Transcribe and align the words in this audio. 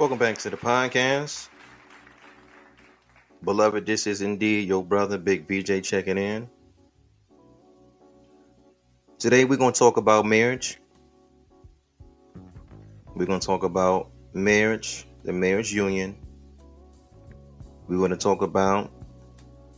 Welcome 0.00 0.16
back 0.16 0.38
to 0.38 0.48
the 0.48 0.56
podcast. 0.56 1.50
Beloved, 3.44 3.84
this 3.84 4.06
is 4.06 4.22
indeed 4.22 4.66
your 4.66 4.82
brother, 4.82 5.18
Big 5.18 5.46
BJ, 5.46 5.84
checking 5.84 6.16
in. 6.16 6.48
Today, 9.18 9.44
we're 9.44 9.58
going 9.58 9.74
to 9.74 9.78
talk 9.78 9.98
about 9.98 10.24
marriage. 10.24 10.78
We're 13.14 13.26
going 13.26 13.40
to 13.40 13.46
talk 13.46 13.62
about 13.62 14.08
marriage, 14.32 15.06
the 15.22 15.34
marriage 15.34 15.70
union. 15.70 16.16
We're 17.86 17.98
going 17.98 18.12
to 18.12 18.16
talk 18.16 18.40
about 18.40 18.90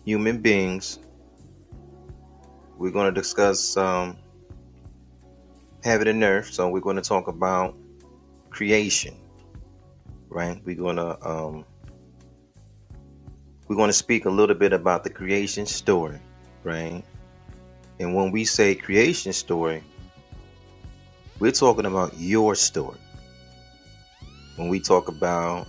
human 0.04 0.41
beings. 0.41 1.00
We're 2.79 2.93
going 2.93 3.12
to 3.12 3.20
discuss 3.20 3.77
um, 3.77 4.16
heaven 5.82 6.07
and 6.07 6.23
earth. 6.23 6.52
So, 6.52 6.68
we're 6.68 6.79
going 6.79 6.95
to 6.95 7.02
talk 7.02 7.27
about 7.27 7.74
creation, 8.50 9.16
right? 10.32 10.60
We're 10.64 10.77
to 10.96 11.28
um, 11.28 11.64
we're 13.68 13.77
to 13.88 13.92
speak 13.92 14.24
a 14.24 14.30
little 14.30 14.56
bit 14.56 14.73
about 14.73 15.04
the 15.04 15.10
creation 15.10 15.66
story, 15.66 16.18
right? 16.64 17.02
And 18.00 18.14
when 18.14 18.32
we 18.32 18.45
say 18.45 18.74
creation 18.74 19.32
story, 19.32 19.82
we're 21.38 21.52
talking 21.52 21.87
about 21.87 22.18
your 22.18 22.54
story. 22.54 22.98
When 24.56 24.68
we 24.68 24.80
talk 24.80 25.09
about 25.09 25.66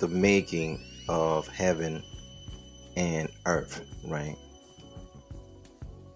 the 0.00 0.08
making 0.08 0.80
of 1.08 1.48
heaven 1.48 2.02
and 2.96 3.28
earth, 3.46 3.84
right? 4.06 4.36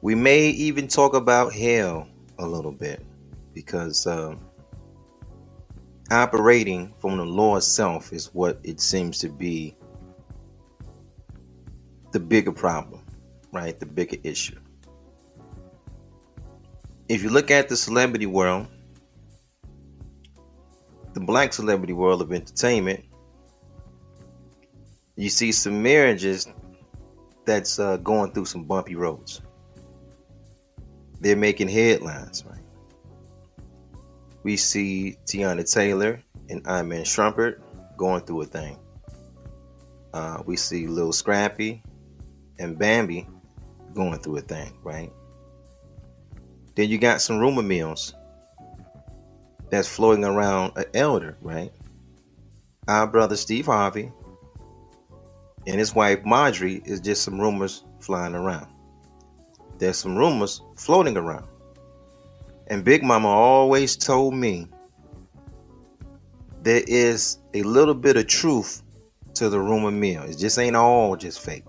We 0.01 0.15
may 0.15 0.49
even 0.51 0.89
talk 0.89 1.15
about 1.15 1.53
hell 1.53 2.09
a 2.39 2.47
little 2.47 2.73
bit 2.73 3.05
because 3.53 4.07
um, 4.07 4.48
operating 6.11 6.95
from 6.99 7.17
the 7.17 7.25
law 7.25 7.57
itself 7.57 8.13
is 8.13 8.33
what 8.35 8.59
it 8.63 8.81
seems 8.81 9.19
to 9.19 9.29
be 9.29 9.77
the 12.13 12.21
bigger 12.21 12.53
problem, 12.53 13.05
right? 13.53 13.79
The 13.79 13.87
bigger 13.87 14.17
issue. 14.23 14.59
If 17.09 17.23
you 17.23 17.31
look 17.31 17.51
at 17.51 17.69
the 17.69 17.77
celebrity 17.77 18.27
world, 18.27 18.67
the 21.15 21.21
black 21.21 21.53
celebrity 21.53 21.93
world 21.93 22.23
of 22.23 22.33
entertainment, 22.33 23.05
you 25.17 25.29
see 25.29 25.53
some 25.53 25.83
marriages 25.83 26.47
that's 27.45 27.79
uh, 27.79 27.97
going 27.99 28.33
through 28.33 28.45
some 28.45 28.65
bumpy 28.65 28.95
roads. 28.95 29.41
They're 31.21 31.37
making 31.37 31.69
headlines, 31.69 32.45
right? 32.49 32.58
We 34.49 34.57
see 34.57 35.19
Teyana 35.27 35.71
Taylor 35.71 36.23
and 36.49 36.67
Iman 36.67 37.03
Shumpert 37.03 37.61
going 37.99 38.23
through 38.23 38.41
a 38.41 38.47
thing. 38.47 38.79
Uh, 40.15 40.43
we 40.47 40.57
see 40.57 40.87
Lil 40.87 41.13
Scrappy 41.13 41.83
and 42.59 42.79
Bambi 42.79 43.29
going 43.93 44.19
through 44.21 44.39
a 44.39 44.41
thing, 44.41 44.73
right? 44.83 45.13
Then 46.77 46.89
you 46.89 46.97
got 46.97 47.21
some 47.21 47.39
rumor 47.39 47.61
mills 47.61 48.15
that's 49.69 49.87
floating 49.87 50.25
around 50.25 50.79
an 50.79 50.87
elder, 50.95 51.37
right? 51.43 51.71
Our 52.89 53.07
brother 53.07 53.37
Steve 53.37 53.67
Harvey 53.67 54.11
and 55.67 55.79
his 55.79 55.95
wife 55.95 56.25
Marjorie 56.25 56.81
is 56.87 57.01
just 57.01 57.21
some 57.21 57.39
rumors 57.39 57.85
flying 58.01 58.35
around. 58.35 58.69
There's 59.77 59.99
some 59.99 60.17
rumors 60.17 60.63
floating 60.75 61.19
around. 61.19 61.47
And 62.69 62.85
Big 62.85 63.03
Mama 63.03 63.29
always 63.29 63.97
told 63.97 64.35
me 64.35 64.69
there 66.63 66.83
is 66.87 67.39
a 67.55 67.63
little 67.63 67.95
bit 67.95 68.17
of 68.17 68.27
truth 68.27 68.83
to 69.35 69.49
the 69.49 69.59
rumor 69.59 69.91
mill. 69.91 70.25
It 70.25 70.39
just 70.39 70.59
ain't 70.59 70.77
all 70.77 71.17
just 71.17 71.41
fake 71.41 71.65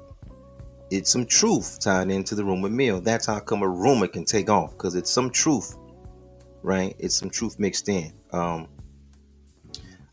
it's 0.91 1.12
some 1.12 1.25
truth 1.25 1.79
tied 1.79 2.09
into 2.09 2.35
the 2.35 2.44
rumor 2.44 2.69
mill. 2.69 3.01
That's 3.01 3.25
how 3.25 3.40
come 3.40 3.62
a 3.62 3.68
rumor 3.68 4.07
can 4.07 4.25
take 4.25 4.50
off 4.50 4.72
because 4.72 4.96
it's 4.96 5.12
some 5.12 5.29
truth, 5.29 5.78
right? 6.63 6.96
It's 7.00 7.16
some 7.16 7.29
truth 7.29 7.59
mixed 7.59 7.90
in. 7.90 8.13
Um, 8.31 8.68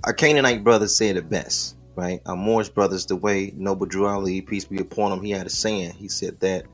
our 0.04 0.12
Canaanite 0.12 0.62
brothers 0.62 0.96
said 0.96 1.16
it 1.16 1.28
best, 1.28 1.76
right? 1.94 2.20
Our 2.26 2.36
Moorish 2.36 2.68
brothers, 2.68 3.06
the 3.06 3.16
way 3.16 3.52
Noble 3.56 3.86
Drew 3.86 4.06
Ali, 4.06 4.42
peace 4.42 4.64
be 4.64 4.78
upon 4.78 5.12
him, 5.12 5.22
he 5.22 5.30
had 5.30 5.46
a 5.46 5.50
saying. 5.50 5.92
He 5.92 6.08
said 6.08 6.38
that 6.40 6.66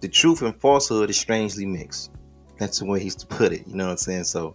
the 0.00 0.08
truth 0.08 0.42
and 0.42 0.58
falsehood 0.58 1.10
is 1.10 1.18
strangely 1.18 1.66
mixed. 1.66 2.12
That's 2.60 2.78
the 2.78 2.84
way 2.84 3.00
he's 3.00 3.16
to 3.16 3.26
put 3.26 3.54
it. 3.54 3.66
You 3.66 3.74
know 3.74 3.86
what 3.86 3.92
I'm 3.92 3.96
saying? 3.96 4.24
So 4.24 4.54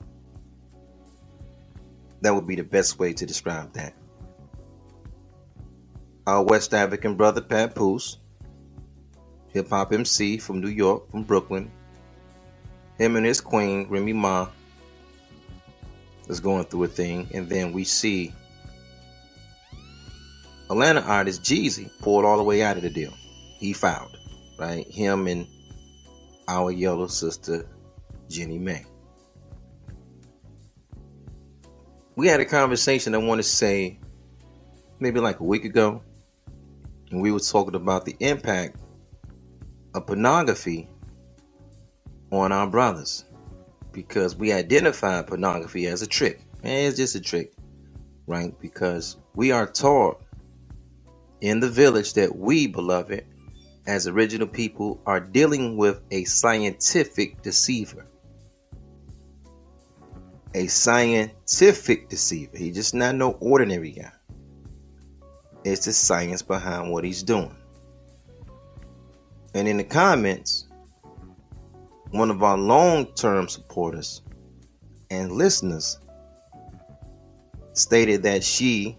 that 2.22 2.36
would 2.36 2.46
be 2.46 2.56
the 2.56 2.64
best 2.64 3.00
way 3.00 3.14
to 3.14 3.26
describe 3.26 3.74
that. 3.74 3.96
Our 6.28 6.44
West 6.44 6.76
African 6.76 7.16
brother 7.16 7.42
Papoose, 7.42 8.20
hip 9.50 9.70
hop 9.70 9.92
MC 9.92 10.38
from 10.38 10.62
New 10.62 10.70
York, 10.70 11.10
from 11.10 11.24
Brooklyn. 11.24 11.72
Him 13.00 13.16
and 13.16 13.26
his 13.26 13.42
queen, 13.42 13.88
Remy 13.90 14.14
Ma, 14.14 14.50
is 16.28 16.40
going 16.40 16.66
through 16.66 16.84
a 16.84 16.88
thing. 16.88 17.28
And 17.34 17.50
then 17.50 17.74
we 17.74 17.86
see 17.86 18.32
Atlanta 20.70 21.02
artist 21.02 21.42
Jeezy 21.42 21.90
pulled 22.02 22.24
all 22.24 22.38
the 22.38 22.44
way 22.44 22.62
out 22.62 22.78
of 22.78 22.84
the 22.84 22.90
deal. 22.92 23.14
He 23.58 23.74
filed, 23.74 24.16
right? 24.60 24.86
Him 24.92 25.26
and 25.26 25.48
our 26.48 26.70
yellow 26.70 27.08
sister, 27.08 27.66
Jeannie 28.30 28.60
Mai. 28.60 28.86
We 32.16 32.28
had 32.28 32.40
a 32.40 32.46
conversation 32.46 33.14
I 33.14 33.18
want 33.18 33.40
to 33.40 33.44
say 33.44 34.00
maybe 35.00 35.20
like 35.20 35.40
a 35.40 35.44
week 35.44 35.66
ago, 35.66 36.02
and 37.12 37.22
we 37.22 37.32
were 37.32 37.40
talking 37.40 37.76
about 37.76 38.06
the 38.06 38.16
impact 38.20 38.78
of 39.94 40.08
pornography 40.08 40.90
on 42.32 42.52
our 42.52 42.68
brothers 42.68 43.26
because 43.92 44.36
we 44.36 44.52
identify 44.52 45.22
pornography 45.22 45.88
as 45.88 46.02
a 46.02 46.08
trick. 46.08 46.42
And 46.64 46.88
it's 46.88 46.98
just 46.98 47.16
a 47.16 47.22
trick, 47.22 47.54
right? 48.28 48.58
Because 48.60 49.18
we 49.36 49.52
are 49.52 49.68
taught 49.68 50.22
in 51.42 51.60
the 51.60 51.70
village 51.70 52.14
that 52.14 52.36
we, 52.36 52.68
beloved, 52.68 53.26
as 53.88 54.08
original 54.08 54.48
people, 54.48 55.02
are 55.06 55.20
dealing 55.20 55.78
with 55.78 56.02
a 56.12 56.24
scientific 56.26 57.42
deceiver. 57.42 58.08
A 60.56 60.68
scientific 60.68 62.08
deceiver. 62.08 62.58
He's 62.58 62.76
just 62.76 62.94
not 62.94 63.16
no 63.16 63.32
ordinary 63.42 63.92
guy. 63.92 64.12
It's 65.66 65.84
the 65.84 65.92
science 65.92 66.42
behind 66.42 66.94
what 66.94 67.04
he's 67.04 67.24
doing. 67.24 67.54
And 69.54 69.68
in 69.68 69.76
the 69.76 69.84
comments, 69.84 70.68
one 72.12 72.32
of 72.32 72.42
our 72.42 72.58
long 72.58 73.08
term 73.16 73.50
supporters 73.50 74.22
and 75.10 75.34
listeners 75.34 76.00
stated 77.74 78.24
that 78.24 78.42
she 78.42 78.98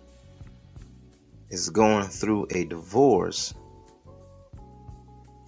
is 1.48 1.70
going 1.70 2.04
through 2.08 2.48
a 2.50 2.66
divorce 2.66 3.54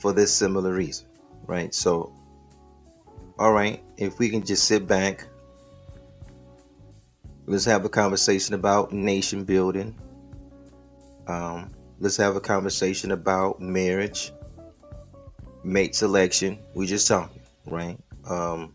for 0.01 0.15
this 0.15 0.33
similar 0.33 0.73
reason, 0.73 1.07
right? 1.47 1.75
So, 1.75 2.15
all 3.39 3.53
right, 3.53 3.83
if 3.99 4.19
we 4.19 4.31
can 4.31 4.43
just 4.43 4.65
sit 4.65 4.87
back, 4.87 5.27
let's 7.49 7.65
have 7.65 7.85
a 7.87 7.89
conversation 7.89 8.55
about 8.55 8.93
nation 8.93 9.43
building. 9.43 9.97
Um, 11.27 11.71
let's 11.99 12.17
have 12.19 12.37
a 12.37 12.41
conversation 12.41 13.11
about 13.11 13.61
marriage 13.61 14.33
mate 15.65 15.95
selection. 15.95 16.59
We 16.75 16.87
just 16.87 17.09
talking, 17.09 17.41
right? 17.67 17.99
Um, 18.29 18.75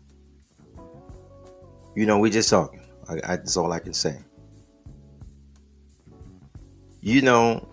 you 1.94 2.04
know, 2.04 2.18
we 2.18 2.30
just 2.30 2.50
talking. 2.50 2.84
I, 3.08 3.14
I, 3.14 3.36
that's 3.36 3.56
all 3.56 3.72
I 3.72 3.78
can 3.78 3.94
say. 3.94 4.18
You 7.00 7.22
know, 7.22 7.68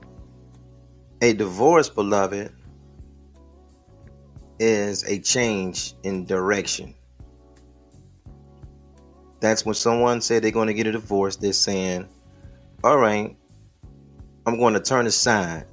a 1.21 1.33
divorce, 1.33 1.89
beloved, 1.89 2.51
is 4.59 5.03
a 5.05 5.19
change 5.19 5.95
in 6.03 6.25
direction. 6.25 6.93
That's 9.41 9.65
when 9.65 9.75
someone 9.75 10.21
said 10.21 10.43
they're 10.43 10.51
going 10.51 10.67
to 10.67 10.73
get 10.73 10.87
a 10.87 10.93
divorce, 10.93 11.35
they're 11.35 11.51
saying, 11.51 12.07
All 12.83 12.97
right, 12.97 13.35
I'm 14.45 14.57
going 14.57 14.75
to 14.75 14.79
turn 14.79 15.07
aside 15.07 15.65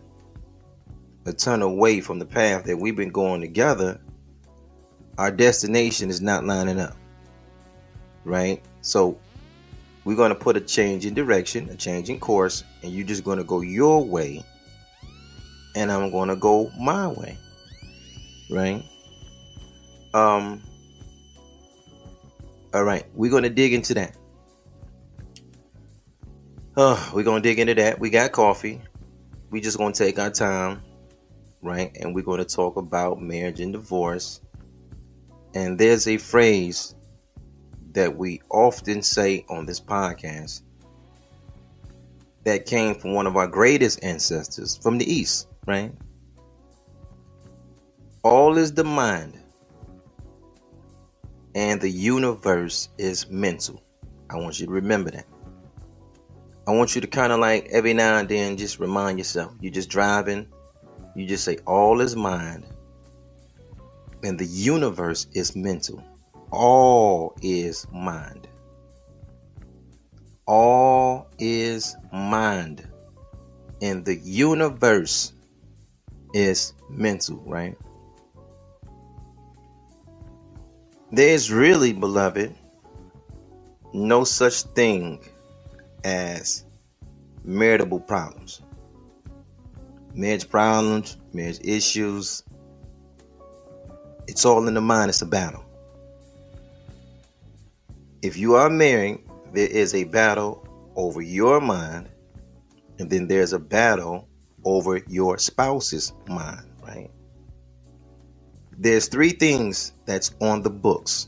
a 1.29 1.33
turn 1.33 1.63
away 1.63 2.01
from 2.01 2.19
the 2.19 2.25
path 2.25 2.65
that 2.65 2.77
we've 2.77 2.97
been 2.97 3.11
going 3.11 3.41
together, 3.41 4.01
our 5.19 5.31
destination 5.31 6.11
is 6.11 6.21
not 6.21 6.45
lining 6.45 6.81
up. 6.81 6.97
Right? 8.25 8.63
So 8.81 9.19
we're 10.05 10.17
going 10.17 10.31
to 10.31 10.35
put 10.35 10.57
a 10.57 10.61
change 10.61 11.07
in 11.07 11.15
direction, 11.15 11.69
a 11.71 11.77
change 11.77 12.09
in 12.09 12.19
course, 12.19 12.65
and 12.83 12.93
you're 12.93 13.07
just 13.07 13.25
going 13.25 13.39
to 13.39 13.45
go 13.45 13.61
your 13.61 14.05
way, 14.05 14.43
and 15.77 15.93
I'm 15.93 16.11
going 16.11 16.29
to 16.29 16.37
go 16.37 16.71
my 16.81 17.09
way. 17.09 17.37
Right? 18.51 18.83
Um, 20.15 20.63
all 22.75 22.85
right, 22.85 23.05
we're 23.15 23.31
going 23.31 23.45
to 23.45 23.51
dig 23.51 23.73
into 23.73 23.95
that. 23.95 24.17
Uh, 26.79 27.11
we're 27.13 27.25
gonna 27.25 27.41
dig 27.41 27.59
into 27.59 27.75
that. 27.75 27.99
We 27.99 28.09
got 28.09 28.31
coffee. 28.31 28.81
We 29.51 29.61
just 29.61 29.79
gonna 29.79 29.93
take 29.93 30.17
our 30.17 30.31
time, 30.31 30.81
right? 31.61 31.91
And 31.99 32.15
we're 32.15 32.23
gonna 32.23 32.45
talk 32.45 32.77
about 32.77 33.21
marriage 33.21 33.59
and 33.59 33.73
divorce. 33.73 34.41
And 35.55 35.77
there's 35.77 36.07
a 36.07 36.19
phrase 36.19 36.95
that 37.95 38.17
we 38.17 38.41
often 38.49 39.03
say 39.03 39.45
on 39.49 39.67
this 39.67 39.81
podcast 39.81 40.63
that 42.45 42.65
came 42.65 42.95
from 42.95 43.13
one 43.13 43.27
of 43.27 43.37
our 43.37 43.49
greatest 43.49 44.05
ancestors 44.05 44.77
from 44.77 44.99
the 44.99 45.13
East, 45.13 45.49
right? 45.67 45.93
All 48.23 48.57
is 48.57 48.73
the 48.73 48.85
mind, 48.85 49.37
and 51.55 51.81
the 51.81 51.91
universe 51.91 52.89
is 52.99 53.29
mental. 53.31 53.83
I 54.31 54.37
want 54.37 54.61
you 54.61 54.67
to 54.67 54.73
remember 54.73 55.11
that. 55.11 55.27
I 56.67 56.73
want 56.73 56.95
you 56.95 57.01
to 57.01 57.07
kind 57.07 57.33
of 57.33 57.41
like 57.41 57.67
every 57.71 57.95
now 57.95 58.19
and 58.19 58.29
then 58.29 58.57
just 58.57 58.79
remind 58.79 59.19
yourself. 59.19 59.55
You're 59.61 59.73
just 59.73 59.89
driving, 59.89 60.47
you 61.17 61.27
just 61.27 61.45
say, 61.45 61.57
All 61.67 62.01
is 62.01 62.15
mind, 62.15 62.67
and 64.23 64.39
the 64.39 64.45
universe 64.45 65.27
is 65.33 65.57
mental. 65.57 66.03
All 66.51 67.35
is 67.43 67.87
mind. 67.93 68.49
All 70.47 71.29
is 71.39 71.97
mind. 72.13 72.89
And 73.81 74.05
the 74.05 74.17
universe 74.17 75.33
is 76.35 76.75
mental, 76.91 77.37
right? 77.47 77.77
There 81.11 81.29
is 81.29 81.51
really, 81.51 81.95
beloved, 81.95 82.55
no 83.95 84.25
such 84.25 84.63
thing 84.75 85.25
as 86.05 86.65
maritable 87.45 88.01
problems. 88.01 88.61
Marriage 90.15 90.49
problems, 90.51 91.17
marriage 91.33 91.61
issues, 91.63 92.43
it's 94.27 94.45
all 94.45 94.69
in 94.69 94.75
the 94.75 94.81
mind, 94.83 95.09
it's 95.09 95.23
a 95.23 95.27
battle. 95.27 95.65
If 98.21 98.37
you 98.37 98.57
are 98.57 98.69
married, 98.69 99.21
there 99.55 99.69
is 99.69 99.95
a 99.95 100.05
battle 100.05 100.69
over 100.95 101.23
your 101.23 101.61
mind, 101.61 102.11
and 102.99 103.09
then 103.09 103.29
there's 103.29 103.55
a 103.55 103.59
battle 103.59 104.29
over 104.65 104.99
your 105.09 105.39
spouse's 105.39 106.13
mind? 106.29 106.68
There's 108.81 109.09
three 109.09 109.31
things 109.31 109.93
that's 110.07 110.37
on 110.41 110.63
the 110.63 110.71
books 110.71 111.27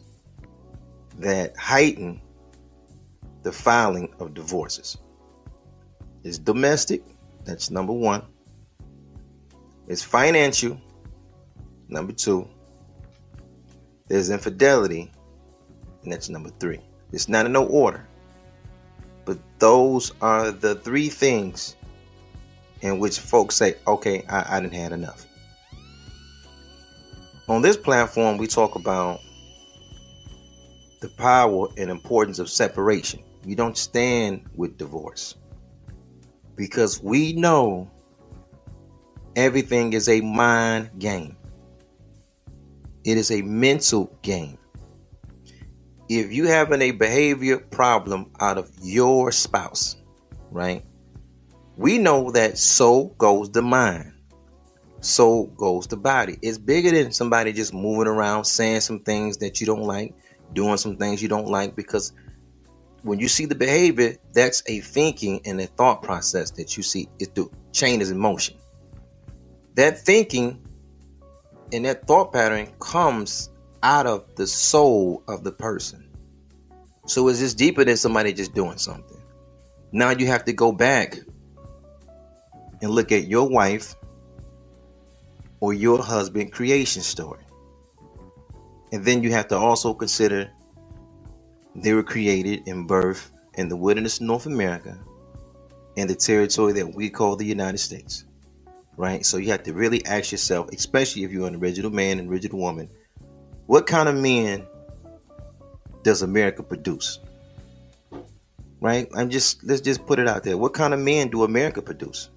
that 1.18 1.56
heighten 1.56 2.22
the 3.42 3.50
filing 3.50 4.14
of 4.20 4.34
divorces. 4.34 4.96
It's 6.22 6.38
domestic, 6.38 7.02
that's 7.44 7.72
number 7.72 7.92
one. 7.92 8.22
It's 9.88 10.00
financial, 10.00 10.80
number 11.88 12.12
two. 12.12 12.48
There's 14.06 14.30
infidelity, 14.30 15.10
and 16.04 16.12
that's 16.12 16.28
number 16.28 16.50
three. 16.60 16.78
It's 17.10 17.28
not 17.28 17.46
in 17.46 17.52
no 17.52 17.66
order, 17.66 18.06
but 19.24 19.38
those 19.58 20.12
are 20.22 20.52
the 20.52 20.76
three 20.76 21.08
things 21.08 21.74
in 22.82 23.00
which 23.00 23.18
folks 23.18 23.56
say, 23.56 23.74
okay, 23.88 24.24
I, 24.28 24.56
I 24.56 24.60
didn't 24.60 24.74
had 24.74 24.92
enough. 24.92 25.26
On 27.50 27.62
this 27.62 27.76
platform, 27.76 28.38
we 28.38 28.46
talk 28.46 28.76
about 28.76 29.18
the 31.00 31.08
power 31.08 31.66
and 31.76 31.90
importance 31.90 32.38
of 32.38 32.48
separation. 32.48 33.24
We 33.44 33.56
don't 33.56 33.76
stand 33.76 34.48
with 34.54 34.78
divorce 34.78 35.34
because 36.54 37.02
we 37.02 37.32
know 37.32 37.90
everything 39.34 39.94
is 39.94 40.08
a 40.08 40.20
mind 40.20 40.90
game. 41.00 41.36
It 43.02 43.18
is 43.18 43.32
a 43.32 43.42
mental 43.42 44.16
game. 44.22 44.56
If 46.08 46.32
you 46.32 46.46
having 46.46 46.82
a 46.82 46.92
behavior 46.92 47.58
problem 47.58 48.30
out 48.38 48.58
of 48.58 48.70
your 48.80 49.32
spouse, 49.32 49.96
right? 50.52 50.84
We 51.76 51.98
know 51.98 52.30
that 52.30 52.58
so 52.58 53.06
goes 53.18 53.50
the 53.50 53.62
mind. 53.62 54.19
So 55.00 55.44
goes 55.56 55.86
the 55.86 55.96
body. 55.96 56.38
It's 56.42 56.58
bigger 56.58 56.90
than 56.90 57.12
somebody 57.12 57.52
just 57.52 57.72
moving 57.72 58.06
around 58.06 58.44
saying 58.44 58.80
some 58.80 59.00
things 59.00 59.38
that 59.38 59.60
you 59.60 59.66
don't 59.66 59.82
like, 59.82 60.14
doing 60.52 60.76
some 60.76 60.96
things 60.96 61.22
you 61.22 61.28
don't 61.28 61.48
like 61.48 61.74
because 61.74 62.12
when 63.02 63.18
you 63.18 63.28
see 63.28 63.46
the 63.46 63.54
behavior, 63.54 64.16
that's 64.34 64.62
a 64.66 64.80
thinking 64.80 65.40
and 65.46 65.60
a 65.60 65.66
thought 65.66 66.02
process 66.02 66.50
that 66.52 66.76
you 66.76 66.82
see. 66.82 67.08
It 67.18 67.34
the 67.34 67.48
chain 67.72 68.02
is 68.02 68.10
in 68.10 68.18
motion. 68.18 68.56
That 69.74 69.98
thinking 69.98 70.66
and 71.72 71.84
that 71.86 72.06
thought 72.06 72.32
pattern 72.32 72.70
comes 72.78 73.50
out 73.82 74.06
of 74.06 74.34
the 74.34 74.46
soul 74.46 75.22
of 75.28 75.44
the 75.44 75.52
person. 75.52 76.10
So 77.06 77.26
it's 77.28 77.38
just 77.38 77.56
deeper 77.56 77.84
than 77.84 77.96
somebody 77.96 78.32
just 78.32 78.54
doing 78.54 78.76
something. 78.76 79.16
Now 79.92 80.10
you 80.10 80.26
have 80.26 80.44
to 80.44 80.52
go 80.52 80.72
back 80.72 81.18
and 82.82 82.90
look 82.90 83.12
at 83.12 83.26
your 83.26 83.48
wife 83.48 83.94
or 85.60 85.72
your 85.72 86.02
husband 86.02 86.52
creation 86.52 87.02
story. 87.02 87.44
And 88.92 89.04
then 89.04 89.22
you 89.22 89.30
have 89.32 89.48
to 89.48 89.56
also 89.56 89.94
consider 89.94 90.50
they 91.76 91.92
were 91.92 92.02
created 92.02 92.66
in 92.66 92.86
birth 92.86 93.30
in 93.54 93.68
the 93.68 93.76
wilderness 93.76 94.20
of 94.20 94.26
North 94.26 94.46
America 94.46 94.98
in 95.96 96.08
the 96.08 96.14
territory 96.14 96.72
that 96.72 96.94
we 96.94 97.10
call 97.10 97.36
the 97.36 97.44
United 97.44 97.78
States 97.78 98.24
right? 99.00 99.24
So 99.24 99.38
you 99.38 99.50
have 99.50 99.62
to 99.62 99.72
really 99.72 100.04
ask 100.04 100.30
yourself, 100.30 100.68
especially 100.72 101.24
if 101.24 101.32
you're 101.32 101.48
an 101.48 101.56
original 101.56 101.90
man 101.90 102.18
and 102.18 102.30
original 102.30 102.58
woman, 102.58 102.90
what 103.66 103.86
kind 103.86 104.10
of 104.10 104.14
men 104.14 104.66
does 106.02 106.20
America 106.20 106.62
produce? 106.62 107.18
Right? 108.78 109.08
I'm 109.16 109.30
just 109.30 109.64
let's 109.64 109.80
just 109.80 110.06
put 110.06 110.18
it 110.18 110.28
out 110.28 110.44
there. 110.44 110.58
What 110.58 110.74
kind 110.74 110.92
of 110.92 111.00
men 111.00 111.28
do 111.28 111.44
America 111.44 111.80
produce? 111.80 112.28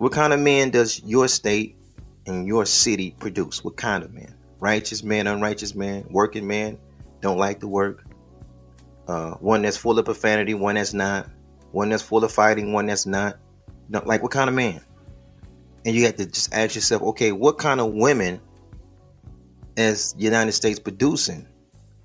What 0.00 0.12
kind 0.12 0.32
of 0.32 0.40
men 0.40 0.70
does 0.70 1.02
your 1.04 1.28
state 1.28 1.76
and 2.26 2.46
your 2.46 2.64
city 2.64 3.14
produce? 3.18 3.62
What 3.62 3.76
kind 3.76 4.02
of 4.02 4.14
man? 4.14 4.34
Righteous 4.58 5.04
man, 5.04 5.26
unrighteous 5.26 5.74
man, 5.74 6.06
working 6.08 6.46
man, 6.46 6.78
don't 7.20 7.36
like 7.36 7.60
to 7.60 7.68
work. 7.68 8.02
Uh, 9.06 9.32
one 9.32 9.60
that's 9.60 9.76
full 9.76 9.98
of 9.98 10.06
profanity, 10.06 10.54
one 10.54 10.76
that's 10.76 10.94
not. 10.94 11.28
One 11.72 11.90
that's 11.90 12.02
full 12.02 12.24
of 12.24 12.32
fighting, 12.32 12.72
one 12.72 12.86
that's 12.86 13.04
not 13.04 13.36
like 13.90 14.22
what 14.22 14.32
kind 14.32 14.48
of 14.48 14.56
man? 14.56 14.80
And 15.84 15.94
you 15.94 16.06
have 16.06 16.16
to 16.16 16.24
just 16.24 16.54
ask 16.54 16.74
yourself, 16.74 17.02
okay, 17.02 17.30
what 17.32 17.58
kind 17.58 17.78
of 17.78 17.92
women 17.92 18.40
is 19.76 20.14
the 20.14 20.22
United 20.22 20.52
States 20.52 20.78
producing? 20.78 21.46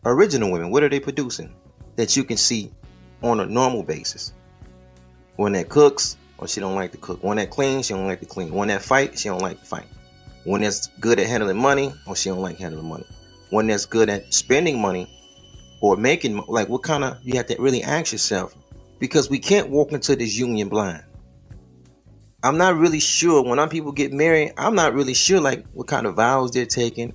Original 0.04 0.52
women, 0.52 0.70
what 0.70 0.84
are 0.84 0.90
they 0.90 1.00
producing 1.00 1.56
that 1.96 2.18
you 2.18 2.26
can 2.26 2.36
see 2.36 2.74
on 3.24 3.40
a 3.40 3.46
normal 3.46 3.84
basis? 3.84 4.34
One 5.38 5.54
that 5.54 5.70
cooks, 5.70 6.18
or 6.38 6.48
she 6.48 6.60
don't 6.60 6.76
like 6.76 6.92
to 6.92 6.98
cook. 6.98 7.24
One 7.24 7.38
that 7.38 7.50
cleans, 7.50 7.88
she 7.88 7.94
don't 7.94 8.08
like 8.08 8.20
to 8.20 8.26
clean. 8.26 8.54
One 8.54 8.68
that 8.70 8.82
fight, 8.82 9.18
she 9.18 9.30
don't 9.30 9.42
like 9.42 9.60
to 9.60 9.66
fight. 9.66 9.88
One 10.44 10.62
that's 10.62 10.88
good 11.00 11.20
at 11.20 11.28
handling 11.28 11.58
money, 11.58 11.94
or 12.06 12.16
she 12.16 12.30
don't 12.30 12.42
like 12.42 12.58
handling 12.58 12.88
money. 12.88 13.06
One 13.50 13.68
that's 13.68 13.86
good 13.86 14.10
at 14.10 14.34
spending 14.34 14.80
money 14.80 15.10
or 15.82 15.98
making 15.98 16.44
like 16.48 16.70
what 16.70 16.84
kind 16.84 17.04
of 17.04 17.18
you 17.24 17.36
have 17.38 17.48
to 17.48 17.56
really 17.60 17.84
ask 17.84 18.12
yourself 18.12 18.56
because 19.00 19.30
we 19.30 19.40
can't 19.40 19.70
walk 19.70 19.92
into 19.92 20.16
this 20.16 20.38
union 20.38 20.70
blind. 20.70 21.04
I'm 22.44 22.58
not 22.58 22.76
really 22.76 23.00
sure 23.00 23.44
when 23.44 23.60
our 23.60 23.68
people 23.68 23.92
get 23.92 24.14
married. 24.14 24.54
I'm 24.58 24.76
not 24.76 24.94
really 24.94 25.16
sure 25.16 25.42
like 25.42 25.66
what 25.74 25.88
kind 25.88 26.06
of 26.06 26.16
vows 26.16 26.52
they're 26.52 26.66
taking. 26.66 27.14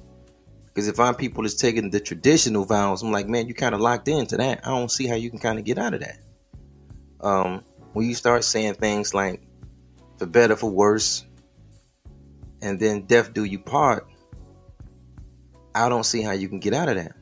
Because 0.67 0.89
if 0.89 1.01
our 1.01 1.15
people 1.15 1.45
is 1.45 1.57
taking 1.57 1.91
the 1.91 2.01
traditional 2.01 2.65
vows, 2.65 3.03
I'm 3.03 3.13
like, 3.13 3.29
man, 3.29 3.49
you 3.49 3.55
kind 3.55 3.75
of 3.75 3.81
locked 3.81 4.09
into 4.09 4.37
that. 4.37 4.67
I 4.67 4.71
don't 4.71 4.91
see 4.91 5.07
how 5.07 5.15
you 5.17 5.31
can 5.31 5.39
kind 5.39 5.59
of 5.59 5.65
get 5.65 5.79
out 5.79 5.95
of 5.95 6.01
that. 6.01 6.19
Um, 7.21 7.65
when 7.93 8.09
you 8.09 8.15
start 8.15 8.45
saying 8.45 8.75
things 8.75 9.15
like, 9.15 9.43
for 10.19 10.27
better, 10.27 10.57
for 10.57 10.71
worse, 10.71 11.25
and 12.63 12.79
then 12.79 13.03
death 13.03 13.33
do 13.33 13.45
you 13.45 13.59
part, 13.59 14.07
I 15.75 15.89
don't 15.89 16.05
see 16.05 16.23
how 16.23 16.33
you 16.33 16.49
can 16.49 16.61
get 16.61 16.75
out 16.75 16.89
of 16.89 16.97
that. 16.97 17.13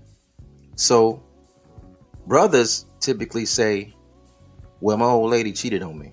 So, 0.76 1.22
brothers 2.26 2.86
typically 3.00 3.46
say, 3.46 3.94
well, 4.80 4.96
my 4.96 5.06
old 5.06 5.30
lady 5.30 5.52
cheated 5.52 5.82
on 5.82 5.98
me. 5.98 6.12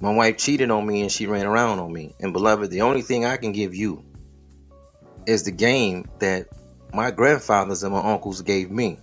My 0.00 0.12
wife 0.12 0.36
cheated 0.36 0.70
on 0.70 0.86
me 0.86 1.02
and 1.02 1.12
she 1.12 1.26
ran 1.26 1.46
around 1.46 1.78
on 1.78 1.92
me. 1.92 2.14
And 2.20 2.32
beloved, 2.32 2.70
the 2.70 2.80
only 2.80 3.02
thing 3.02 3.24
I 3.24 3.36
can 3.36 3.52
give 3.52 3.74
you 3.74 4.04
is 5.26 5.44
the 5.44 5.52
game 5.52 6.08
that 6.18 6.48
my 6.92 7.10
grandfathers 7.10 7.82
and 7.82 7.92
my 7.92 8.00
uncles 8.00 8.42
gave 8.42 8.70
me. 8.70 8.98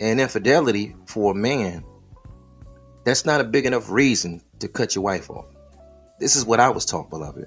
And 0.00 0.20
infidelity 0.20 0.96
for 1.06 1.32
a 1.32 1.34
man, 1.34 1.84
that's 3.04 3.24
not 3.24 3.40
a 3.40 3.44
big 3.44 3.66
enough 3.66 3.90
reason 3.90 4.42
to 4.60 4.68
cut 4.68 4.94
your 4.94 5.04
wife 5.04 5.30
off. 5.30 5.46
This 6.18 6.36
is 6.36 6.44
what 6.44 6.60
I 6.60 6.70
was 6.70 6.84
taught, 6.84 7.10
beloved. 7.10 7.46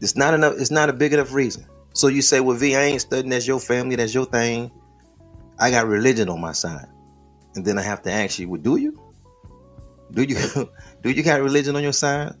It's 0.00 0.16
not 0.16 0.34
enough, 0.34 0.54
it's 0.58 0.70
not 0.70 0.88
a 0.88 0.92
big 0.92 1.12
enough 1.12 1.32
reason. 1.32 1.66
So 1.92 2.08
you 2.08 2.22
say, 2.22 2.40
well, 2.40 2.56
V, 2.56 2.76
I 2.76 2.82
ain't 2.82 3.00
studying, 3.00 3.30
that's 3.30 3.46
your 3.46 3.60
family, 3.60 3.96
that's 3.96 4.14
your 4.14 4.26
thing. 4.26 4.70
I 5.58 5.70
got 5.70 5.86
religion 5.86 6.28
on 6.28 6.40
my 6.40 6.52
side. 6.52 6.86
And 7.54 7.64
then 7.64 7.78
I 7.78 7.82
have 7.82 8.02
to 8.02 8.12
ask 8.12 8.38
you, 8.38 8.48
well, 8.48 8.60
do 8.60 8.76
you? 8.76 9.00
Do 10.12 10.22
you 10.22 10.36
do 11.02 11.10
you 11.10 11.22
got 11.22 11.40
religion 11.40 11.74
on 11.76 11.82
your 11.82 11.94
side? 11.94 12.34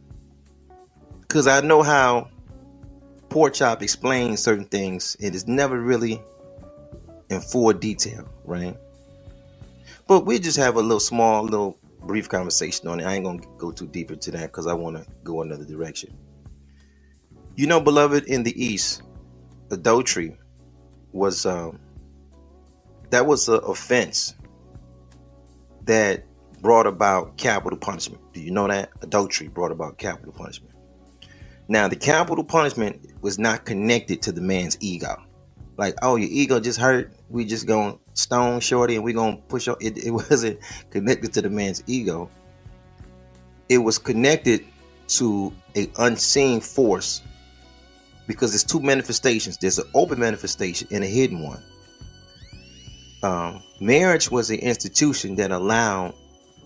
Because 1.20 1.46
I 1.46 1.60
know 1.60 1.82
how 1.82 2.28
Pork 3.28 3.54
Chop 3.54 3.82
explains 3.82 4.42
certain 4.42 4.66
things. 4.66 5.16
It 5.18 5.34
is 5.34 5.48
never 5.48 5.80
really 5.80 6.22
in 7.30 7.40
full 7.40 7.72
detail, 7.72 8.28
right? 8.44 8.76
But 10.08 10.24
we 10.24 10.38
just 10.38 10.56
have 10.56 10.76
a 10.76 10.80
little 10.80 11.00
small, 11.00 11.42
little 11.44 11.78
brief 12.02 12.28
conversation 12.28 12.88
on 12.88 13.00
it. 13.00 13.04
I 13.04 13.14
ain't 13.14 13.24
gonna 13.24 13.42
go 13.58 13.72
too 13.72 13.88
deep 13.88 14.10
into 14.10 14.30
that 14.32 14.52
because 14.52 14.66
I 14.66 14.74
want 14.74 14.96
to 14.96 15.06
go 15.24 15.42
another 15.42 15.64
direction. 15.64 16.16
You 17.56 17.66
know, 17.66 17.80
beloved, 17.80 18.24
in 18.24 18.42
the 18.42 18.64
East, 18.64 19.02
adultery 19.70 20.36
was 21.12 21.46
um, 21.46 21.80
that 23.10 23.26
was 23.26 23.48
an 23.48 23.60
offense 23.64 24.34
that 25.84 26.24
brought 26.60 26.86
about 26.86 27.36
capital 27.36 27.78
punishment. 27.78 28.22
Do 28.32 28.40
you 28.40 28.50
know 28.50 28.68
that 28.68 28.90
adultery 29.02 29.48
brought 29.48 29.72
about 29.72 29.98
capital 29.98 30.32
punishment? 30.32 30.74
Now, 31.68 31.88
the 31.88 31.96
capital 31.96 32.44
punishment 32.44 33.12
was 33.22 33.38
not 33.38 33.64
connected 33.64 34.22
to 34.22 34.32
the 34.32 34.40
man's 34.40 34.76
ego. 34.80 35.16
Like, 35.76 35.96
oh, 36.02 36.16
your 36.16 36.28
ego 36.30 36.60
just 36.60 36.78
hurt. 36.78 37.12
We 37.28 37.44
just 37.44 37.66
gonna 37.66 37.96
stone 38.14 38.60
shorty 38.60 38.96
and 38.96 39.04
we 39.04 39.12
gonna 39.12 39.36
push 39.48 39.68
on. 39.68 39.76
It, 39.80 39.98
it 39.98 40.10
wasn't 40.12 40.60
connected 40.90 41.32
to 41.34 41.42
the 41.42 41.50
man's 41.50 41.82
ego. 41.86 42.30
It 43.68 43.78
was 43.78 43.98
connected 43.98 44.64
to 45.08 45.52
a 45.76 45.90
unseen 45.98 46.60
force 46.60 47.22
because 48.26 48.52
there's 48.52 48.64
two 48.64 48.80
manifestations. 48.80 49.56
There's 49.56 49.78
an 49.78 49.88
open 49.94 50.18
manifestation 50.18 50.88
and 50.90 51.04
a 51.04 51.06
hidden 51.06 51.42
one. 51.42 51.62
Um, 53.22 53.62
marriage 53.80 54.30
was 54.30 54.50
an 54.50 54.58
institution 54.58 55.36
that 55.36 55.50
allowed 55.50 56.14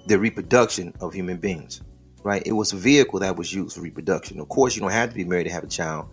the 0.06 0.18
reproduction 0.18 0.92
of 1.00 1.14
human 1.14 1.36
beings, 1.36 1.82
right? 2.22 2.42
It 2.44 2.52
was 2.52 2.72
a 2.72 2.76
vehicle 2.76 3.20
that 3.20 3.36
was 3.36 3.52
used 3.52 3.76
for 3.76 3.82
reproduction. 3.82 4.40
Of 4.40 4.48
course, 4.48 4.74
you 4.74 4.82
don't 4.82 4.90
have 4.90 5.10
to 5.10 5.14
be 5.14 5.24
married 5.24 5.44
to 5.44 5.52
have 5.52 5.64
a 5.64 5.68
child, 5.68 6.08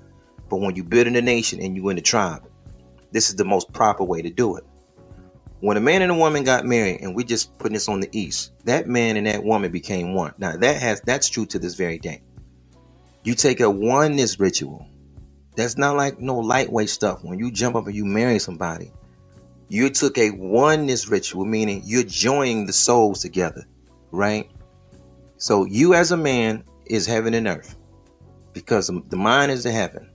but 0.49 0.57
when 0.57 0.75
you 0.75 0.83
build 0.83 1.07
in 1.07 1.15
a 1.15 1.21
nation 1.21 1.61
and 1.61 1.75
you 1.75 1.89
in 1.89 1.97
a 1.97 2.01
tribe, 2.01 2.47
this 3.17 3.29
is 3.29 3.35
the 3.35 3.43
most 3.43 3.73
proper 3.73 4.03
way 4.03 4.21
to 4.21 4.29
do 4.29 4.57
it. 4.57 4.63
When 5.61 5.75
a 5.75 5.81
man 5.81 6.03
and 6.03 6.11
a 6.11 6.15
woman 6.15 6.43
got 6.43 6.65
married, 6.65 7.01
and 7.01 7.15
we 7.15 7.23
just 7.23 7.57
putting 7.57 7.73
this 7.73 7.89
on 7.89 7.99
the 7.99 8.09
east, 8.11 8.51
that 8.65 8.87
man 8.87 9.17
and 9.17 9.25
that 9.25 9.43
woman 9.43 9.71
became 9.71 10.13
one. 10.13 10.35
Now 10.37 10.55
that 10.55 10.79
has 10.79 11.01
that's 11.01 11.27
true 11.27 11.47
to 11.47 11.57
this 11.57 11.73
very 11.73 11.97
day. 11.97 12.21
You 13.23 13.33
take 13.33 13.59
a 13.59 13.71
oneness 13.71 14.39
ritual. 14.39 14.85
That's 15.55 15.79
not 15.79 15.95
like 15.95 16.19
no 16.19 16.37
lightweight 16.37 16.91
stuff. 16.91 17.23
When 17.23 17.39
you 17.39 17.49
jump 17.49 17.75
up 17.75 17.87
and 17.87 17.95
you 17.95 18.05
marry 18.05 18.37
somebody, 18.37 18.91
you 19.67 19.89
took 19.89 20.19
a 20.19 20.29
oneness 20.29 21.07
ritual, 21.07 21.43
meaning 21.43 21.81
you're 21.85 22.03
joining 22.03 22.67
the 22.67 22.73
souls 22.73 23.23
together, 23.23 23.65
right? 24.11 24.47
So 25.37 25.65
you 25.65 25.95
as 25.95 26.11
a 26.11 26.17
man 26.17 26.63
is 26.85 27.07
heaven 27.07 27.33
and 27.33 27.47
earth 27.47 27.75
because 28.53 28.91
the 29.09 29.17
mind 29.17 29.51
is 29.51 29.63
the 29.63 29.71
heaven, 29.71 30.07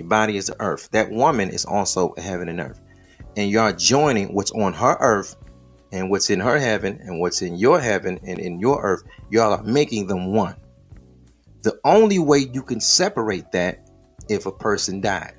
your 0.00 0.08
body 0.08 0.36
is 0.36 0.46
the 0.46 0.60
earth. 0.60 0.88
That 0.90 1.10
woman 1.10 1.50
is 1.50 1.64
also 1.64 2.14
a 2.16 2.20
heaven 2.20 2.48
and 2.48 2.60
earth 2.60 2.80
and 3.36 3.54
are 3.56 3.72
joining 3.72 4.34
what's 4.34 4.50
on 4.52 4.72
her 4.72 4.96
earth 5.00 5.36
and 5.92 6.10
what's 6.10 6.30
in 6.30 6.40
her 6.40 6.58
heaven 6.58 6.98
and 7.02 7.20
what's 7.20 7.42
in 7.42 7.56
your 7.56 7.80
heaven 7.80 8.18
and 8.24 8.38
in 8.38 8.58
your 8.60 8.82
earth, 8.82 9.02
y'all 9.30 9.52
are 9.52 9.62
making 9.62 10.06
them 10.06 10.32
one. 10.32 10.56
The 11.62 11.78
only 11.84 12.18
way 12.18 12.38
you 12.38 12.62
can 12.62 12.80
separate 12.80 13.52
that 13.52 13.88
if 14.28 14.46
a 14.46 14.52
person 14.52 15.00
died. 15.00 15.34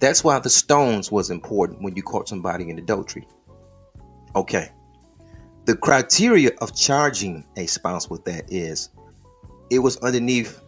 That's 0.00 0.22
why 0.22 0.38
the 0.38 0.50
stones 0.50 1.10
was 1.10 1.30
important 1.30 1.82
when 1.82 1.96
you 1.96 2.02
caught 2.02 2.28
somebody 2.28 2.68
in 2.70 2.78
adultery. 2.78 3.26
Okay. 4.34 4.70
The 5.64 5.76
criteria 5.76 6.50
of 6.60 6.74
charging 6.74 7.44
a 7.56 7.66
spouse 7.66 8.08
with 8.08 8.24
that 8.24 8.50
is 8.52 8.90
it 9.70 9.80
was 9.80 9.96
underneath 9.98 10.62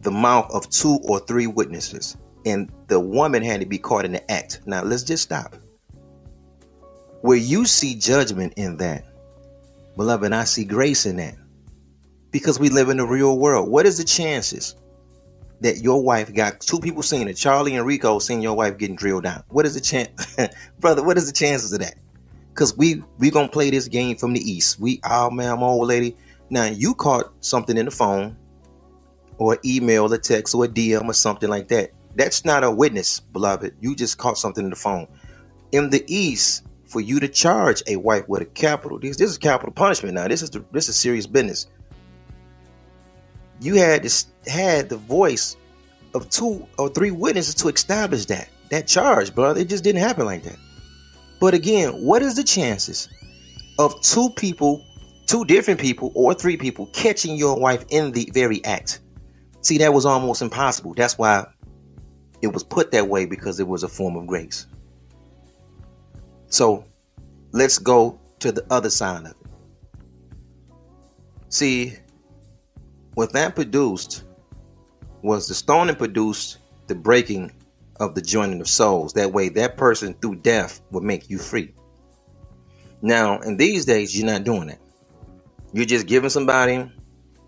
the 0.00 0.10
mouth 0.10 0.50
of 0.52 0.68
two 0.70 0.98
or 1.04 1.20
three 1.20 1.46
witnesses 1.46 2.16
and 2.46 2.70
the 2.86 3.00
woman 3.00 3.42
had 3.42 3.60
to 3.60 3.66
be 3.66 3.78
caught 3.78 4.04
in 4.04 4.12
the 4.12 4.30
act. 4.30 4.60
Now 4.66 4.82
let's 4.82 5.02
just 5.02 5.22
stop. 5.22 5.56
Where 7.20 7.36
you 7.36 7.66
see 7.66 7.94
judgment 7.94 8.54
in 8.56 8.76
that, 8.78 9.04
beloved, 9.96 10.32
I 10.32 10.44
see 10.44 10.64
grace 10.64 11.04
in 11.06 11.16
that. 11.16 11.34
Because 12.30 12.60
we 12.60 12.68
live 12.68 12.90
in 12.90 12.98
the 12.98 13.06
real 13.06 13.38
world. 13.38 13.70
What 13.70 13.86
is 13.86 13.98
the 13.98 14.04
chances 14.04 14.76
that 15.60 15.78
your 15.78 16.02
wife 16.02 16.32
got 16.34 16.60
two 16.60 16.78
people 16.78 17.02
seeing 17.02 17.26
it, 17.26 17.34
Charlie 17.34 17.74
and 17.74 17.86
Rico 17.86 18.18
seeing 18.18 18.42
your 18.42 18.54
wife 18.54 18.78
getting 18.78 18.96
drilled 18.96 19.24
down? 19.24 19.42
What 19.48 19.66
is 19.66 19.74
the 19.74 19.80
chance, 19.80 20.36
brother? 20.80 21.02
What 21.02 21.16
is 21.16 21.26
the 21.26 21.32
chances 21.32 21.72
of 21.72 21.80
that? 21.80 21.94
Because 22.50 22.76
we 22.76 23.02
we 23.18 23.30
gonna 23.30 23.48
play 23.48 23.70
this 23.70 23.88
game 23.88 24.16
from 24.16 24.34
the 24.34 24.40
east. 24.40 24.78
We 24.78 25.00
oh 25.04 25.30
man, 25.30 25.52
I'm 25.52 25.62
old 25.62 25.88
lady. 25.88 26.16
Now 26.50 26.66
you 26.66 26.94
caught 26.94 27.32
something 27.40 27.76
in 27.76 27.86
the 27.86 27.90
phone, 27.90 28.36
or 29.38 29.58
email, 29.64 30.12
a 30.12 30.18
text, 30.18 30.54
or 30.54 30.64
a 30.64 30.68
DM, 30.68 31.08
or 31.08 31.12
something 31.12 31.48
like 31.48 31.68
that. 31.68 31.92
That's 32.16 32.44
not 32.44 32.64
a 32.64 32.70
witness, 32.70 33.20
beloved. 33.20 33.74
You 33.80 33.94
just 33.94 34.18
caught 34.18 34.38
something 34.38 34.64
in 34.64 34.70
the 34.70 34.76
phone. 34.76 35.06
In 35.72 35.90
the 35.90 36.04
East, 36.06 36.64
for 36.86 37.00
you 37.00 37.20
to 37.20 37.28
charge 37.28 37.82
a 37.86 37.96
wife 37.96 38.28
with 38.28 38.42
a 38.42 38.46
capital, 38.46 38.98
this, 38.98 39.16
this 39.16 39.30
is 39.30 39.38
capital 39.38 39.72
punishment 39.72 40.14
now. 40.14 40.26
This 40.26 40.42
is 40.42 40.50
the, 40.50 40.64
this 40.72 40.88
is 40.88 40.96
serious 40.96 41.26
business. 41.26 41.66
You 43.60 43.74
had 43.74 44.02
this 44.02 44.26
had 44.46 44.88
the 44.88 44.96
voice 44.96 45.56
of 46.14 46.30
two 46.30 46.66
or 46.78 46.88
three 46.88 47.10
witnesses 47.10 47.54
to 47.56 47.68
establish 47.68 48.26
that 48.26 48.48
that 48.70 48.86
charge, 48.86 49.34
brother. 49.34 49.60
It 49.60 49.68
just 49.68 49.84
didn't 49.84 50.00
happen 50.00 50.26
like 50.26 50.42
that. 50.44 50.56
But 51.40 51.54
again, 51.54 51.90
what 52.04 52.22
is 52.22 52.36
the 52.36 52.44
chances 52.44 53.08
of 53.78 54.00
two 54.02 54.30
people, 54.36 54.84
two 55.26 55.44
different 55.44 55.80
people, 55.80 56.12
or 56.14 56.34
three 56.34 56.56
people 56.56 56.86
catching 56.86 57.36
your 57.36 57.58
wife 57.58 57.84
in 57.90 58.12
the 58.12 58.28
very 58.32 58.64
act? 58.64 59.00
See, 59.68 59.76
that 59.76 59.92
was 59.92 60.06
almost 60.06 60.40
impossible. 60.40 60.94
That's 60.94 61.18
why 61.18 61.46
it 62.40 62.46
was 62.46 62.64
put 62.64 62.90
that 62.92 63.06
way 63.06 63.26
because 63.26 63.60
it 63.60 63.68
was 63.68 63.82
a 63.82 63.88
form 63.88 64.16
of 64.16 64.26
grace. 64.26 64.66
So 66.46 66.86
let's 67.52 67.76
go 67.76 68.18
to 68.38 68.50
the 68.50 68.64
other 68.70 68.88
side 68.88 69.26
of 69.26 69.32
it. 69.32 69.36
See, 71.50 71.98
what 73.12 73.34
that 73.34 73.54
produced 73.54 74.24
was 75.20 75.48
the 75.48 75.54
stoning 75.54 75.96
produced 75.96 76.56
the 76.86 76.94
breaking 76.94 77.52
of 78.00 78.14
the 78.14 78.22
joining 78.22 78.62
of 78.62 78.68
souls. 78.68 79.12
That 79.12 79.34
way, 79.34 79.50
that 79.50 79.76
person 79.76 80.14
through 80.14 80.36
death 80.36 80.80
would 80.92 81.04
make 81.04 81.28
you 81.28 81.36
free. 81.36 81.74
Now, 83.02 83.38
in 83.40 83.58
these 83.58 83.84
days, 83.84 84.18
you're 84.18 84.32
not 84.32 84.44
doing 84.44 84.68
that. 84.68 84.80
You're 85.74 85.84
just 85.84 86.06
giving 86.06 86.30
somebody. 86.30 86.90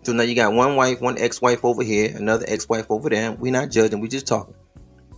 So 0.03 0.13
now 0.13 0.23
you 0.23 0.33
got 0.33 0.53
one 0.53 0.75
wife, 0.75 0.99
one 0.99 1.17
ex-wife 1.19 1.63
over 1.63 1.83
here, 1.83 2.15
another 2.15 2.45
ex-wife 2.47 2.87
over 2.89 3.09
there. 3.09 3.33
We're 3.33 3.51
not 3.51 3.69
judging. 3.69 3.99
We're 3.99 4.07
just 4.07 4.25
talking. 4.25 4.55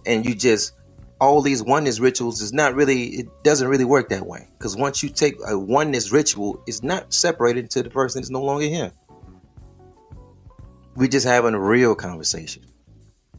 And 0.05 0.25
you 0.25 0.35
just 0.35 0.73
all 1.21 1.41
these 1.41 1.63
oneness 1.63 2.01
rituals 2.01 2.41
is 2.41 2.51
not 2.51 2.75
really 2.75 3.03
it 3.05 3.43
doesn't 3.43 3.69
really 3.69 3.85
work 3.85 4.09
that 4.09 4.25
way. 4.25 4.49
Because 4.57 4.75
once 4.75 5.01
you 5.01 5.09
take 5.09 5.35
a 5.47 5.57
oneness 5.57 6.11
ritual 6.11 6.61
it's 6.67 6.83
not 6.83 7.13
separated 7.13 7.69
to 7.71 7.83
the 7.83 7.89
person 7.89 8.21
that's 8.21 8.29
no 8.29 8.43
longer 8.43 8.65
here. 8.65 8.91
We're 10.95 11.07
just 11.07 11.25
having 11.25 11.53
a 11.53 11.59
real 11.59 11.95
conversation. 11.95 12.63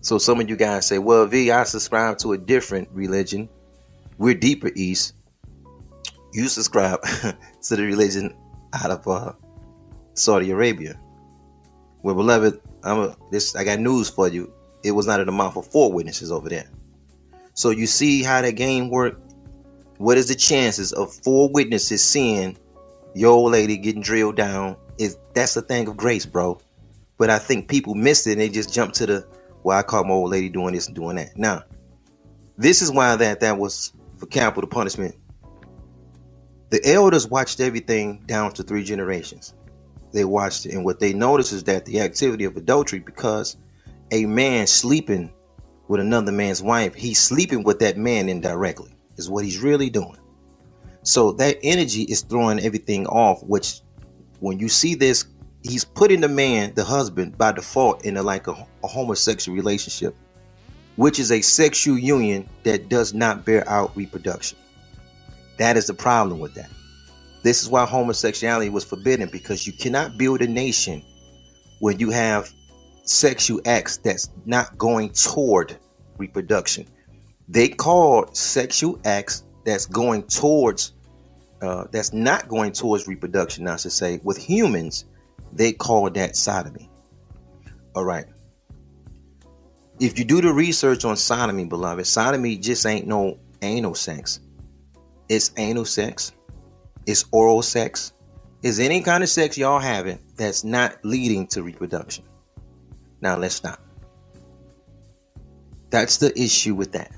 So 0.01 0.19
some 0.19 0.41
of 0.41 0.49
you 0.49 0.57
guys 0.57 0.87
say 0.87 0.99
well 0.99 1.27
v 1.27 1.51
i 1.51 1.65
subscribe 1.65 2.17
to 2.19 2.33
a 2.33 2.39
different 2.39 2.89
religion. 2.93 3.51
We're 4.17 4.35
deeper 4.35 4.71
east. 4.75 5.15
You 6.33 6.49
subscribe 6.49 7.03
to 7.63 7.77
the 7.77 7.83
religion 7.83 8.35
out 8.73 8.91
of 8.91 9.07
uh, 9.07 9.33
saudi 10.15 10.51
arabia 10.51 10.99
well 12.04 12.14
beloved 12.14 12.61
i'm 12.84 13.00
a, 13.00 13.16
this 13.32 13.56
i 13.56 13.64
got 13.64 13.80
news 13.80 14.08
for 14.08 14.28
you 14.28 14.54
it 14.84 14.92
was 14.92 15.06
not 15.06 15.18
an 15.18 15.28
amount 15.28 15.54
for 15.54 15.62
four 15.62 15.90
witnesses 15.90 16.30
over 16.30 16.49
there. 16.49 16.66
So 17.54 17.70
you 17.70 17.87
see 17.87 18.23
how 18.23 18.42
that 18.42 18.52
game 18.52 18.90
worked? 18.90 19.34
What 19.96 20.18
is 20.18 20.28
the 20.28 20.34
chances 20.34 20.92
of 20.92 21.12
four 21.12 21.49
witnesses 21.49 22.04
seeing 22.04 22.58
your 23.14 23.32
old 23.32 23.52
lady 23.52 23.78
getting 23.78 24.02
drilled 24.02 24.37
down? 24.37 24.76
Is 24.99 25.16
that's 25.32 25.56
a 25.56 25.62
thing 25.62 25.88
of 25.88 25.96
grace, 25.96 26.26
bro. 26.26 26.61
But 27.16 27.30
I 27.30 27.38
think 27.38 27.68
people 27.68 27.94
missed 27.94 28.26
it 28.26 28.32
and 28.32 28.40
they 28.40 28.49
just 28.49 28.73
jumped 28.73 28.96
to 28.96 29.06
the 29.06 29.26
well, 29.62 29.78
I 29.78 29.82
caught 29.82 30.06
my 30.06 30.12
old 30.12 30.30
lady 30.30 30.50
doing 30.50 30.75
this 30.75 30.87
and 30.87 30.94
doing 30.94 31.16
that. 31.16 31.37
Now, 31.38 31.62
this 32.58 32.82
is 32.82 32.92
why 32.92 33.16
that 33.16 33.40
that 33.40 33.58
was 33.58 33.92
for 34.18 34.26
capital 34.26 34.68
punishment. 34.68 35.16
The 36.68 36.80
elders 36.92 37.26
watched 37.26 37.61
everything 37.61 38.23
down 38.26 38.52
to 38.52 38.62
three 38.62 38.84
generations. 38.84 39.54
They 40.14 40.25
watched 40.25 40.64
it, 40.64 40.73
and 40.73 40.85
what 40.85 41.00
they 41.00 41.12
noticed 41.12 41.52
is 41.52 41.64
that 41.64 41.87
the 41.87 42.00
activity 42.00 42.44
of 42.44 42.56
adultery, 42.56 43.00
because 43.00 43.56
a 44.12 44.26
man 44.26 44.68
sleeping 44.68 45.33
with 45.88 46.00
another 46.00 46.30
man's 46.30 46.62
wife, 46.62 46.94
he's 46.94 47.21
sleeping 47.21 47.64
with 47.64 47.80
that 47.80 47.97
man 47.97 48.28
indirectly, 48.28 48.94
is 49.16 49.28
what 49.28 49.44
he's 49.44 49.59
really 49.59 49.90
doing. 49.90 50.16
So 51.02 51.33
that 51.33 51.59
energy 51.64 52.02
is 52.02 52.21
throwing 52.23 52.61
everything 52.61 53.09
off, 53.09 53.42
which 53.42 53.80
when 54.38 54.61
you 54.61 54.68
see 54.68 54.94
this, 54.94 55.25
he's 55.64 55.85
putting 55.85 56.21
the 56.21 56.28
man, 56.28 56.75
the 56.75 56.85
husband, 56.85 57.37
by 57.37 57.50
default 57.50 58.04
in 58.04 58.16
a, 58.16 58.23
like 58.23 58.47
a, 58.47 58.52
a 58.85 58.87
homosexual 58.87 59.56
relationship, 59.56 60.14
which 60.94 61.18
is 61.18 61.33
a 61.33 61.40
sexual 61.40 61.99
union 61.99 62.49
that 62.62 62.88
does 62.88 63.14
not 63.14 63.44
bear 63.44 63.68
out 63.68 63.97
reproduction. 63.97 64.59
That 65.59 65.76
is 65.76 65.88
the 65.88 65.94
problem 65.94 66.38
with 66.38 66.54
that. 66.54 66.71
This 67.45 67.63
is 67.63 67.69
why 67.69 67.85
homosexuality 67.85 68.71
was 68.71 68.85
forbidden 68.85 69.29
because 69.29 69.67
you 69.67 69.75
cannot 69.75 70.17
build 70.17 70.41
a 70.41 70.49
nation 70.49 71.03
when 71.79 71.99
you 71.99 72.11
have 72.11 72.51
sexual 73.05 73.61
acts 73.67 73.99
that's 73.99 74.31
not 74.47 74.79
going 74.79 75.11
toward 75.11 75.77
reproduction. 76.17 76.87
They 77.47 77.69
call 77.69 78.33
sexual 78.33 78.99
acts 79.05 79.45
that's 79.67 79.85
going 79.85 80.23
towards 80.23 80.95
uh, 81.61 81.85
that's 81.91 82.15
not 82.15 82.49
going 82.49 82.73
towards 82.73 83.07
reproduction, 83.07 83.69
I 83.69 83.77
should 83.77 83.93
say, 83.93 84.21
with 84.23 84.39
humans, 84.39 85.05
they 85.53 85.73
call 85.73 86.09
that 86.11 86.37
sodomy. 86.37 86.91
All 87.95 88.05
right. 88.05 88.25
If 90.01 90.19
you 90.19 90.25
do 90.25 90.41
the 90.41 90.53
research 90.53 91.05
on 91.05 91.17
sodomy, 91.17 91.67
beloved, 91.67 92.07
sodomy 92.07 92.57
just 92.57 92.87
ain't 92.87 93.07
no 93.07 93.39
anal 93.61 93.95
sex. 93.95 94.41
It's 95.29 95.53
anal 95.59 95.85
sex. 95.85 96.33
It's 97.06 97.25
oral 97.32 97.62
sex. 97.62 98.12
It's 98.62 98.78
any 98.78 99.02
kind 99.02 99.23
of 99.23 99.28
sex 99.28 99.58
y'all 99.58 99.78
having 99.78 100.18
that's 100.37 100.64
not 100.64 101.04
leading 101.04 101.46
to 101.49 101.62
reproduction. 101.62 102.25
Now 103.20 103.37
let's 103.37 103.54
stop. 103.54 103.80
That's 105.90 106.16
the 106.16 106.37
issue 106.38 106.75
with 106.75 106.92
that. 106.92 107.12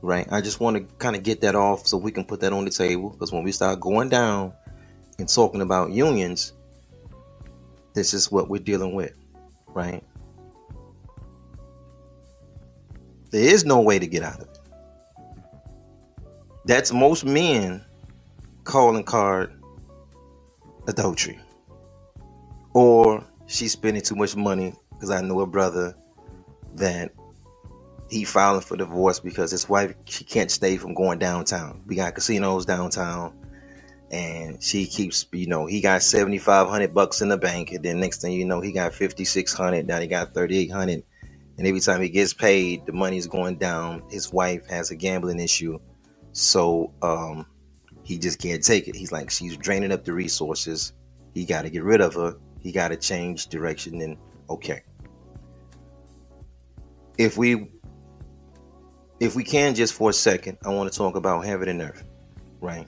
Right? 0.00 0.26
I 0.30 0.40
just 0.40 0.60
want 0.60 0.76
to 0.76 0.82
kind 0.96 1.16
of 1.16 1.22
get 1.22 1.40
that 1.42 1.54
off 1.54 1.86
so 1.86 1.96
we 1.96 2.12
can 2.12 2.24
put 2.24 2.40
that 2.40 2.52
on 2.52 2.64
the 2.64 2.70
table 2.70 3.10
because 3.10 3.32
when 3.32 3.42
we 3.42 3.52
start 3.52 3.80
going 3.80 4.08
down 4.08 4.52
and 5.18 5.28
talking 5.28 5.60
about 5.60 5.92
unions, 5.92 6.52
this 7.94 8.12
is 8.12 8.30
what 8.30 8.48
we're 8.48 8.62
dealing 8.62 8.94
with, 8.94 9.14
right? 9.68 10.02
There 13.30 13.42
is 13.42 13.64
no 13.64 13.80
way 13.80 13.98
to 13.98 14.06
get 14.06 14.22
out 14.22 14.40
of 14.40 14.48
it. 14.48 14.58
That's 16.66 16.92
most 16.92 17.24
men 17.24 17.84
calling 18.64 19.04
card 19.04 19.52
adultery. 20.88 21.38
Or 22.74 23.24
she's 23.46 23.72
spending 23.72 24.02
too 24.02 24.16
much 24.16 24.34
money 24.34 24.74
because 24.90 25.10
I 25.10 25.20
know 25.20 25.40
a 25.40 25.46
brother 25.46 25.96
that 26.74 27.12
he 28.10 28.24
filing 28.24 28.60
for 28.60 28.76
divorce 28.76 29.20
because 29.20 29.50
his 29.50 29.68
wife 29.68 29.94
she 30.06 30.24
can't 30.24 30.50
stay 30.50 30.76
from 30.76 30.94
going 30.94 31.18
downtown. 31.18 31.82
We 31.86 31.96
got 31.96 32.14
casinos 32.14 32.66
downtown, 32.66 33.34
and 34.10 34.62
she 34.62 34.86
keeps 34.86 35.26
you 35.32 35.46
know 35.46 35.66
he 35.66 35.80
got 35.80 36.02
seventy 36.02 36.38
five 36.38 36.68
hundred 36.68 36.94
bucks 36.94 37.22
in 37.22 37.28
the 37.28 37.38
bank, 37.38 37.72
and 37.72 37.84
then 37.84 38.00
next 38.00 38.20
thing 38.20 38.32
you 38.32 38.44
know 38.44 38.60
he 38.60 38.72
got 38.72 38.94
fifty 38.94 39.24
six 39.24 39.52
hundred. 39.52 39.86
Now 39.86 40.00
he 40.00 40.06
got 40.06 40.34
thirty 40.34 40.58
eight 40.58 40.70
hundred, 40.70 41.04
and 41.58 41.66
every 41.66 41.80
time 41.80 42.02
he 42.02 42.08
gets 42.08 42.34
paid, 42.34 42.86
the 42.86 42.92
money's 42.92 43.26
going 43.26 43.56
down. 43.56 44.02
His 44.10 44.32
wife 44.32 44.66
has 44.68 44.90
a 44.90 44.96
gambling 44.96 45.40
issue, 45.40 45.78
so 46.32 46.92
um, 47.02 47.46
he 48.04 48.18
just 48.18 48.38
can't 48.38 48.62
take 48.62 48.86
it. 48.86 48.94
He's 48.94 49.10
like 49.10 49.30
she's 49.30 49.56
draining 49.56 49.90
up 49.90 50.04
the 50.04 50.12
resources. 50.12 50.92
He 51.32 51.44
got 51.44 51.62
to 51.62 51.70
get 51.70 51.82
rid 51.82 52.00
of 52.00 52.14
her. 52.14 52.36
He 52.60 52.70
got 52.70 52.88
to 52.88 52.96
change 52.96 53.48
direction. 53.48 54.00
And 54.00 54.16
okay, 54.48 54.82
if 57.18 57.36
we 57.36 57.70
if 59.20 59.34
we 59.34 59.42
can 59.42 59.74
just 59.74 59.94
for 59.94 60.10
a 60.10 60.12
second, 60.12 60.58
I 60.64 60.68
want 60.68 60.92
to 60.92 60.96
talk 60.96 61.16
about 61.16 61.44
heaven 61.44 61.68
and 61.68 61.80
earth, 61.80 62.04
right? 62.60 62.86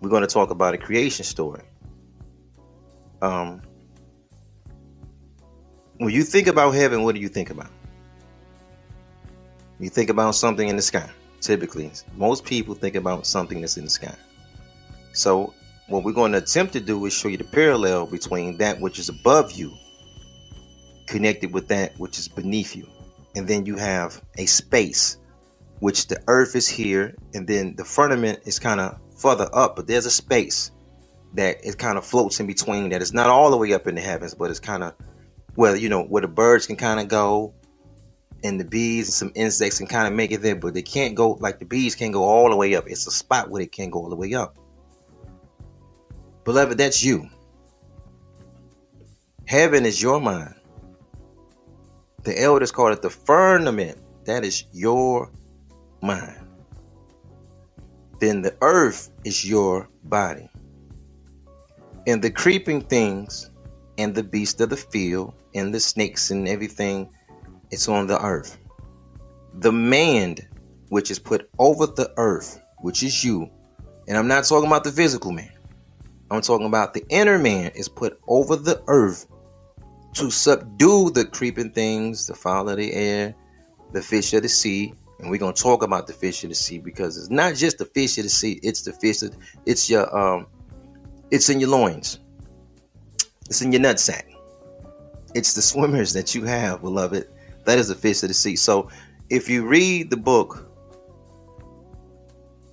We're 0.00 0.10
going 0.10 0.22
to 0.22 0.28
talk 0.28 0.50
about 0.50 0.74
a 0.74 0.78
creation 0.78 1.24
story. 1.24 1.62
Um, 3.20 3.62
when 5.98 6.14
you 6.14 6.22
think 6.22 6.46
about 6.46 6.70
heaven, 6.72 7.02
what 7.02 7.16
do 7.16 7.20
you 7.20 7.28
think 7.28 7.50
about? 7.50 7.70
You 9.80 9.90
think 9.90 10.10
about 10.10 10.34
something 10.36 10.68
in 10.68 10.76
the 10.76 10.82
sky. 10.82 11.10
Typically, 11.40 11.90
most 12.16 12.44
people 12.44 12.74
think 12.74 12.96
about 12.96 13.26
something 13.26 13.60
that's 13.60 13.76
in 13.76 13.84
the 13.84 13.90
sky. 13.90 14.14
So, 15.12 15.54
what 15.88 16.04
we're 16.04 16.12
going 16.12 16.32
to 16.32 16.38
attempt 16.38 16.72
to 16.74 16.80
do 16.80 17.04
is 17.06 17.14
show 17.14 17.28
you 17.28 17.38
the 17.38 17.44
parallel 17.44 18.06
between 18.06 18.58
that 18.58 18.80
which 18.80 18.98
is 18.98 19.08
above 19.08 19.52
you, 19.52 19.72
connected 21.06 21.52
with 21.52 21.68
that 21.68 21.98
which 21.98 22.18
is 22.18 22.28
beneath 22.28 22.76
you 22.76 22.86
and 23.34 23.46
then 23.46 23.64
you 23.64 23.76
have 23.76 24.22
a 24.36 24.46
space 24.46 25.16
which 25.80 26.08
the 26.08 26.20
earth 26.26 26.56
is 26.56 26.68
here 26.68 27.14
and 27.34 27.46
then 27.46 27.74
the 27.76 27.84
firmament 27.84 28.40
is 28.44 28.58
kind 28.58 28.80
of 28.80 28.98
further 29.16 29.48
up 29.52 29.76
but 29.76 29.86
there's 29.86 30.06
a 30.06 30.10
space 30.10 30.70
that 31.34 31.56
it 31.64 31.78
kind 31.78 31.96
of 31.96 32.04
floats 32.04 32.40
in 32.40 32.46
between 32.46 32.90
that 32.90 33.00
it's 33.00 33.12
not 33.12 33.28
all 33.28 33.50
the 33.50 33.56
way 33.56 33.72
up 33.72 33.86
in 33.86 33.94
the 33.94 34.00
heavens 34.00 34.34
but 34.34 34.50
it's 34.50 34.60
kind 34.60 34.82
of 34.82 34.92
well 35.56 35.76
you 35.76 35.88
know 35.88 36.02
where 36.02 36.22
the 36.22 36.28
birds 36.28 36.66
can 36.66 36.76
kind 36.76 37.00
of 37.00 37.08
go 37.08 37.54
and 38.44 38.60
the 38.60 38.64
bees 38.64 39.08
and 39.08 39.14
some 39.14 39.32
insects 39.34 39.78
can 39.78 39.86
kind 39.86 40.06
of 40.06 40.14
make 40.14 40.30
it 40.30 40.42
there 40.42 40.56
but 40.56 40.74
they 40.74 40.82
can't 40.82 41.14
go 41.14 41.32
like 41.40 41.58
the 41.58 41.64
bees 41.64 41.94
can't 41.94 42.12
go 42.12 42.22
all 42.22 42.50
the 42.50 42.56
way 42.56 42.74
up 42.74 42.84
it's 42.86 43.06
a 43.06 43.10
spot 43.10 43.50
where 43.50 43.62
they 43.62 43.66
can't 43.66 43.90
go 43.90 44.00
all 44.00 44.08
the 44.08 44.16
way 44.16 44.34
up 44.34 44.56
beloved 46.44 46.78
that's 46.78 47.02
you 47.02 47.28
heaven 49.46 49.84
is 49.84 50.00
your 50.00 50.20
mind 50.20 50.54
the 52.28 52.40
elders 52.42 52.72
call 52.72 52.92
it 52.92 53.00
the 53.00 53.10
firmament. 53.10 53.98
That 54.24 54.44
is 54.44 54.64
your 54.72 55.30
mind. 56.02 56.46
Then 58.20 58.42
the 58.42 58.54
earth 58.60 59.10
is 59.24 59.48
your 59.48 59.88
body. 60.04 60.50
And 62.06 62.20
the 62.20 62.30
creeping 62.30 62.82
things 62.82 63.50
and 63.96 64.14
the 64.14 64.22
beasts 64.22 64.60
of 64.60 64.68
the 64.68 64.76
field 64.76 65.32
and 65.54 65.72
the 65.72 65.80
snakes 65.80 66.30
and 66.30 66.48
everything, 66.48 67.08
it's 67.70 67.88
on 67.88 68.06
the 68.06 68.20
earth. 68.22 68.58
The 69.54 69.72
man 69.72 70.36
which 70.88 71.10
is 71.10 71.18
put 71.18 71.50
over 71.58 71.86
the 71.86 72.12
earth, 72.16 72.60
which 72.78 73.02
is 73.02 73.24
you, 73.24 73.50
and 74.06 74.16
I'm 74.16 74.28
not 74.28 74.44
talking 74.44 74.66
about 74.66 74.84
the 74.84 74.92
physical 74.92 75.32
man. 75.32 75.52
I'm 76.30 76.40
talking 76.40 76.66
about 76.66 76.94
the 76.94 77.04
inner 77.08 77.38
man 77.38 77.70
is 77.74 77.88
put 77.88 78.18
over 78.26 78.56
the 78.56 78.82
earth 78.86 79.26
to 80.14 80.30
subdue 80.30 81.10
the 81.10 81.24
creeping 81.24 81.70
things, 81.70 82.26
the 82.26 82.34
fowl 82.34 82.68
of 82.68 82.76
the 82.76 82.92
air, 82.92 83.34
the 83.92 84.02
fish 84.02 84.32
of 84.34 84.42
the 84.42 84.48
sea. 84.48 84.94
And 85.18 85.30
we're 85.30 85.38
gonna 85.38 85.52
talk 85.52 85.82
about 85.82 86.06
the 86.06 86.12
fish 86.12 86.44
of 86.44 86.50
the 86.50 86.54
sea 86.54 86.78
because 86.78 87.16
it's 87.16 87.30
not 87.30 87.54
just 87.54 87.78
the 87.78 87.86
fish 87.86 88.18
of 88.18 88.24
the 88.24 88.30
sea, 88.30 88.60
it's 88.62 88.82
the 88.82 88.92
fish 88.92 89.18
that 89.18 89.34
it's 89.66 89.90
your 89.90 90.16
um 90.16 90.46
it's 91.30 91.48
in 91.48 91.60
your 91.60 91.70
loins. 91.70 92.20
It's 93.46 93.62
in 93.62 93.72
your 93.72 93.82
nutsack. 93.82 94.24
It's 95.34 95.54
the 95.54 95.62
swimmers 95.62 96.12
that 96.12 96.34
you 96.34 96.44
have, 96.44 96.82
beloved. 96.82 97.28
That 97.68 97.78
is 97.78 97.88
the 97.88 97.94
fish 97.94 98.22
of 98.22 98.28
the 98.28 98.34
sea. 98.34 98.56
So 98.56 98.88
if 99.28 99.50
you 99.50 99.66
read 99.66 100.08
the 100.08 100.16
book 100.16 100.70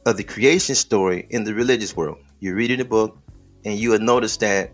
of 0.05 0.15
the 0.15 0.23
creation 0.23 0.73
story 0.73 1.27
in 1.31 1.43
the 1.43 1.53
religious 1.53 1.97
world, 1.97 2.19
you're 2.39 2.55
reading 2.55 2.77
the 2.77 2.85
book 2.85 3.17
and 3.65 3.77
you 3.77 3.89
will 3.89 3.99
notice 3.99 4.37
that 4.37 4.71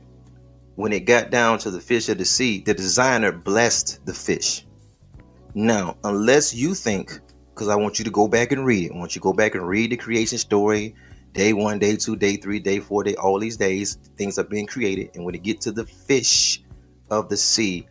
when 0.76 0.94
it 0.94 1.06
got 1.06 1.32
down 1.32 1.58
to 1.58 1.72
the 1.72 1.82
fish 1.82 2.08
of 2.08 2.20
the 2.20 2.26
sea, 2.26 2.62
the 2.62 2.76
designer 2.76 3.32
blessed 3.32 4.06
the 4.06 4.14
fish. 4.14 4.64
Now, 5.56 5.98
unless 6.04 6.54
you 6.54 6.76
think, 6.76 7.20
because 7.56 7.68
I 7.68 7.76
want 7.76 7.98
you 7.98 8.06
to 8.06 8.12
go 8.12 8.28
back 8.28 8.52
and 8.52 8.64
read 8.64 8.92
it, 8.92 8.92
I 8.94 8.98
want 9.00 9.16
you 9.16 9.22
to 9.22 9.24
go 9.24 9.34
back 9.34 9.56
and 9.56 9.68
read 9.68 9.90
the 9.90 9.98
creation 9.98 10.38
story, 10.38 10.94
day 11.34 11.54
one, 11.54 11.80
day 11.80 11.96
two, 11.96 12.16
day 12.16 12.36
three, 12.36 12.60
day 12.60 12.80
four, 12.80 13.04
day 13.04 13.16
all 13.16 13.40
these 13.40 13.58
days, 13.58 13.98
things 14.18 14.38
are 14.38 14.44
being 14.44 14.68
created. 14.68 15.16
And 15.16 15.26
when 15.26 15.34
it 15.34 15.42
get 15.42 15.62
to 15.62 15.72
the 15.72 15.88
fish 15.88 16.62
of 17.10 17.28
the 17.28 17.38
sea, 17.38 17.88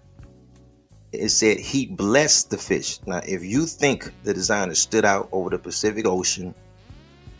it 1.13 1.31
said 1.31 1.59
he 1.59 1.87
blessed 1.87 2.51
the 2.51 2.59
fish. 2.59 3.01
Now, 3.07 3.21
if 3.27 3.43
you 3.43 3.67
think 3.67 4.13
the 4.23 4.35
designer 4.35 4.75
stood 4.75 5.05
out 5.05 5.29
over 5.33 5.51
the 5.51 5.59
Pacific 5.59 6.07
Ocean 6.07 6.55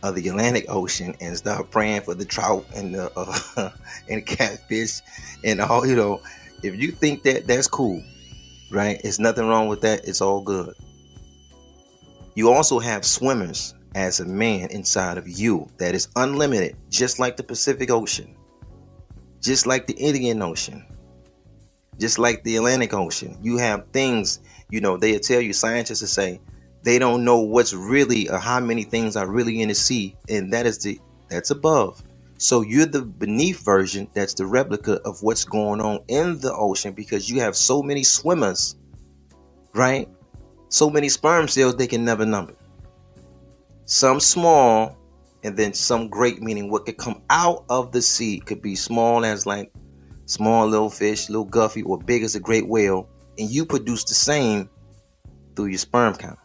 of 0.03 0.15
the 0.15 0.27
Atlantic 0.27 0.65
Ocean 0.67 1.15
and 1.21 1.37
start 1.37 1.69
praying 1.71 2.01
for 2.01 2.13
the 2.13 2.25
trout 2.25 2.65
and 2.75 2.95
the 2.95 3.11
uh, 3.15 3.69
and 4.09 4.25
catfish 4.25 5.01
and 5.43 5.61
all 5.61 5.85
you 5.85 5.95
know. 5.95 6.21
If 6.63 6.75
you 6.75 6.91
think 6.91 7.23
that 7.23 7.47
that's 7.47 7.67
cool, 7.67 8.03
right? 8.71 8.99
It's 9.03 9.19
nothing 9.19 9.47
wrong 9.47 9.67
with 9.67 9.81
that. 9.81 10.07
It's 10.07 10.21
all 10.21 10.41
good. 10.41 10.75
You 12.35 12.51
also 12.51 12.79
have 12.79 13.05
swimmers 13.05 13.75
as 13.95 14.19
a 14.19 14.25
man 14.25 14.69
inside 14.69 15.17
of 15.17 15.27
you 15.27 15.67
that 15.77 15.95
is 15.95 16.07
unlimited, 16.15 16.77
just 16.89 17.19
like 17.19 17.35
the 17.35 17.43
Pacific 17.43 17.91
Ocean, 17.91 18.35
just 19.41 19.65
like 19.65 19.87
the 19.87 19.93
Indian 19.93 20.41
Ocean, 20.41 20.85
just 22.01 22.19
like 22.19 22.43
the 22.43 22.57
Atlantic 22.57 22.93
Ocean. 22.93 23.37
You 23.41 23.57
have 23.57 23.87
things, 23.89 24.39
you 24.69 24.81
know, 24.81 24.97
they 24.97 25.17
tell 25.19 25.39
you, 25.39 25.53
scientists 25.53 26.11
say, 26.11 26.41
they 26.83 26.97
don't 26.99 27.23
know 27.23 27.39
what's 27.39 27.73
really 27.73 28.29
or 28.29 28.39
how 28.39 28.59
many 28.59 28.83
things 28.83 29.15
are 29.15 29.29
really 29.29 29.61
in 29.61 29.69
the 29.69 29.75
sea 29.75 30.15
and 30.29 30.51
that 30.53 30.65
is 30.65 30.79
the 30.79 30.99
that's 31.29 31.51
above 31.51 32.03
so 32.37 32.61
you're 32.61 32.85
the 32.85 33.01
beneath 33.01 33.63
version 33.63 34.07
that's 34.13 34.33
the 34.33 34.45
replica 34.45 34.99
of 35.05 35.21
what's 35.21 35.45
going 35.45 35.79
on 35.79 35.99
in 36.07 36.39
the 36.39 36.53
ocean 36.53 36.93
because 36.93 37.29
you 37.29 37.39
have 37.39 37.55
so 37.55 37.81
many 37.81 38.03
swimmers 38.03 38.75
right 39.73 40.09
so 40.69 40.89
many 40.89 41.09
sperm 41.09 41.47
cells 41.47 41.75
they 41.75 41.87
can 41.87 42.03
never 42.03 42.25
number 42.25 42.55
some 43.85 44.19
small 44.19 44.97
and 45.43 45.57
then 45.57 45.73
some 45.73 46.07
great 46.07 46.41
meaning 46.41 46.69
what 46.69 46.85
could 46.85 46.97
come 46.97 47.21
out 47.29 47.63
of 47.69 47.91
the 47.91 48.01
sea 48.01 48.39
could 48.39 48.61
be 48.61 48.75
small 48.75 49.23
as 49.25 49.45
like 49.45 49.71
small 50.31 50.67
little 50.67 50.89
fish 50.89 51.29
little 51.29 51.45
guppy 51.45 51.81
or 51.83 51.97
big 51.97 52.23
as 52.23 52.35
a 52.35 52.39
great 52.39 52.67
whale 52.67 53.07
and 53.37 53.49
you 53.49 53.65
produce 53.65 54.03
the 54.03 54.13
same 54.13 54.69
through 55.55 55.65
your 55.65 55.77
sperm 55.77 56.15
count 56.15 56.39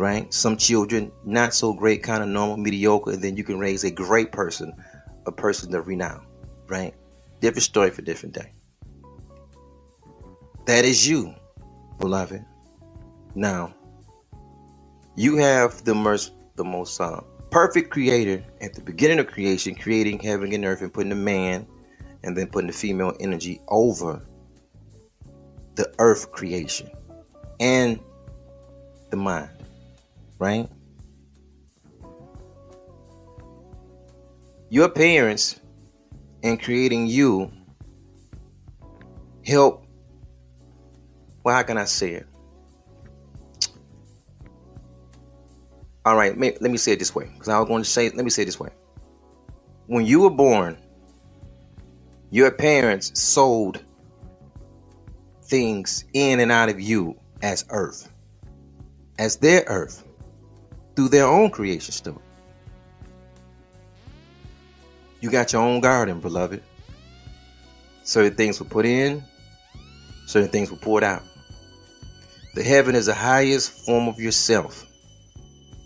right? 0.00 0.32
Some 0.32 0.56
children, 0.56 1.12
not 1.24 1.54
so 1.54 1.72
great, 1.72 2.02
kind 2.02 2.22
of 2.22 2.28
normal, 2.28 2.56
mediocre, 2.56 3.12
and 3.12 3.22
then 3.22 3.36
you 3.36 3.44
can 3.44 3.58
raise 3.58 3.84
a 3.84 3.90
great 3.90 4.32
person, 4.32 4.72
a 5.26 5.32
person 5.32 5.74
of 5.74 5.86
renown, 5.86 6.26
right? 6.68 6.94
Different 7.40 7.62
story 7.62 7.90
for 7.90 8.02
different 8.02 8.34
day. 8.34 8.52
That 10.66 10.84
is 10.84 11.06
you, 11.06 11.34
beloved. 11.98 12.44
Now, 13.34 13.74
you 15.16 15.36
have 15.36 15.84
the 15.84 15.94
most, 15.94 16.32
the 16.56 16.64
most 16.64 17.00
uh, 17.00 17.20
perfect 17.50 17.90
creator 17.90 18.44
at 18.60 18.74
the 18.74 18.80
beginning 18.80 19.18
of 19.18 19.26
creation, 19.26 19.74
creating 19.74 20.20
heaven 20.20 20.52
and 20.52 20.64
earth 20.64 20.82
and 20.82 20.92
putting 20.92 21.10
the 21.10 21.16
man 21.16 21.66
and 22.22 22.36
then 22.36 22.46
putting 22.46 22.66
the 22.66 22.72
female 22.72 23.16
energy 23.20 23.60
over 23.68 24.20
the 25.74 25.92
earth 25.98 26.30
creation 26.32 26.90
and 27.58 28.00
the 29.10 29.16
mind, 29.16 29.50
right? 30.38 30.68
Your 34.68 34.88
parents 34.88 35.58
in 36.42 36.56
creating 36.56 37.06
you 37.06 37.50
help. 39.44 39.86
Well, 41.42 41.54
how 41.56 41.62
can 41.62 41.78
I 41.78 41.84
say 41.84 42.12
it? 42.12 42.26
All 46.04 46.16
right, 46.16 46.38
let 46.38 46.62
me 46.62 46.78
say 46.78 46.92
it 46.92 46.98
this 46.98 47.14
way 47.14 47.30
because 47.32 47.48
I 47.48 47.58
was 47.58 47.68
going 47.68 47.82
to 47.82 47.88
say, 47.88 48.10
let 48.10 48.24
me 48.24 48.30
say 48.30 48.42
it 48.42 48.46
this 48.46 48.60
way. 48.60 48.70
When 49.86 50.06
you 50.06 50.20
were 50.20 50.30
born, 50.30 50.78
your 52.30 52.50
parents 52.52 53.20
sold 53.20 53.82
things 55.42 56.04
in 56.12 56.38
and 56.40 56.52
out 56.52 56.68
of 56.68 56.80
you 56.80 57.16
as 57.42 57.64
earth, 57.70 58.10
as 59.18 59.36
their 59.36 59.64
earth, 59.66 60.04
through 60.94 61.08
their 61.08 61.26
own 61.26 61.50
creation 61.50 61.92
story. 61.92 62.16
You 65.20 65.30
got 65.30 65.52
your 65.52 65.62
own 65.62 65.80
garden, 65.80 66.20
beloved. 66.20 66.62
Certain 68.04 68.34
things 68.34 68.58
were 68.58 68.66
put 68.66 68.86
in, 68.86 69.22
certain 70.26 70.50
things 70.50 70.70
were 70.70 70.76
poured 70.76 71.04
out. 71.04 71.22
The 72.54 72.62
heaven 72.62 72.94
is 72.94 73.06
the 73.06 73.14
highest 73.14 73.84
form 73.84 74.08
of 74.08 74.18
yourself. 74.18 74.86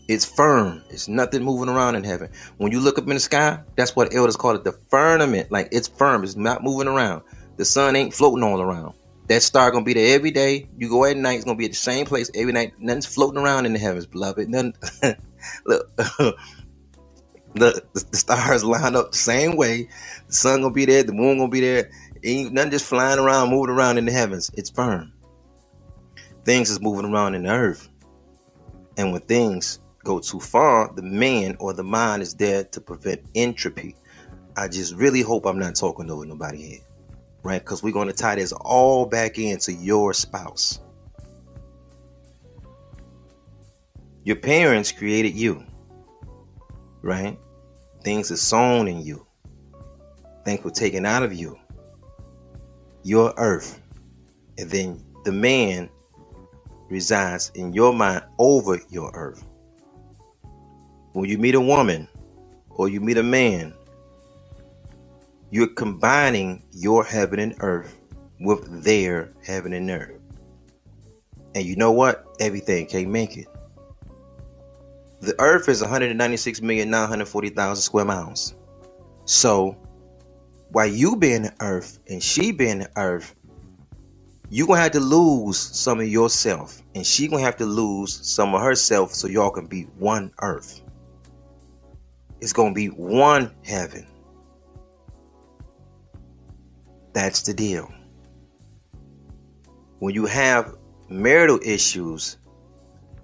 It's 0.07 0.25
firm. 0.25 0.83
It's 0.91 1.09
nothing 1.09 1.43
moving 1.43 1.69
around 1.69 1.95
in 1.95 2.05
heaven. 2.05 2.31
When 2.59 2.73
you 2.73 2.81
look 2.81 2.99
up 2.99 3.05
in 3.05 3.15
the 3.15 3.21
sky, 3.21 3.61
that's 3.77 3.97
what 3.97 4.15
elders 4.15 4.37
call 4.37 4.55
it 4.55 4.65
the 4.65 4.73
firmament. 4.91 5.51
Like 5.51 5.69
it's 5.73 5.89
firm. 5.89 6.25
It's 6.25 6.37
not 6.37 6.63
moving 6.63 6.89
around. 6.89 7.23
The 7.57 7.65
sun 7.65 7.97
ain't 7.97 8.13
floating 8.13 8.43
all 8.43 8.61
around. 8.61 8.95
That 9.29 9.43
star 9.43 9.71
gonna 9.71 9.85
be 9.85 9.95
there 9.95 10.15
every 10.15 10.31
day. 10.31 10.69
You 10.77 10.91
go 10.91 11.07
at 11.07 11.17
night, 11.17 11.37
it's 11.37 11.45
gonna 11.45 11.57
be 11.57 11.65
at 11.65 11.71
the 11.71 11.77
same 11.77 12.05
place 12.05 12.31
every 12.35 12.53
night. 12.53 12.75
Nothing's 12.79 13.07
floating 13.07 13.41
around 13.41 13.65
in 13.65 13.73
the 13.73 13.79
heavens, 13.79 14.05
beloved. 14.07 14.49
Nothing. 14.49 14.75
look, 15.65 15.97
the, 17.55 17.83
stars 18.13 18.65
line 18.65 18.97
up 18.97 19.13
the 19.13 19.19
same 19.19 19.57
way. 19.57 19.89
The 20.27 20.35
sun 20.35 20.61
gonna 20.61 20.75
be 20.75 20.85
there. 20.85 21.03
The 21.03 21.13
moon 21.13 21.39
gonna 21.39 21.51
be 21.51 21.61
there. 21.61 21.91
Ain't 22.23 22.53
nothing 22.53 22.73
just 22.73 22.85
flying 22.85 23.19
around, 23.19 23.51
moving 23.51 23.75
around 23.75 23.97
in 23.97 24.05
the 24.05 24.13
heavens. 24.13 24.51
It's 24.55 24.71
firm. 24.71 25.13
Things 26.45 26.71
is 26.71 26.81
moving 26.81 27.11
around 27.11 27.35
in 27.35 27.45
the 27.45 27.51
earth, 27.51 27.89
and 28.99 29.13
when 29.13 29.23
things 29.23 29.79
go 30.05 30.21
too 30.21 30.39
far, 30.39 30.93
the 30.95 31.03
man 31.03 31.57
or 31.59 31.73
the 31.73 31.83
mind 31.83 32.23
is 32.23 32.35
there 32.35 32.65
to 32.65 32.81
prevent 32.81 33.23
entropy. 33.35 33.97
I 34.57 34.69
just 34.69 34.95
really 34.95 35.23
hope 35.23 35.47
I'm 35.47 35.59
not 35.59 35.75
talking 35.75 36.11
over 36.11 36.25
nobody 36.25 36.63
here, 36.63 36.81
right? 37.43 37.61
Because 37.61 37.83
we're 37.83 37.93
going 37.93 38.09
to 38.09 38.15
tie 38.15 38.37
this 38.37 38.53
all 38.53 39.07
back 39.07 39.39
into 39.39 39.73
your 39.73 40.13
spouse. 40.13 40.79
Your 44.23 44.37
parents 44.37 44.93
created 44.93 45.35
you, 45.35 45.65
right? 47.03 47.39
Things 48.05 48.31
are 48.31 48.37
sown 48.37 48.87
in 48.87 49.01
you, 49.01 49.27
things 50.45 50.63
were 50.63 50.71
taken 50.71 51.05
out 51.05 51.23
of 51.23 51.33
you, 51.33 51.59
your 53.03 53.35
earth, 53.37 53.81
and 54.57 54.71
then 54.71 55.05
the 55.25 55.33
man 55.33 55.89
resides 56.89 57.51
in 57.55 57.73
your 57.73 57.93
mind 57.93 58.23
over 58.39 58.79
your 58.91 59.11
earth. 59.15 59.45
When 61.15 61.31
you 61.31 61.39
meet 61.39 61.55
a 61.55 61.61
woman 61.61 62.09
or 62.71 62.89
you 62.89 63.01
meet 63.01 63.19
a 63.19 63.23
man, 63.23 63.73
you're 65.53 65.69
combining 65.69 66.65
your 66.73 67.05
heaven 67.05 67.39
and 67.39 67.55
earth 67.61 67.97
with 68.41 68.83
their 68.83 69.33
heaven 69.47 69.73
and 69.75 69.89
earth. 69.91 70.19
And 71.55 71.65
you 71.65 71.77
know 71.77 71.93
what? 71.93 72.27
Everything 72.41 72.87
can't 72.87 73.11
make 73.11 73.37
it. 73.37 73.47
The 75.21 75.37
earth 75.39 75.69
is 75.69 75.81
196,940,000 75.83 77.77
square 77.77 78.05
miles. 78.05 78.57
So, 79.25 79.77
while 80.73 80.89
you 80.89 81.15
being 81.15 81.43
the 81.43 81.55
earth 81.61 82.01
and 82.09 82.21
she 82.21 82.51
being 82.51 82.81
the 82.81 82.91
earth, 82.97 83.37
you're 84.51 84.67
gonna 84.67 84.81
have 84.81 84.91
to 84.91 84.99
lose 85.01 85.61
some 85.61 86.01
of 86.01 86.09
yourself, 86.09 86.83
and 86.97 87.07
she 87.07 87.29
gonna 87.29 87.45
have 87.45 87.57
to 87.59 87.67
lose 87.67 88.19
some 88.27 88.53
of 88.53 88.63
herself 88.63 89.15
so 89.15 89.29
y'all 89.29 89.53
can 89.53 89.67
be 89.67 89.85
one 89.97 90.33
earth. 90.43 90.81
It's 92.45 92.53
going 92.53 92.73
to 92.73 92.75
be 92.75 92.89
one 92.89 93.51
heaven. 93.65 94.07
That's 97.15 97.41
the 97.41 97.55
deal. 97.55 97.91
When 100.01 100.15
you 100.15 100.27
have 100.27 100.77
marital 101.09 101.59
issues, 101.65 102.37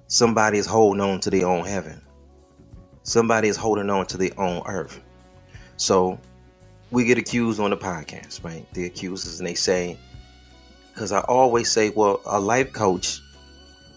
somebody 0.06 0.56
is 0.56 0.64
holding 0.64 1.02
on 1.02 1.20
to 1.20 1.28
their 1.28 1.46
own 1.46 1.66
heaven. 1.66 2.00
Somebody 3.02 3.48
is 3.48 3.58
holding 3.58 3.90
on 3.90 4.06
to 4.06 4.16
their 4.16 4.40
own 4.40 4.62
earth. 4.64 4.98
So 5.76 6.18
we 6.90 7.04
get 7.04 7.18
accused 7.18 7.60
on 7.60 7.68
the 7.68 7.76
podcast, 7.76 8.42
right? 8.42 8.64
The 8.72 8.86
accusers, 8.86 9.38
and 9.38 9.46
they 9.46 9.52
say, 9.52 9.98
because 10.94 11.12
I 11.12 11.20
always 11.20 11.70
say, 11.70 11.90
well, 11.90 12.22
a 12.24 12.40
life 12.40 12.72
coach 12.72 13.20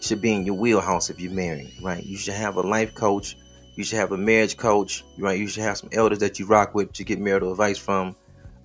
should 0.02 0.22
be 0.22 0.34
in 0.34 0.46
your 0.46 0.56
wheelhouse 0.56 1.10
if 1.10 1.22
you're 1.22 1.32
married, 1.32 1.72
right? 1.82 2.04
You 2.04 2.18
should 2.18 2.34
have 2.34 2.58
a 2.58 2.62
life 2.62 2.94
coach 2.94 3.38
you 3.76 3.84
should 3.84 3.98
have 3.98 4.12
a 4.12 4.18
marriage 4.18 4.58
coach, 4.58 5.04
right? 5.18 5.40
You 5.40 5.48
should 5.48 5.64
have 5.64 5.78
some 5.78 5.90
elders 5.92 6.20
that 6.20 6.40
you 6.40 6.46
rock 6.46 6.76
with 6.76 6.94
to 6.94 7.04
get 7.04 7.20
marital 7.20 7.52
advice 7.52 7.78
from. 7.78 8.16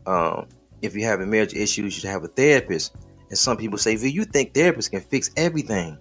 Um, 0.07 0.47
if 0.83 0.95
you 0.95 1.05
have 1.05 1.21
a 1.21 1.27
marriage 1.27 1.55
issue, 1.55 1.85
you 1.85 1.91
should 1.91 2.09
have 2.11 2.25
a 2.25 2.29
therapist. 2.29 2.95
And 3.31 3.39
some 3.39 3.57
people 3.57 3.79
say, 3.79 3.97
"V, 3.97 4.09
you 4.09 4.25
think 4.25 4.53
therapists 4.53 4.91
can 4.91 5.01
fix 5.01 5.31
everything?" 5.37 5.99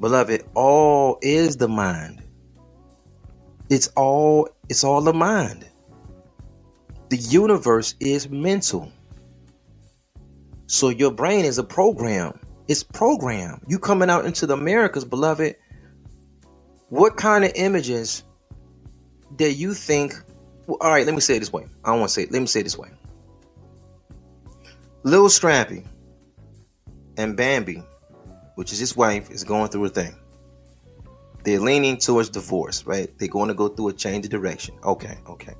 Beloved, 0.00 0.44
all 0.54 1.18
is 1.22 1.56
the 1.56 1.68
mind. 1.68 2.22
It's 3.68 3.88
all 3.96 4.48
it's 4.68 4.84
all 4.84 5.00
the 5.00 5.12
mind. 5.12 5.66
The 7.08 7.16
universe 7.16 7.94
is 8.00 8.28
mental. 8.28 8.92
So 10.66 10.90
your 10.90 11.10
brain 11.10 11.44
is 11.44 11.58
a 11.58 11.64
program. 11.64 12.38
It's 12.68 12.82
program. 12.82 13.62
You 13.66 13.78
coming 13.78 14.10
out 14.10 14.26
into 14.26 14.46
the 14.46 14.54
Americas, 14.54 15.04
beloved, 15.04 15.56
what 16.88 17.16
kind 17.16 17.44
of 17.44 17.52
images 17.54 18.24
do 19.36 19.50
you 19.50 19.74
think? 19.74 20.14
Well, 20.66 20.78
all 20.80 20.90
right, 20.90 21.06
let 21.06 21.14
me 21.14 21.20
say 21.20 21.36
it 21.36 21.40
this 21.40 21.52
way. 21.52 21.66
I 21.84 21.90
don't 21.90 22.00
want 22.00 22.10
to 22.10 22.14
say 22.14 22.22
it. 22.22 22.32
Let 22.32 22.40
me 22.40 22.46
say 22.46 22.60
it 22.60 22.64
this 22.64 22.78
way. 22.78 22.90
Little 25.02 25.28
Scrappy 25.28 25.84
and 27.16 27.36
Bambi, 27.36 27.82
which 28.56 28.72
is 28.72 28.78
his 28.78 28.96
wife, 28.96 29.30
is 29.30 29.44
going 29.44 29.68
through 29.70 29.84
a 29.86 29.88
thing. 29.88 30.14
They're 31.44 31.60
leaning 31.60 31.98
towards 31.98 32.30
divorce, 32.30 32.84
right? 32.84 33.16
They're 33.18 33.28
going 33.28 33.48
to 33.48 33.54
go 33.54 33.68
through 33.68 33.88
a 33.88 33.92
change 33.92 34.24
of 34.26 34.30
direction. 34.30 34.76
Okay, 34.84 35.16
okay. 35.28 35.54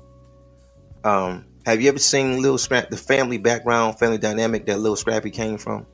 Um, 1.03 1.45
have 1.65 1.81
you 1.81 1.89
ever 1.89 1.99
seen 1.99 2.41
Little 2.41 2.57
Scrappy, 2.57 2.87
the 2.91 2.97
family 2.97 3.37
background, 3.37 3.97
family 3.97 4.17
dynamic 4.17 4.65
that 4.65 4.79
Little 4.79 4.95
Scrappy 4.95 5.31
came 5.31 5.57
from? 5.57 5.85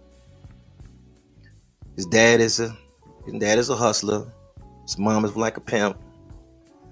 His 1.95 2.07
dad 2.07 2.41
is 2.41 2.59
a 2.59 2.75
his 3.25 3.39
dad 3.39 3.57
is 3.57 3.69
a 3.69 3.75
hustler. 3.75 4.33
His 4.85 4.97
mom 4.97 5.25
is 5.25 5.35
like 5.35 5.57
a 5.57 5.61
pimp. 5.61 5.97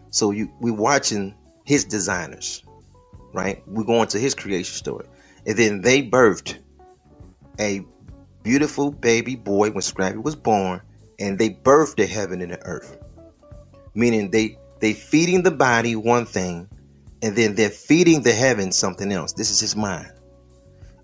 So 0.09 0.31
you 0.31 0.51
we 0.59 0.71
watching 0.71 1.35
his 1.63 1.85
designers, 1.85 2.63
right? 3.33 3.63
We're 3.67 3.83
going 3.83 4.07
to 4.09 4.19
his 4.19 4.35
creation 4.35 4.75
story. 4.75 5.05
And 5.45 5.57
then 5.57 5.81
they 5.81 6.03
birthed 6.03 6.57
a 7.59 7.85
beautiful 8.43 8.91
baby 8.91 9.35
boy 9.35 9.71
when 9.71 9.81
Scrappy 9.81 10.17
was 10.17 10.35
born, 10.35 10.81
and 11.19 11.39
they 11.39 11.49
birthed 11.49 11.95
the 11.95 12.05
heaven 12.05 12.41
and 12.41 12.51
the 12.51 12.61
earth. 12.65 12.97
Meaning 13.95 14.31
they 14.31 14.57
they 14.79 14.93
feeding 14.93 15.43
the 15.43 15.51
body 15.51 15.95
one 15.95 16.25
thing, 16.25 16.67
and 17.21 17.35
then 17.35 17.55
they're 17.55 17.69
feeding 17.69 18.21
the 18.23 18.33
heaven 18.33 18.71
something 18.71 19.11
else. 19.11 19.33
This 19.33 19.49
is 19.49 19.59
his 19.59 19.75
mind. 19.75 20.11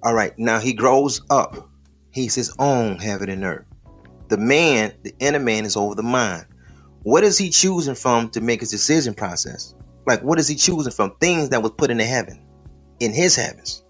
All 0.03 0.13
right, 0.13 0.37
now 0.37 0.59
he 0.59 0.73
grows 0.73 1.21
up. 1.29 1.69
He's 2.11 2.35
his 2.35 2.53
own 2.59 2.97
heaven 2.97 3.29
and 3.29 3.43
earth. 3.43 3.65
The 4.29 4.37
man, 4.37 4.93
the 5.03 5.13
inner 5.19 5.39
man, 5.39 5.65
is 5.65 5.75
over 5.75 5.95
the 5.95 6.03
mind. 6.03 6.45
What 7.03 7.23
is 7.23 7.37
he 7.37 7.49
choosing 7.49 7.95
from 7.95 8.29
to 8.31 8.41
make 8.41 8.59
his 8.59 8.71
decision 8.71 9.13
process? 9.13 9.73
Like, 10.05 10.21
what 10.23 10.39
is 10.39 10.47
he 10.47 10.55
choosing 10.55 10.91
from? 10.91 11.15
Things 11.17 11.49
that 11.49 11.61
was 11.61 11.71
put 11.71 11.91
into 11.91 12.05
heaven, 12.05 12.41
in 12.99 13.13
his 13.13 13.35
heavens. 13.35 13.83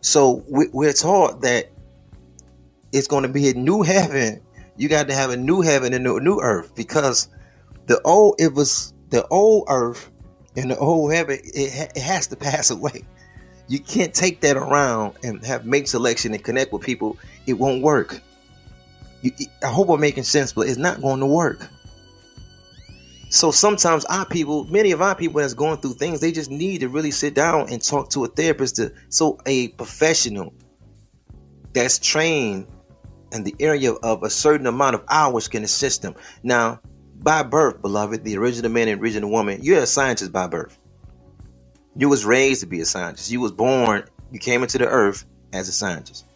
So 0.00 0.44
we're 0.48 0.92
taught 0.92 1.42
that 1.42 1.70
it's 2.92 3.06
going 3.06 3.22
to 3.22 3.28
be 3.28 3.48
a 3.48 3.54
new 3.54 3.82
heaven. 3.82 4.40
You 4.76 4.88
got 4.88 5.08
to 5.08 5.14
have 5.14 5.30
a 5.30 5.36
new 5.36 5.60
heaven 5.60 5.92
and 5.92 6.06
a 6.06 6.20
new 6.20 6.38
earth 6.40 6.74
because 6.74 7.28
the 7.86 8.00
old 8.02 8.36
it 8.38 8.54
was 8.54 8.94
the 9.10 9.26
old 9.28 9.64
earth 9.68 10.10
and 10.56 10.70
the 10.70 10.78
old 10.78 11.12
heaven 11.12 11.38
it, 11.42 11.90
it 11.94 12.00
has 12.00 12.26
to 12.28 12.36
pass 12.48 12.70
away. 12.70 13.04
You 13.68 13.78
can't 13.78 14.12
take 14.12 14.40
that 14.40 14.56
around 14.56 15.14
and 15.22 15.44
have 15.44 15.64
make 15.64 15.86
selection 15.86 16.34
and 16.34 16.42
connect 16.42 16.72
with 16.72 16.82
people. 16.82 17.16
It 17.46 17.54
won't 17.54 17.82
work. 17.82 18.20
You, 19.22 19.32
I 19.62 19.66
hope 19.66 19.90
I'm 19.90 20.00
making 20.00 20.24
sense, 20.24 20.52
but 20.52 20.66
it's 20.66 20.78
not 20.78 21.00
going 21.00 21.20
to 21.20 21.26
work. 21.26 21.68
So 23.30 23.52
sometimes 23.52 24.04
our 24.06 24.26
people, 24.26 24.64
many 24.64 24.90
of 24.90 25.00
our 25.00 25.14
people 25.14 25.40
that's 25.40 25.54
going 25.54 25.78
through 25.78 25.94
things, 25.94 26.18
they 26.20 26.32
just 26.32 26.50
need 26.50 26.80
to 26.80 26.88
really 26.88 27.12
sit 27.12 27.32
down 27.32 27.70
and 27.70 27.80
talk 27.80 28.10
to 28.10 28.24
a 28.24 28.28
therapist 28.28 28.76
to 28.76 28.92
so 29.08 29.38
a 29.46 29.68
professional 29.68 30.52
that's 31.72 32.00
trained 32.00 32.66
in 33.30 33.44
the 33.44 33.54
area 33.60 33.92
of 33.92 34.24
a 34.24 34.30
certain 34.30 34.66
amount 34.66 34.96
of 34.96 35.04
hours 35.08 35.46
can 35.46 35.62
assist 35.62 36.02
them. 36.02 36.16
Now, 36.42 36.80
by 37.22 37.44
birth, 37.44 37.80
beloved, 37.80 38.24
the 38.24 38.36
original 38.36 38.72
man 38.72 38.88
and 38.88 39.00
original 39.00 39.30
woman, 39.30 39.60
you're 39.62 39.78
a 39.78 39.86
scientist 39.86 40.32
by 40.32 40.48
birth. 40.48 40.76
You 41.96 42.08
was 42.08 42.24
raised 42.24 42.62
to 42.62 42.66
be 42.66 42.80
a 42.80 42.84
scientist. 42.84 43.30
You 43.30 43.40
was 43.40 43.52
born, 43.52 44.06
you 44.32 44.40
came 44.40 44.62
into 44.62 44.78
the 44.78 44.88
earth 44.88 45.24
as 45.52 45.68
a 45.68 45.72
scientist. 45.72 46.26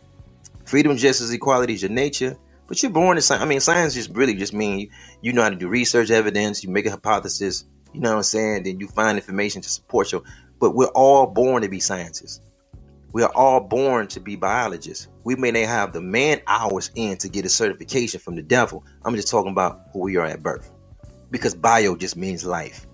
Freedom, 0.64 0.96
justice, 0.96 1.32
equality 1.32 1.74
is 1.74 1.82
your 1.82 1.90
nature. 1.90 2.36
But 2.66 2.82
you're 2.82 2.92
born 2.92 3.16
in 3.16 3.22
science. 3.22 3.42
I 3.42 3.46
mean, 3.46 3.60
science 3.60 3.94
just 3.94 4.10
really 4.10 4.34
just 4.34 4.54
mean 4.54 4.90
you 5.20 5.32
know 5.32 5.42
how 5.42 5.50
to 5.50 5.56
do 5.56 5.68
research, 5.68 6.10
evidence. 6.10 6.64
You 6.64 6.70
make 6.70 6.86
a 6.86 6.90
hypothesis. 6.90 7.64
You 7.92 8.00
know 8.00 8.10
what 8.10 8.16
I'm 8.16 8.22
saying? 8.22 8.62
Then 8.64 8.80
you 8.80 8.88
find 8.88 9.18
information 9.18 9.62
to 9.62 9.68
support 9.68 10.12
you. 10.12 10.24
But 10.58 10.74
we're 10.74 10.86
all 10.86 11.26
born 11.26 11.62
to 11.62 11.68
be 11.68 11.80
scientists. 11.80 12.40
We 13.12 13.22
are 13.22 13.32
all 13.32 13.60
born 13.60 14.08
to 14.08 14.20
be 14.20 14.34
biologists. 14.34 15.06
We 15.22 15.36
may 15.36 15.52
not 15.52 15.66
have 15.66 15.92
the 15.92 16.00
man 16.00 16.40
hours 16.48 16.90
in 16.96 17.16
to 17.18 17.28
get 17.28 17.44
a 17.44 17.48
certification 17.48 18.18
from 18.18 18.34
the 18.34 18.42
devil. 18.42 18.84
I'm 19.04 19.14
just 19.14 19.30
talking 19.30 19.52
about 19.52 19.82
who 19.92 20.00
we 20.00 20.16
are 20.16 20.26
at 20.26 20.42
birth, 20.42 20.72
because 21.30 21.54
bio 21.54 21.94
just 21.94 22.16
means 22.16 22.44
life, 22.44 22.88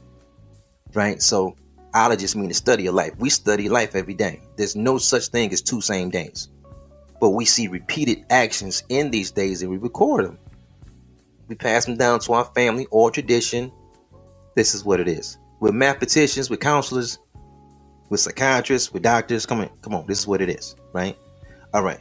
right? 0.93 1.23
So 1.23 1.57
ologists 1.95 2.37
mean 2.37 2.49
the 2.49 2.55
study 2.55 2.87
of 2.87 2.95
life. 2.95 3.13
We 3.19 3.31
study 3.31 3.71
life 3.71 3.95
every 3.95 4.13
day. 4.13 4.43
There's 4.57 4.77
no 4.77 4.99
such 4.99 5.29
thing 5.29 5.55
as 5.55 5.63
two 5.63 5.81
same 5.81 6.11
days 6.11 6.51
but 7.21 7.31
we 7.31 7.45
see 7.45 7.69
repeated 7.69 8.25
actions 8.31 8.83
in 8.89 9.11
these 9.11 9.31
days 9.31 9.61
and 9.63 9.71
we 9.71 9.77
record 9.77 10.25
them. 10.25 10.39
We 11.49 11.55
pass 11.55 11.85
them 11.85 11.97
down 11.97 12.21
to 12.21 12.33
our 12.33 12.45
family 12.47 12.87
or 12.91 13.11
tradition. 13.11 13.71
This 14.57 14.75
is 14.75 14.85
what 14.85 15.01
it 15.01 15.09
is. 15.09 15.39
With 15.61 15.75
mathematicians, 15.75 16.49
with 16.49 16.61
counselors, 16.61 17.19
with 18.09 18.21
psychiatrists, 18.21 18.93
with 18.93 19.03
doctors. 19.03 19.45
Come 19.47 19.61
on, 19.61 19.71
come 19.83 19.95
on. 19.95 20.07
This 20.07 20.21
is 20.21 20.27
what 20.27 20.41
it 20.41 20.49
is, 20.49 20.75
right? 20.93 21.17
All 21.75 21.83
right. 21.83 22.01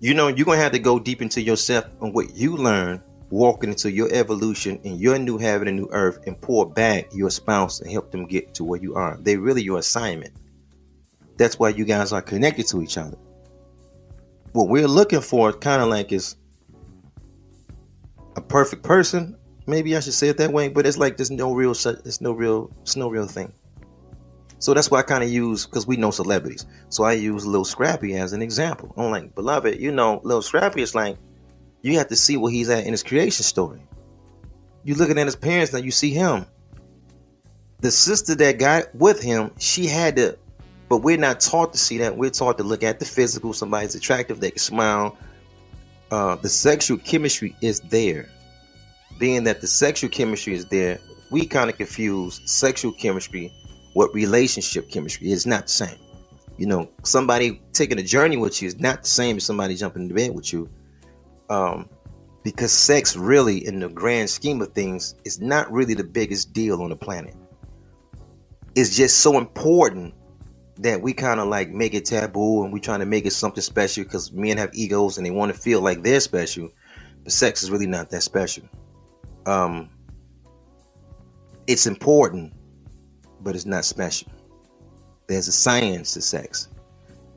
You 0.00 0.14
know, 0.14 0.28
you're 0.28 0.44
gonna 0.44 0.58
have 0.58 0.72
to 0.72 0.78
go 0.80 0.98
deep 0.98 1.22
into 1.22 1.40
yourself 1.40 1.86
and 2.00 2.12
what 2.12 2.34
you 2.34 2.56
learn 2.56 3.02
walking 3.30 3.70
into 3.70 3.90
your 3.90 4.12
evolution 4.12 4.78
in 4.82 4.96
your 4.96 5.18
new 5.18 5.38
heaven 5.38 5.68
and 5.68 5.76
new 5.76 5.88
earth 5.92 6.26
and 6.26 6.40
pour 6.40 6.68
back 6.68 7.14
your 7.14 7.30
spouse 7.30 7.80
and 7.80 7.90
help 7.90 8.10
them 8.10 8.26
get 8.26 8.54
to 8.54 8.64
where 8.64 8.80
you 8.80 8.96
are. 8.96 9.16
They 9.20 9.36
really 9.36 9.62
your 9.62 9.78
assignment. 9.78 10.34
That's 11.36 11.58
why 11.58 11.70
you 11.70 11.84
guys 11.84 12.12
are 12.12 12.22
connected 12.22 12.66
to 12.68 12.82
each 12.82 12.98
other 12.98 13.16
what 14.54 14.68
we're 14.68 14.86
looking 14.86 15.20
for 15.20 15.52
kind 15.52 15.82
of 15.82 15.88
like 15.88 16.12
is 16.12 16.36
a 18.36 18.40
perfect 18.40 18.84
person. 18.84 19.36
Maybe 19.66 19.96
I 19.96 20.00
should 20.00 20.14
say 20.14 20.28
it 20.28 20.38
that 20.38 20.52
way, 20.52 20.68
but 20.68 20.86
it's 20.86 20.96
like 20.96 21.16
there's 21.16 21.32
no 21.32 21.52
real 21.52 21.72
it's 21.72 22.20
no 22.20 22.32
real 22.32 22.70
it's 22.82 22.94
no 22.94 23.10
real 23.10 23.26
thing. 23.26 23.52
So 24.60 24.72
that's 24.72 24.92
why 24.92 25.00
I 25.00 25.02
kind 25.02 25.24
of 25.24 25.30
use 25.30 25.66
because 25.66 25.88
we 25.88 25.96
know 25.96 26.12
celebrities. 26.12 26.66
So 26.88 27.02
I 27.02 27.14
use 27.14 27.44
Lil 27.44 27.64
Scrappy 27.64 28.14
as 28.14 28.32
an 28.32 28.42
example. 28.42 28.94
I'm 28.96 29.10
like, 29.10 29.34
beloved, 29.34 29.80
you 29.80 29.90
know, 29.90 30.20
Lil 30.22 30.40
Scrappy 30.40 30.82
is 30.82 30.94
like 30.94 31.18
you 31.82 31.98
have 31.98 32.08
to 32.08 32.16
see 32.16 32.36
where 32.36 32.52
he's 32.52 32.70
at 32.70 32.84
in 32.84 32.92
his 32.92 33.02
creation 33.02 33.42
story. 33.42 33.82
You 34.84 34.94
looking 34.94 35.18
at 35.18 35.26
his 35.26 35.36
parents 35.36 35.72
now, 35.72 35.80
you 35.80 35.90
see 35.90 36.10
him. 36.10 36.46
The 37.80 37.90
sister 37.90 38.36
that 38.36 38.60
got 38.60 38.94
with 38.94 39.20
him, 39.20 39.50
she 39.58 39.88
had 39.88 40.14
to 40.16 40.38
but 40.88 40.98
we're 40.98 41.16
not 41.16 41.40
taught 41.40 41.72
to 41.72 41.78
see 41.78 41.98
that. 41.98 42.16
We're 42.16 42.30
taught 42.30 42.58
to 42.58 42.64
look 42.64 42.82
at 42.82 42.98
the 42.98 43.04
physical. 43.04 43.52
Somebody's 43.52 43.94
attractive, 43.94 44.40
they 44.40 44.50
can 44.50 44.58
smile. 44.58 45.16
Uh, 46.10 46.36
the 46.36 46.48
sexual 46.48 46.98
chemistry 46.98 47.56
is 47.60 47.80
there. 47.80 48.28
Being 49.18 49.44
that 49.44 49.60
the 49.60 49.66
sexual 49.66 50.10
chemistry 50.10 50.54
is 50.54 50.66
there, 50.66 50.98
we 51.30 51.46
kind 51.46 51.70
of 51.70 51.76
confuse 51.76 52.40
sexual 52.44 52.92
chemistry 52.92 53.52
with 53.94 54.12
relationship 54.14 54.90
chemistry. 54.90 55.30
It's 55.30 55.46
not 55.46 55.62
the 55.62 55.72
same. 55.72 55.98
You 56.58 56.66
know, 56.66 56.90
somebody 57.02 57.60
taking 57.72 57.98
a 57.98 58.02
journey 58.02 58.36
with 58.36 58.60
you 58.62 58.68
is 58.68 58.78
not 58.78 59.02
the 59.02 59.08
same 59.08 59.36
as 59.36 59.44
somebody 59.44 59.74
jumping 59.74 60.02
into 60.02 60.14
bed 60.14 60.34
with 60.34 60.52
you. 60.52 60.68
Um, 61.50 61.88
because 62.44 62.72
sex, 62.72 63.16
really, 63.16 63.66
in 63.66 63.80
the 63.80 63.88
grand 63.88 64.28
scheme 64.30 64.60
of 64.60 64.72
things, 64.72 65.14
is 65.24 65.40
not 65.40 65.72
really 65.72 65.94
the 65.94 66.04
biggest 66.04 66.52
deal 66.52 66.82
on 66.82 66.90
the 66.90 66.96
planet. 66.96 67.34
It's 68.74 68.94
just 68.94 69.18
so 69.18 69.38
important 69.38 70.14
that 70.78 71.00
we 71.00 71.12
kind 71.12 71.40
of 71.40 71.48
like 71.48 71.70
make 71.70 71.94
it 71.94 72.04
taboo 72.04 72.64
and 72.64 72.72
we 72.72 72.80
trying 72.80 73.00
to 73.00 73.06
make 73.06 73.26
it 73.26 73.32
something 73.32 73.62
special 73.62 74.04
because 74.04 74.32
men 74.32 74.58
have 74.58 74.70
egos 74.74 75.16
and 75.16 75.26
they 75.26 75.30
want 75.30 75.52
to 75.52 75.58
feel 75.58 75.80
like 75.80 76.02
they're 76.02 76.20
special 76.20 76.70
but 77.22 77.32
sex 77.32 77.62
is 77.62 77.70
really 77.70 77.86
not 77.86 78.10
that 78.10 78.22
special. 78.22 78.64
Um 79.46 79.90
it's 81.66 81.86
important 81.86 82.52
but 83.40 83.54
it's 83.54 83.66
not 83.66 83.84
special. 83.84 84.30
There's 85.26 85.48
a 85.48 85.52
science 85.52 86.14
to 86.14 86.22
sex. 86.22 86.68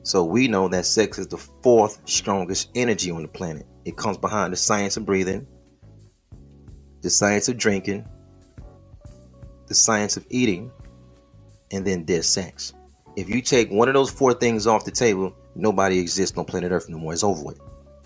So 0.02 0.24
we 0.24 0.48
know 0.48 0.68
that 0.68 0.86
sex 0.86 1.18
is 1.18 1.28
the 1.28 1.36
fourth 1.36 2.00
strongest 2.06 2.70
energy 2.74 3.10
on 3.10 3.22
the 3.22 3.28
planet. 3.28 3.66
It 3.84 3.96
comes 3.96 4.18
behind 4.18 4.52
the 4.52 4.56
science 4.56 4.96
of 4.96 5.06
breathing 5.06 5.46
the 7.00 7.10
science 7.10 7.48
of 7.48 7.56
drinking 7.56 8.06
the 9.66 9.74
science 9.74 10.16
of 10.16 10.26
eating 10.30 10.70
and 11.70 11.86
then 11.86 12.04
there's 12.04 12.26
sex 12.26 12.72
if 13.18 13.28
you 13.28 13.42
take 13.42 13.68
one 13.68 13.88
of 13.88 13.94
those 13.94 14.10
four 14.10 14.32
things 14.32 14.68
off 14.68 14.84
the 14.84 14.92
table, 14.92 15.34
nobody 15.56 15.98
exists 15.98 16.38
on 16.38 16.44
planet 16.44 16.70
Earth 16.70 16.88
no 16.88 16.98
more. 16.98 17.12
It's 17.12 17.24
over 17.24 17.42
with. 17.42 17.60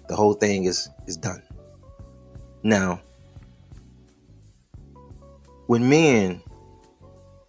The 0.09 0.17
whole 0.17 0.33
thing 0.33 0.65
is 0.65 0.89
is 1.07 1.19
done. 1.19 1.43
Now, 2.63 2.99
when 5.67 5.87
men 5.87 6.43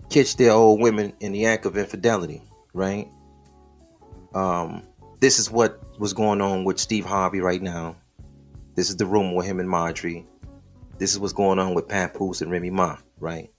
catch 0.09 0.35
their 0.35 0.51
old 0.51 0.81
women 0.81 1.13
in 1.21 1.31
the 1.31 1.45
act 1.45 1.65
of 1.65 1.77
infidelity, 1.77 2.41
right? 2.73 3.07
Um, 4.35 4.83
this 5.21 5.39
is 5.39 5.49
what 5.49 5.79
was 5.97 6.11
going 6.11 6.41
on 6.41 6.65
with 6.65 6.79
Steve 6.79 7.05
Harvey 7.05 7.39
right 7.39 7.61
now. 7.61 7.95
This 8.75 8.89
is 8.89 8.97
the 8.97 9.05
rumor 9.05 9.37
with 9.37 9.45
him 9.45 9.61
and 9.61 9.69
Marjorie. 9.69 10.27
This 10.97 11.13
is 11.13 11.19
what's 11.19 11.31
going 11.31 11.59
on 11.59 11.75
with 11.75 11.87
Papoose 11.87 12.41
and 12.41 12.51
Remy 12.51 12.71
Ma, 12.71 12.97
right? 13.21 13.52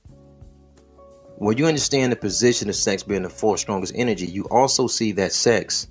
When 1.37 1.59
you 1.59 1.67
understand 1.67 2.13
the 2.13 2.17
position 2.17 2.69
of 2.69 2.77
sex 2.77 3.03
being 3.03 3.23
the 3.23 3.31
fourth 3.31 3.61
strongest 3.61 3.93
energy, 3.97 4.27
you 4.27 4.45
also 4.51 4.87
see 4.87 5.13
that 5.13 5.33
sex 5.33 5.89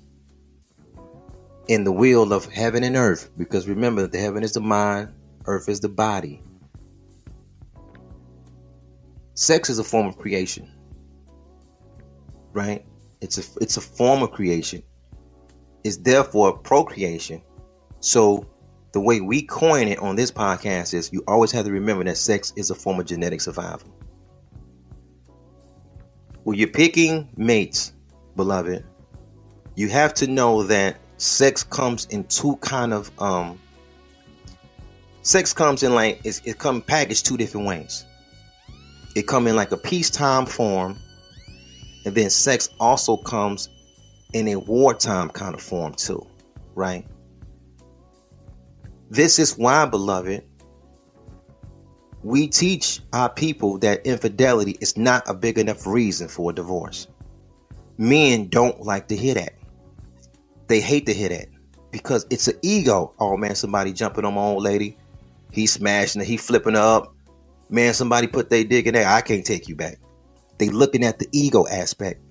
in 1.68 1.84
the 1.84 1.92
wheel 1.92 2.32
of 2.32 2.46
heaven 2.46 2.82
and 2.82 2.96
earth. 2.96 3.30
Because 3.36 3.68
remember, 3.68 4.02
that 4.02 4.12
the 4.12 4.18
heaven 4.18 4.42
is 4.42 4.52
the 4.52 4.60
mind, 4.60 5.12
earth 5.46 5.68
is 5.68 5.80
the 5.80 5.88
body. 5.88 6.42
Sex 9.34 9.68
is 9.68 9.78
a 9.78 9.84
form 9.84 10.06
of 10.06 10.16
creation, 10.16 10.70
right? 12.52 12.84
It's 13.20 13.38
a 13.38 13.42
it's 13.60 13.76
a 13.76 13.80
form 13.80 14.22
of 14.22 14.30
creation. 14.30 14.82
It's 15.82 15.96
therefore 15.98 16.56
procreation. 16.58 17.42
So 18.00 18.46
the 18.92 19.00
way 19.00 19.20
we 19.20 19.42
coin 19.42 19.88
it 19.88 19.98
on 19.98 20.14
this 20.14 20.30
podcast 20.30 20.94
is 20.94 21.12
you 21.12 21.24
always 21.26 21.50
have 21.50 21.64
to 21.64 21.72
remember 21.72 22.04
that 22.04 22.16
sex 22.16 22.52
is 22.56 22.70
a 22.70 22.74
form 22.74 23.00
of 23.00 23.06
genetic 23.06 23.40
survival. 23.40 23.92
When 26.44 26.58
you're 26.58 26.68
picking 26.68 27.28
mates, 27.36 27.92
beloved, 28.36 28.84
you 29.76 29.88
have 29.88 30.12
to 30.14 30.26
know 30.26 30.62
that 30.64 30.98
sex 31.16 31.62
comes 31.62 32.04
in 32.06 32.24
two 32.24 32.56
kind 32.56 32.92
of 32.92 33.10
um 33.20 33.58
sex 35.22 35.54
comes 35.54 35.82
in 35.82 35.94
like 35.94 36.20
it's, 36.24 36.40
it 36.44 36.58
come 36.58 36.82
packaged 36.82 37.24
two 37.24 37.38
different 37.38 37.66
ways. 37.66 38.04
It 39.16 39.26
come 39.26 39.46
in 39.46 39.56
like 39.56 39.72
a 39.72 39.76
peacetime 39.78 40.44
form, 40.44 40.98
and 42.04 42.14
then 42.14 42.28
sex 42.28 42.68
also 42.78 43.16
comes 43.16 43.70
in 44.34 44.48
a 44.48 44.56
wartime 44.56 45.30
kind 45.30 45.54
of 45.54 45.62
form 45.62 45.94
too, 45.94 46.26
right? 46.74 47.06
This 49.08 49.38
is 49.38 49.56
why, 49.56 49.86
beloved, 49.86 50.44
we 52.24 52.48
teach 52.48 53.00
our 53.12 53.28
people 53.28 53.76
that 53.78 54.04
infidelity 54.06 54.78
is 54.80 54.96
not 54.96 55.22
a 55.28 55.34
big 55.34 55.58
enough 55.58 55.86
reason 55.86 56.26
for 56.26 56.50
a 56.50 56.54
divorce. 56.54 57.06
Men 57.98 58.48
don't 58.48 58.80
like 58.80 59.08
to 59.08 59.16
hear 59.16 59.34
that. 59.34 59.52
They 60.66 60.80
hate 60.80 61.04
to 61.06 61.12
hear 61.12 61.28
that 61.28 61.48
because 61.92 62.26
it's 62.30 62.48
an 62.48 62.58
ego. 62.62 63.12
Oh 63.20 63.36
man, 63.36 63.54
somebody 63.54 63.92
jumping 63.92 64.24
on 64.24 64.34
my 64.34 64.40
old 64.40 64.62
lady. 64.62 64.96
He 65.52 65.66
smashing 65.66 66.22
it. 66.22 66.26
He 66.26 66.38
flipping 66.38 66.74
her 66.74 66.80
up. 66.80 67.14
Man, 67.68 67.92
somebody 67.92 68.26
put 68.26 68.48
their 68.48 68.64
dick 68.64 68.86
in 68.86 68.94
there. 68.94 69.06
I 69.06 69.20
can't 69.20 69.44
take 69.44 69.68
you 69.68 69.76
back. 69.76 69.98
They 70.56 70.70
looking 70.70 71.04
at 71.04 71.18
the 71.18 71.28
ego 71.32 71.66
aspect. 71.68 72.22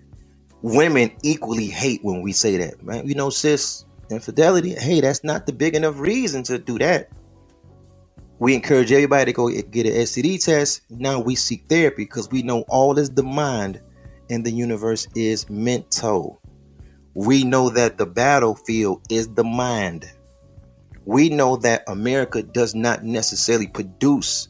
Women 0.63 1.12
equally 1.21 1.67
hate 1.67 2.03
when 2.03 2.21
we 2.23 2.32
say 2.32 2.58
that, 2.58 2.82
man. 2.82 3.08
You 3.08 3.13
know, 3.13 3.29
sis, 3.29 3.86
infidelity, 4.10 4.73
hey, 4.73 5.01
that's 5.01 5.23
not 5.23 5.45
the 5.45 5.53
big 5.53 5.75
enough 5.75 5.99
reason 5.99 6.41
to 6.43 6.58
do 6.58 6.79
that. 6.79 7.10
We 8.43 8.56
encourage 8.56 8.91
everybody 8.91 9.32
to 9.32 9.34
go 9.34 9.49
get 9.49 9.86
an 9.86 9.93
STD 9.93 10.43
test. 10.43 10.82
Now 10.89 11.17
we 11.17 11.34
seek 11.34 11.63
therapy 11.69 12.03
because 12.03 12.29
we 12.29 12.43
know 12.43 12.65
all 12.67 12.99
is 12.99 13.10
the 13.10 13.23
mind 13.23 13.79
and 14.29 14.45
the 14.45 14.51
universe 14.51 15.08
is 15.15 15.49
mental. 15.49 16.41
We 17.13 17.45
know 17.45 17.69
that 17.69 17.97
the 17.97 18.06
battlefield 18.06 19.03
is 19.10 19.29
the 19.29 19.45
mind. 19.45 20.12
We 21.06 21.29
know 21.29 21.56
that 21.56 21.86
America 21.88 22.43
does 22.43 22.75
not 22.75 23.06
necessarily 23.06 23.67
produce 23.67 24.49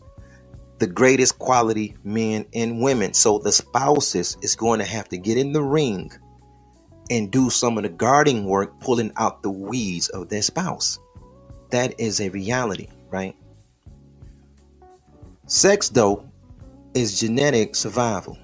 the 0.80 0.88
greatest 0.88 1.38
quality 1.38 1.96
men 2.04 2.48
and 2.56 2.82
women. 2.82 3.14
So 3.14 3.38
the 3.38 3.52
spouses 3.52 4.38
is 4.42 4.56
going 4.56 4.80
to 4.80 4.86
have 4.86 5.08
to 5.10 5.20
get 5.20 5.38
in 5.38 5.54
the 5.54 5.62
ring 5.62 6.12
and 7.12 7.30
do 7.30 7.52
some 7.52 7.78
of 7.78 7.84
the 7.84 7.90
guarding 7.90 8.46
work, 8.46 8.80
pulling 8.80 9.12
out 9.18 9.44
the 9.44 9.52
weeds 9.52 10.10
of 10.10 10.30
their 10.30 10.42
spouse. 10.42 10.98
That 11.70 12.00
is 12.00 12.20
a 12.22 12.30
reality, 12.30 12.88
right? 13.12 13.36
Sex, 15.46 15.90
though, 15.90 16.26
is 16.94 17.20
genetic 17.20 17.76
survival. 17.76 18.38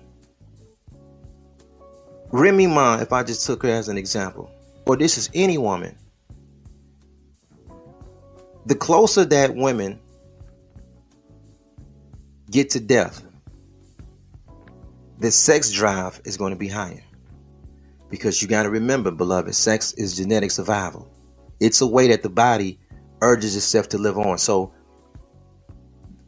Remy 2.32 2.68
Ma, 2.68 3.00
if 3.00 3.12
I 3.12 3.24
just 3.24 3.46
took 3.46 3.64
her 3.64 3.70
as 3.70 3.90
an 3.90 3.98
example, 3.98 4.52
or 4.86 4.96
this 4.98 5.18
is 5.18 5.30
any 5.34 5.58
woman, 5.58 5.96
the 8.66 8.76
closer 8.76 9.26
that 9.26 9.56
women 9.56 10.00
get 12.52 12.70
to 12.72 12.80
death, 12.80 13.24
the 15.18 15.32
sex 15.32 15.72
drive 15.72 16.22
is 16.26 16.38
going 16.38 16.52
to 16.54 16.60
be 16.60 16.68
higher. 16.68 17.04
Because 18.10 18.42
you 18.42 18.48
got 18.48 18.64
to 18.64 18.70
remember, 18.70 19.12
beloved, 19.12 19.54
sex 19.56 19.94
is 19.94 20.18
genetic 20.18 20.52
survival. 20.52 21.08
It's 21.60 21.82
a 21.82 21.88
way 21.88 22.08
that 22.08 22.24
the 22.24 22.30
body 22.30 22.80
urges 23.22 23.56
itself 23.56 23.90
to 23.90 23.98
live 23.98 24.18
on. 24.18 24.38
So 24.38 24.74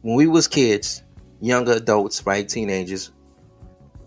when 0.02 0.14
we 0.14 0.26
was 0.26 0.46
kids, 0.46 1.02
younger 1.40 1.72
adults, 1.72 2.24
right, 2.26 2.48
teenagers, 2.48 3.10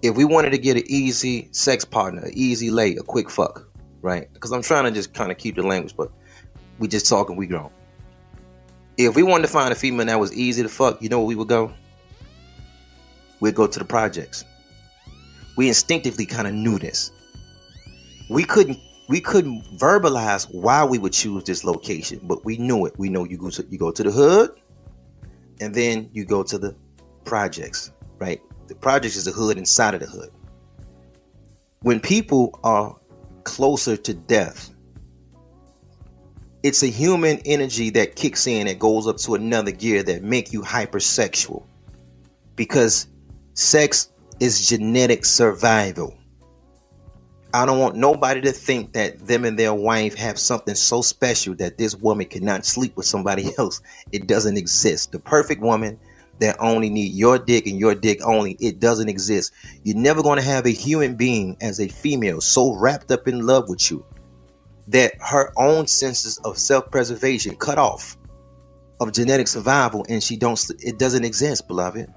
if 0.01 0.15
we 0.15 0.25
wanted 0.25 0.51
to 0.51 0.57
get 0.57 0.77
an 0.77 0.83
easy 0.85 1.49
sex 1.51 1.83
partner, 1.83 2.29
easy 2.33 2.69
lay, 2.69 2.95
a 2.95 3.03
quick 3.03 3.29
fuck, 3.29 3.67
right? 4.01 4.31
Because 4.33 4.51
I'm 4.51 4.61
trying 4.61 4.85
to 4.85 4.91
just 4.91 5.13
kind 5.13 5.31
of 5.31 5.37
keep 5.37 5.55
the 5.55 5.63
language, 5.63 5.95
but 5.97 6.11
we 6.79 6.87
just 6.87 7.07
talking, 7.07 7.35
we 7.35 7.47
grown. 7.47 7.71
If 8.97 9.15
we 9.15 9.23
wanted 9.23 9.47
to 9.47 9.51
find 9.51 9.71
a 9.71 9.75
female 9.75 10.05
that 10.05 10.19
was 10.19 10.33
easy 10.33 10.63
to 10.63 10.69
fuck, 10.69 11.01
you 11.01 11.09
know 11.09 11.19
where 11.19 11.27
we 11.27 11.35
would 11.35 11.49
go? 11.49 11.73
We'd 13.39 13.55
go 13.55 13.67
to 13.67 13.79
the 13.79 13.85
projects. 13.85 14.45
We 15.57 15.67
instinctively 15.67 16.25
kind 16.25 16.47
of 16.47 16.53
knew 16.53 16.79
this 16.79 17.11
we 18.29 18.43
couldn't 18.43 18.79
we 19.07 19.21
couldn't 19.21 19.63
verbalize 19.77 20.51
why 20.51 20.83
we 20.83 20.97
would 20.97 21.13
choose 21.13 21.43
this 21.43 21.63
location, 21.63 22.19
but 22.23 22.43
we 22.43 22.57
knew 22.57 22.87
it. 22.87 22.97
We 22.97 23.09
know 23.09 23.23
you 23.23 23.37
go 23.37 23.49
to 23.51 23.65
you 23.69 23.77
go 23.77 23.91
to 23.91 24.03
the 24.03 24.11
hood, 24.11 24.51
and 25.61 25.73
then 25.73 26.09
you 26.13 26.25
go 26.25 26.43
to 26.43 26.57
the 26.57 26.75
projects, 27.23 27.91
right? 28.17 28.41
The 28.67 28.75
projects 28.75 29.15
is 29.15 29.25
the 29.25 29.31
hood 29.31 29.57
inside 29.57 29.93
of 29.93 29.99
the 29.99 30.07
hood. 30.07 30.31
When 31.81 31.99
people 31.99 32.59
are 32.63 32.95
closer 33.43 33.95
to 33.95 34.13
death, 34.13 34.71
it's 36.63 36.81
a 36.81 36.87
human 36.87 37.37
energy 37.45 37.91
that 37.91 38.15
kicks 38.15 38.47
in 38.47 38.65
that 38.65 38.79
goes 38.79 39.07
up 39.07 39.17
to 39.17 39.35
another 39.35 39.71
gear 39.71 40.01
that 40.01 40.23
make 40.23 40.51
you 40.51 40.61
hypersexual. 40.61 41.63
Because 42.55 43.07
sex 43.53 44.11
is 44.39 44.67
genetic 44.67 45.25
survival. 45.25 46.17
I 47.55 47.65
don't 47.65 47.79
want 47.79 47.95
nobody 47.95 48.41
to 48.41 48.51
think 48.51 48.91
that 48.93 49.27
them 49.27 49.45
and 49.45 49.57
their 49.57 49.73
wife 49.73 50.13
have 50.15 50.37
something 50.37 50.75
so 50.75 51.01
special 51.01 51.55
that 51.55 51.77
this 51.77 51.95
woman 51.95 52.25
cannot 52.25 52.65
sleep 52.65 52.97
with 52.97 53.05
somebody 53.05 53.49
else. 53.57 53.81
It 54.11 54.27
doesn't 54.27 54.57
exist. 54.57 55.13
The 55.13 55.19
perfect 55.19 55.61
woman 55.61 55.97
that 56.39 56.57
only 56.59 56.89
need 56.89 57.13
your 57.13 57.39
dick 57.39 57.65
and 57.65 57.79
your 57.79 57.95
dick 57.95 58.19
only, 58.25 58.57
it 58.59 58.81
doesn't 58.81 59.07
exist. 59.07 59.53
You're 59.83 59.95
never 59.95 60.21
going 60.21 60.37
to 60.37 60.43
have 60.43 60.65
a 60.65 60.71
human 60.71 61.15
being 61.15 61.55
as 61.61 61.79
a 61.79 61.87
female 61.87 62.41
so 62.41 62.75
wrapped 62.75 63.09
up 63.09 63.25
in 63.25 63.45
love 63.47 63.69
with 63.69 63.89
you 63.89 64.05
that 64.89 65.13
her 65.21 65.53
own 65.55 65.87
senses 65.87 66.37
of 66.39 66.57
self-preservation 66.57 67.55
cut 67.55 67.77
off 67.77 68.17
of 68.99 69.13
genetic 69.13 69.47
survival 69.47 70.05
and 70.09 70.21
she 70.21 70.35
don't 70.35 70.61
it 70.81 70.99
doesn't 70.99 71.23
exist, 71.23 71.69
beloved. 71.69 72.13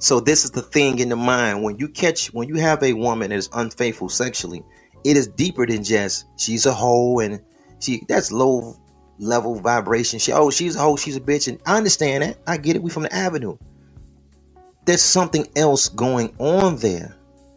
So 0.00 0.18
this 0.18 0.46
is 0.46 0.50
the 0.50 0.62
thing 0.62 0.98
in 0.98 1.10
the 1.10 1.16
mind 1.16 1.62
when 1.62 1.76
you 1.76 1.86
catch 1.86 2.32
when 2.32 2.48
you 2.48 2.54
have 2.54 2.82
a 2.82 2.94
woman 2.94 3.28
that 3.30 3.36
is 3.36 3.50
unfaithful 3.52 4.08
sexually, 4.08 4.64
it 5.04 5.16
is 5.16 5.28
deeper 5.28 5.66
than 5.66 5.84
just 5.84 6.24
she's 6.38 6.64
a 6.64 6.72
hoe 6.72 7.18
and 7.20 7.40
she 7.80 8.02
that's 8.08 8.32
low 8.32 8.80
level 9.18 9.60
vibration. 9.60 10.18
She 10.18 10.32
oh 10.32 10.50
she's 10.50 10.74
a 10.74 10.78
hoe, 10.78 10.96
she's 10.96 11.16
a 11.16 11.20
bitch, 11.20 11.48
and 11.48 11.60
I 11.66 11.76
understand 11.76 12.22
that. 12.22 12.38
I 12.46 12.56
get 12.56 12.76
it. 12.76 12.82
We 12.82 12.90
from 12.90 13.02
the 13.04 13.14
avenue. 13.14 13.58
There's 14.86 15.02
something 15.02 15.46
else 15.54 15.90
going 15.90 16.34
on 16.38 16.76
there. 16.76 17.14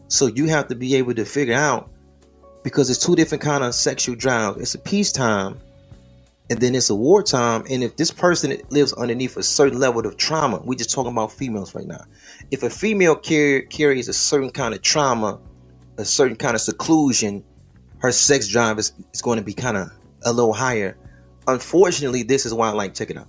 So 0.08 0.26
you 0.26 0.46
have 0.48 0.68
to 0.68 0.74
be 0.74 0.96
able 0.96 1.14
to 1.14 1.24
figure 1.24 1.54
out 1.54 1.90
because 2.62 2.90
it's 2.90 3.04
two 3.04 3.16
different 3.16 3.42
kind 3.42 3.64
of 3.64 3.74
sexual 3.74 4.16
drive. 4.16 4.58
It's 4.58 4.74
a 4.74 4.78
peacetime 4.78 5.58
and 6.50 6.60
then 6.60 6.74
it's 6.74 6.90
a 6.90 6.94
wartime. 6.94 7.64
And 7.70 7.82
if 7.82 7.96
this 7.96 8.10
person 8.10 8.56
lives 8.70 8.92
underneath 8.92 9.36
a 9.36 9.42
certain 9.42 9.78
level 9.78 10.06
of 10.06 10.16
trauma, 10.16 10.60
we 10.64 10.76
just 10.76 10.90
talking 10.90 11.12
about 11.12 11.32
females 11.32 11.74
right 11.74 11.86
now. 11.86 12.04
If 12.50 12.62
a 12.62 12.70
female 12.70 13.16
carries 13.16 14.08
a 14.08 14.12
certain 14.12 14.50
kind 14.50 14.74
of 14.74 14.82
trauma, 14.82 15.40
a 15.96 16.04
certain 16.04 16.36
kind 16.36 16.54
of 16.54 16.60
seclusion, 16.60 17.44
her 17.98 18.12
sex 18.12 18.48
drive 18.48 18.78
is, 18.78 18.92
is 19.14 19.22
going 19.22 19.38
to 19.38 19.44
be 19.44 19.54
kind 19.54 19.76
of 19.76 19.90
a 20.24 20.32
little 20.32 20.52
higher. 20.52 20.98
Unfortunately, 21.46 22.22
this 22.22 22.44
is 22.44 22.52
why 22.52 22.68
I 22.68 22.72
like 22.72 22.94
check 22.94 23.10
it 23.10 23.16
out. 23.16 23.28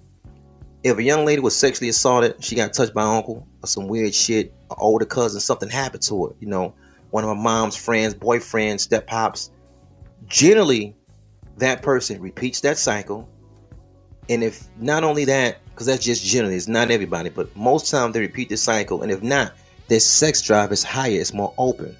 If 0.84 0.98
a 0.98 1.04
young 1.04 1.26
lady 1.26 1.42
was 1.42 1.56
sexually 1.56 1.90
assaulted, 1.90 2.44
she 2.44 2.56
got 2.56 2.74
touched 2.74 2.94
by 2.94 3.04
uncle 3.04 3.48
or 3.64 3.68
some 3.68 3.88
weird 3.88 4.14
shit, 4.14 4.54
or 4.70 4.78
older 4.80 5.06
cousin, 5.06 5.40
something 5.40 5.70
happened 5.70 6.04
to 6.04 6.26
her, 6.26 6.32
you 6.40 6.48
know, 6.48 6.76
one 7.12 7.24
of 7.24 7.30
her 7.30 7.36
mom's 7.36 7.76
friends, 7.76 8.14
boyfriends, 8.14 8.82
step 8.82 9.08
pops. 9.08 9.52
Generally, 10.28 10.96
that 11.58 11.82
person 11.82 12.22
repeats 12.22 12.62
that 12.62 12.78
cycle. 12.78 13.30
And 14.30 14.44
if 14.44 14.68
not 14.78 15.04
only 15.04 15.26
that, 15.26 15.58
because 15.70 15.88
that's 15.88 16.04
just 16.04 16.24
generally, 16.24 16.56
it's 16.56 16.68
not 16.68 16.92
everybody, 16.92 17.30
but 17.30 17.56
most 17.56 17.92
times 17.92 18.14
they 18.14 18.20
repeat 18.20 18.50
the 18.50 18.58
cycle. 18.58 19.04
And 19.04 19.12
if 19.12 19.22
not, 19.22 19.54
their 19.88 20.00
sex 20.00 20.42
drive 20.42 20.72
is 20.72 20.84
higher, 20.84 21.20
it's 21.20 21.34
more 21.34 21.54
open. 21.58 21.96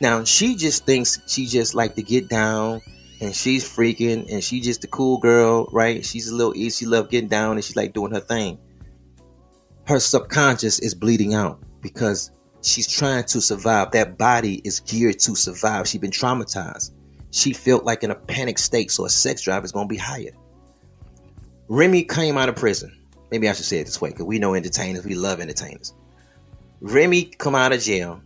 Now 0.00 0.22
she 0.24 0.54
just 0.54 0.86
thinks 0.86 1.20
she 1.26 1.46
just 1.46 1.74
like 1.74 1.96
to 1.96 2.02
get 2.02 2.28
down 2.28 2.80
and 3.20 3.34
she's 3.34 3.64
freaking 3.64 4.32
and 4.32 4.44
she 4.44 4.60
just 4.60 4.84
a 4.84 4.86
cool 4.86 5.18
girl, 5.18 5.68
right? 5.72 6.04
She's 6.04 6.28
a 6.28 6.34
little 6.34 6.56
easy, 6.56 6.84
she 6.84 6.86
love 6.86 7.10
getting 7.10 7.28
down 7.28 7.56
and 7.56 7.64
she's 7.64 7.76
like 7.76 7.92
doing 7.92 8.12
her 8.12 8.20
thing. 8.20 8.58
Her 9.86 9.98
subconscious 9.98 10.78
is 10.78 10.94
bleeding 10.94 11.34
out 11.34 11.60
because 11.80 12.30
she's 12.62 12.86
trying 12.86 13.24
to 13.24 13.40
survive. 13.40 13.90
That 13.92 14.16
body 14.18 14.60
is 14.62 14.80
geared 14.80 15.18
to 15.20 15.34
survive. 15.34 15.88
She's 15.88 16.00
been 16.00 16.12
traumatized 16.12 16.92
she 17.30 17.52
felt 17.52 17.84
like 17.84 18.02
in 18.02 18.10
a 18.10 18.14
panic 18.14 18.58
state, 18.58 18.90
so 18.90 19.04
a 19.04 19.10
sex 19.10 19.42
drive 19.42 19.64
is 19.64 19.72
going 19.72 19.86
to 19.86 19.92
be 19.92 19.98
higher. 19.98 20.32
Remy 21.68 22.04
came 22.04 22.38
out 22.38 22.48
of 22.48 22.56
prison. 22.56 22.94
Maybe 23.30 23.48
I 23.48 23.52
should 23.52 23.66
say 23.66 23.80
it 23.80 23.84
this 23.84 24.00
way, 24.00 24.10
because 24.10 24.24
we 24.26 24.38
know 24.38 24.54
entertainers, 24.54 25.04
we 25.04 25.14
love 25.14 25.40
entertainers. 25.40 25.94
Remy 26.80 27.24
come 27.38 27.54
out 27.54 27.72
of 27.72 27.80
jail, 27.82 28.22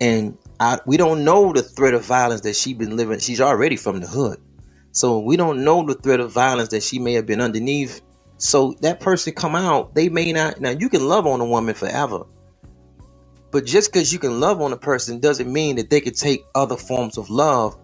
and 0.00 0.36
I, 0.60 0.80
we 0.86 0.96
don't 0.96 1.24
know 1.24 1.52
the 1.52 1.62
threat 1.62 1.94
of 1.94 2.04
violence 2.04 2.42
that 2.42 2.56
she's 2.56 2.76
been 2.76 2.96
living. 2.96 3.18
She's 3.20 3.40
already 3.40 3.76
from 3.76 4.00
the 4.00 4.06
hood, 4.06 4.38
so 4.92 5.20
we 5.20 5.36
don't 5.36 5.64
know 5.64 5.86
the 5.86 5.94
threat 5.94 6.20
of 6.20 6.32
violence 6.32 6.68
that 6.70 6.82
she 6.82 6.98
may 6.98 7.14
have 7.14 7.26
been 7.26 7.40
underneath. 7.40 8.02
So 8.36 8.74
that 8.82 9.00
person 9.00 9.32
come 9.32 9.54
out, 9.54 9.94
they 9.94 10.08
may 10.08 10.32
not. 10.32 10.60
Now 10.60 10.70
you 10.70 10.88
can 10.88 11.08
love 11.08 11.26
on 11.26 11.40
a 11.40 11.46
woman 11.46 11.74
forever, 11.74 12.24
but 13.50 13.64
just 13.64 13.92
because 13.92 14.12
you 14.12 14.18
can 14.18 14.40
love 14.40 14.60
on 14.60 14.72
a 14.72 14.76
person 14.76 15.20
doesn't 15.20 15.50
mean 15.50 15.76
that 15.76 15.88
they 15.88 16.00
could 16.00 16.16
take 16.16 16.44
other 16.54 16.76
forms 16.76 17.16
of 17.16 17.30
love 17.30 17.78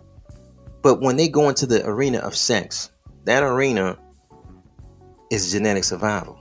but 0.82 1.00
when 1.00 1.16
they 1.16 1.28
go 1.28 1.48
into 1.48 1.66
the 1.66 1.86
arena 1.86 2.18
of 2.18 2.36
sex, 2.36 2.90
that 3.24 3.42
arena 3.42 3.98
is 5.30 5.52
genetic 5.52 5.84
survival. 5.84 6.38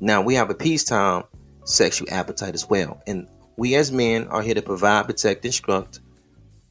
Now 0.00 0.22
we 0.22 0.34
have 0.34 0.50
a 0.50 0.54
peacetime 0.54 1.24
sexual 1.64 2.08
appetite 2.10 2.54
as 2.54 2.68
well. 2.68 3.00
And 3.06 3.28
we 3.56 3.74
as 3.74 3.92
men 3.92 4.28
are 4.28 4.42
here 4.42 4.54
to 4.54 4.62
provide, 4.62 5.06
protect, 5.06 5.44
instruct, 5.44 6.00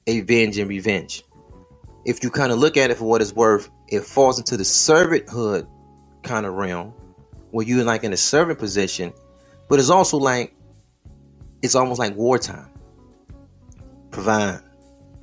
avenge, 0.08 0.58
and 0.58 0.70
revenge. 0.70 1.24
If 2.06 2.24
you 2.24 2.30
kind 2.30 2.52
of 2.52 2.60
look 2.60 2.78
at 2.78 2.90
it 2.90 2.98
for 2.98 3.06
what 3.06 3.22
it's 3.22 3.34
worth, 3.34 3.70
it 3.90 4.04
falls 4.04 4.40
into 4.40 4.58
the 4.58 4.64
servanthood 4.64 5.68
kind 6.24 6.46
of 6.46 6.54
realm 6.54 6.94
where 7.52 7.66
you're 7.66 7.84
like 7.84 8.04
in 8.04 8.14
a 8.14 8.18
servant 8.18 8.60
position, 8.60 9.14
but 9.70 9.80
it's 9.80 9.90
also 9.90 10.18
like 10.18 10.54
it's 11.62 11.76
almost 11.76 12.00
like 12.00 12.16
wartime. 12.16 12.70
Provide, 14.12 14.62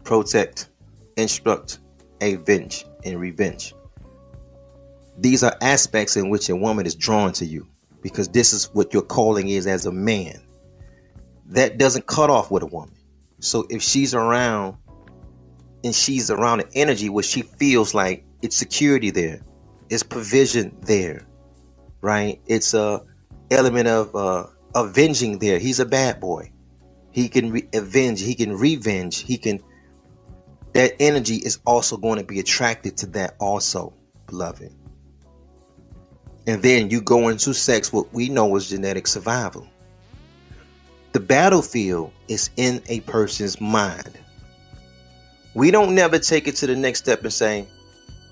protect, 0.04 0.68
instruct, 1.16 1.78
avenge, 2.20 2.84
and 3.04 3.20
revenge. 3.20 3.74
These 5.18 5.44
are 5.44 5.56
aspects 5.60 6.16
in 6.16 6.28
which 6.30 6.48
a 6.48 6.56
woman 6.56 6.86
is 6.86 6.94
drawn 6.94 7.32
to 7.34 7.44
you 7.44 7.68
because 8.02 8.28
this 8.28 8.52
is 8.52 8.66
what 8.74 8.92
your 8.92 9.02
calling 9.02 9.48
is 9.48 9.66
as 9.66 9.86
a 9.86 9.92
man. 9.92 10.40
That 11.46 11.78
doesn't 11.78 12.06
cut 12.06 12.30
off 12.30 12.50
with 12.50 12.62
a 12.62 12.66
woman. 12.66 12.96
So 13.38 13.66
if 13.70 13.82
she's 13.82 14.14
around 14.14 14.76
and 15.84 15.94
she's 15.94 16.30
around 16.30 16.60
an 16.60 16.68
energy 16.74 17.08
where 17.08 17.22
she 17.22 17.42
feels 17.42 17.94
like 17.94 18.24
it's 18.42 18.56
security 18.56 19.10
there, 19.10 19.42
it's 19.90 20.02
provision 20.02 20.76
there, 20.82 21.26
right? 22.00 22.40
It's 22.46 22.74
a 22.74 23.02
element 23.50 23.88
of 23.88 24.14
uh, 24.16 24.46
avenging 24.74 25.38
there. 25.38 25.58
He's 25.58 25.80
a 25.80 25.86
bad 25.86 26.20
boy. 26.20 26.50
He 27.10 27.28
can 27.28 27.52
re- 27.52 27.68
avenge. 27.74 28.20
He 28.20 28.34
can 28.34 28.56
revenge. 28.56 29.20
He 29.20 29.38
can. 29.38 29.60
That 30.74 30.94
energy 31.00 31.36
is 31.36 31.58
also 31.66 31.96
going 31.96 32.18
to 32.18 32.24
be 32.24 32.40
attracted 32.40 32.96
to 32.98 33.06
that, 33.06 33.36
also, 33.40 33.94
beloved. 34.26 34.72
And 36.46 36.62
then 36.62 36.90
you 36.90 37.00
go 37.00 37.28
into 37.28 37.54
sex, 37.54 37.92
what 37.92 38.12
we 38.12 38.28
know 38.28 38.54
is 38.56 38.68
genetic 38.68 39.06
survival. 39.06 39.66
The 41.12 41.20
battlefield 41.20 42.12
is 42.28 42.50
in 42.56 42.82
a 42.88 43.00
person's 43.00 43.60
mind. 43.60 44.18
We 45.54 45.70
don't 45.70 45.94
never 45.94 46.18
take 46.18 46.48
it 46.48 46.56
to 46.56 46.66
the 46.66 46.74
next 46.74 46.98
step 46.98 47.22
and 47.22 47.32
say, 47.32 47.68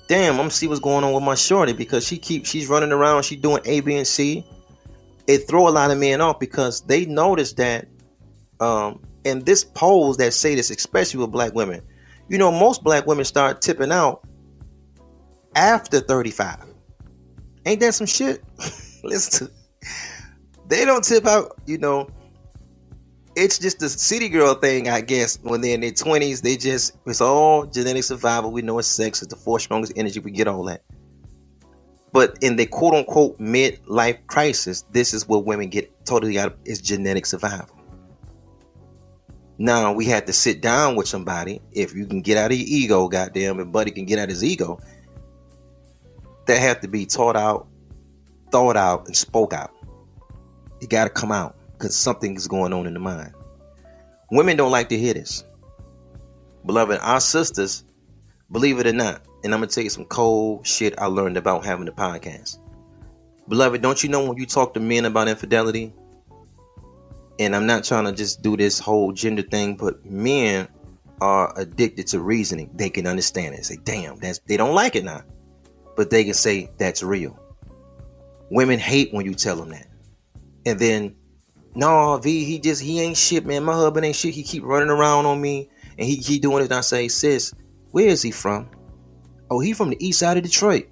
damn, 0.09 0.33
I'm 0.33 0.39
gonna 0.39 0.51
see 0.51 0.67
what's 0.67 0.81
going 0.81 1.05
on 1.05 1.13
with 1.13 1.23
my 1.23 1.37
shorty 1.37 1.73
because 1.73 2.05
she 2.07 2.19
keeps 2.19 2.51
she's 2.51 2.67
running 2.67 2.91
around, 2.93 3.23
she's 3.23 3.41
doing 3.41 3.63
A, 3.65 3.81
B, 3.81 3.97
and 3.97 4.07
C. 4.07 4.45
It 5.29 5.49
throw 5.49 5.69
a 5.69 5.71
lot 5.71 5.93
of 5.93 5.99
men 5.99 6.21
off 6.21 6.41
because 6.41 6.81
they 6.83 7.07
notice 7.07 7.53
that 7.55 7.87
um 8.59 9.01
and 9.25 9.47
this 9.47 9.63
polls 9.63 10.17
that 10.17 10.35
say 10.35 10.57
this, 10.57 10.71
especially 10.71 11.21
with 11.21 11.31
black 11.31 11.55
women, 11.55 11.83
you 12.33 12.39
know, 12.39 12.51
most 12.51 12.83
black 12.83 13.07
women 13.07 13.25
start 13.25 13.63
tipping 13.63 13.93
out 13.93 14.27
after 15.55 16.01
35. 16.01 16.65
Ain't 17.67 17.79
that 17.81 17.95
some 17.95 18.09
shit? 18.09 18.43
Listen 19.05 19.49
they 20.73 20.87
don't 20.87 21.05
tip 21.05 21.27
out, 21.27 21.61
you 21.67 21.77
know, 21.77 22.09
it's 23.37 23.59
just 23.59 23.79
the 23.79 23.91
city 23.91 24.31
girl 24.31 24.55
thing, 24.55 24.89
I 24.89 25.03
guess. 25.03 25.39
When 25.43 25.61
they're 25.61 25.75
in 25.75 25.83
their 25.83 25.93
twenties, 25.93 26.41
they 26.41 26.57
just 26.57 26.97
it's 27.07 27.21
all 27.21 27.67
genetic 27.67 28.05
survival. 28.05 28.51
We 28.51 28.63
know 28.63 28.79
it's 28.79 28.89
sex, 28.89 29.23
it's 29.23 29.33
the 29.33 29.39
fourth 29.39 29.63
strongest 29.63 29.93
energy. 29.97 30.21
We 30.21 30.31
get 30.31 30.49
all 30.49 30.65
that. 30.65 30.83
But 32.13 32.39
in 32.41 32.57
the 32.57 32.67
quote 32.67 32.95
unquote 32.95 33.39
midlife 33.39 34.27
crisis, 34.27 34.83
this 34.93 35.13
is 35.13 35.29
where 35.29 35.41
women 35.41 35.69
get 35.69 36.07
totally 36.07 36.39
out 36.39 36.53
of 36.53 36.59
is 36.65 36.81
genetic 36.81 37.27
survival. 37.27 37.82
Now 39.59 39.93
we 39.93 40.07
had 40.07 40.27
to 40.27 40.33
sit 40.33 40.61
down 40.61 40.97
with 40.97 41.09
somebody. 41.09 41.61
If 41.73 41.95
you 41.95 42.07
can 42.07 42.23
get 42.23 42.37
out 42.37 42.51
of 42.51 42.59
your 42.59 42.67
ego, 42.69 43.09
goddamn, 43.09 43.61
and 43.61 43.73
Buddy 43.73 43.91
can 43.91 44.07
get 44.07 44.19
out 44.19 44.25
of 44.25 44.31
his 44.31 44.45
ego, 44.45 44.81
that 46.47 46.59
have 46.59 46.81
to 46.81 46.89
be 46.89 47.07
taught 47.07 47.37
out, 47.37 47.69
thought 48.51 48.77
out, 48.77 49.07
and 49.07 49.17
spoke 49.17 49.53
out. 49.53 49.73
You 50.81 50.89
got 50.89 51.05
to 51.05 51.11
come 51.11 51.31
out 51.31 51.57
because 51.73 51.95
something 51.95 52.35
is 52.35 52.49
going 52.49 52.73
on 52.73 52.87
in 52.87 52.95
the 52.95 53.01
mind. 53.01 53.33
Women 54.31 54.57
don't 54.57 54.73
like 54.73 54.89
to 54.89 54.99
hear 54.99 55.15
this. 55.15 55.45
Beloved, 56.65 56.99
our 57.03 57.21
sisters, 57.21 57.85
believe 58.51 58.79
it 58.79 58.87
or 58.87 58.93
not, 58.93 59.23
and 59.45 59.53
I'm 59.53 59.61
going 59.61 59.69
to 59.69 59.75
tell 59.75 59.85
you 59.85 59.91
some 59.91 60.05
cold 60.07 60.67
shit 60.67 60.99
I 60.99 61.07
learned 61.07 61.37
about 61.37 61.65
having 61.65 61.89
a 61.89 61.93
podcast. 61.93 62.59
Beloved, 63.49 63.83
don't 63.83 64.03
you 64.03 64.09
know 64.09 64.27
when 64.27 64.39
you 64.39 64.47
talk 64.47 64.75
to 64.75 64.81
men 64.81 65.05
about 65.05 65.29
infidelity? 65.29 65.93
And 67.43 67.57
I'm 67.57 67.67
not 67.67 67.85
trying 67.85 68.05
to 68.05 68.13
just 68.13 68.43
do 68.43 68.57
this 68.57 68.79
whole 68.79 69.13
gender 69.13 69.43
thing, 69.43 69.77
but 69.77 70.05
men 70.05 70.69
are 71.21 71.53
addicted 71.57 72.07
to 72.09 72.21
reasoning. 72.21 72.71
They 72.75 72.91
can 72.91 73.07
understand 73.07 73.55
it. 73.55 73.65
Say, 73.65 73.79
damn, 73.85 74.19
that's 74.19 74.39
they 74.41 74.57
don't 74.57 74.75
like 74.75 74.97
it 74.97 75.05
now. 75.05 75.23
But 75.97 76.11
they 76.11 76.25
can 76.25 76.35
say 76.35 76.71
that's 76.79 77.03
real. 77.03 77.39
Women 78.51 78.79
hate 78.79 79.13
when 79.13 79.25
you 79.25 79.35
tell 79.35 79.57
them 79.57 79.71
that. 79.71 79.87
And 80.67 80.79
then 80.79 81.17
no, 81.75 82.19
V, 82.19 82.45
he 82.45 82.59
just 82.59 82.83
he 82.83 83.01
ain't 83.01 83.17
shit, 83.17 83.47
man. 83.47 83.65
My 83.65 83.75
husband 83.75 84.05
ain't 84.05 84.17
shit. 84.17 84.35
He 84.35 84.43
keep 84.43 84.63
running 84.63 84.91
around 84.91 85.27
on 85.27 85.41
me, 85.41 85.71
and 85.99 86.07
he 86.07 86.19
keep 86.19 86.43
doing 86.43 86.61
it. 86.61 86.65
And 86.65 86.75
I 86.75 86.81
say, 86.83 87.09
sis, 87.09 87.55
where 87.93 88.09
is 88.09 88.23
he 88.23 88.31
from? 88.31 88.69
Oh, 89.51 89.59
he 89.59 89.73
from 89.73 89.91
the 89.91 90.07
east 90.07 90.19
side 90.19 90.37
of 90.37 90.43
Detroit. 90.43 90.89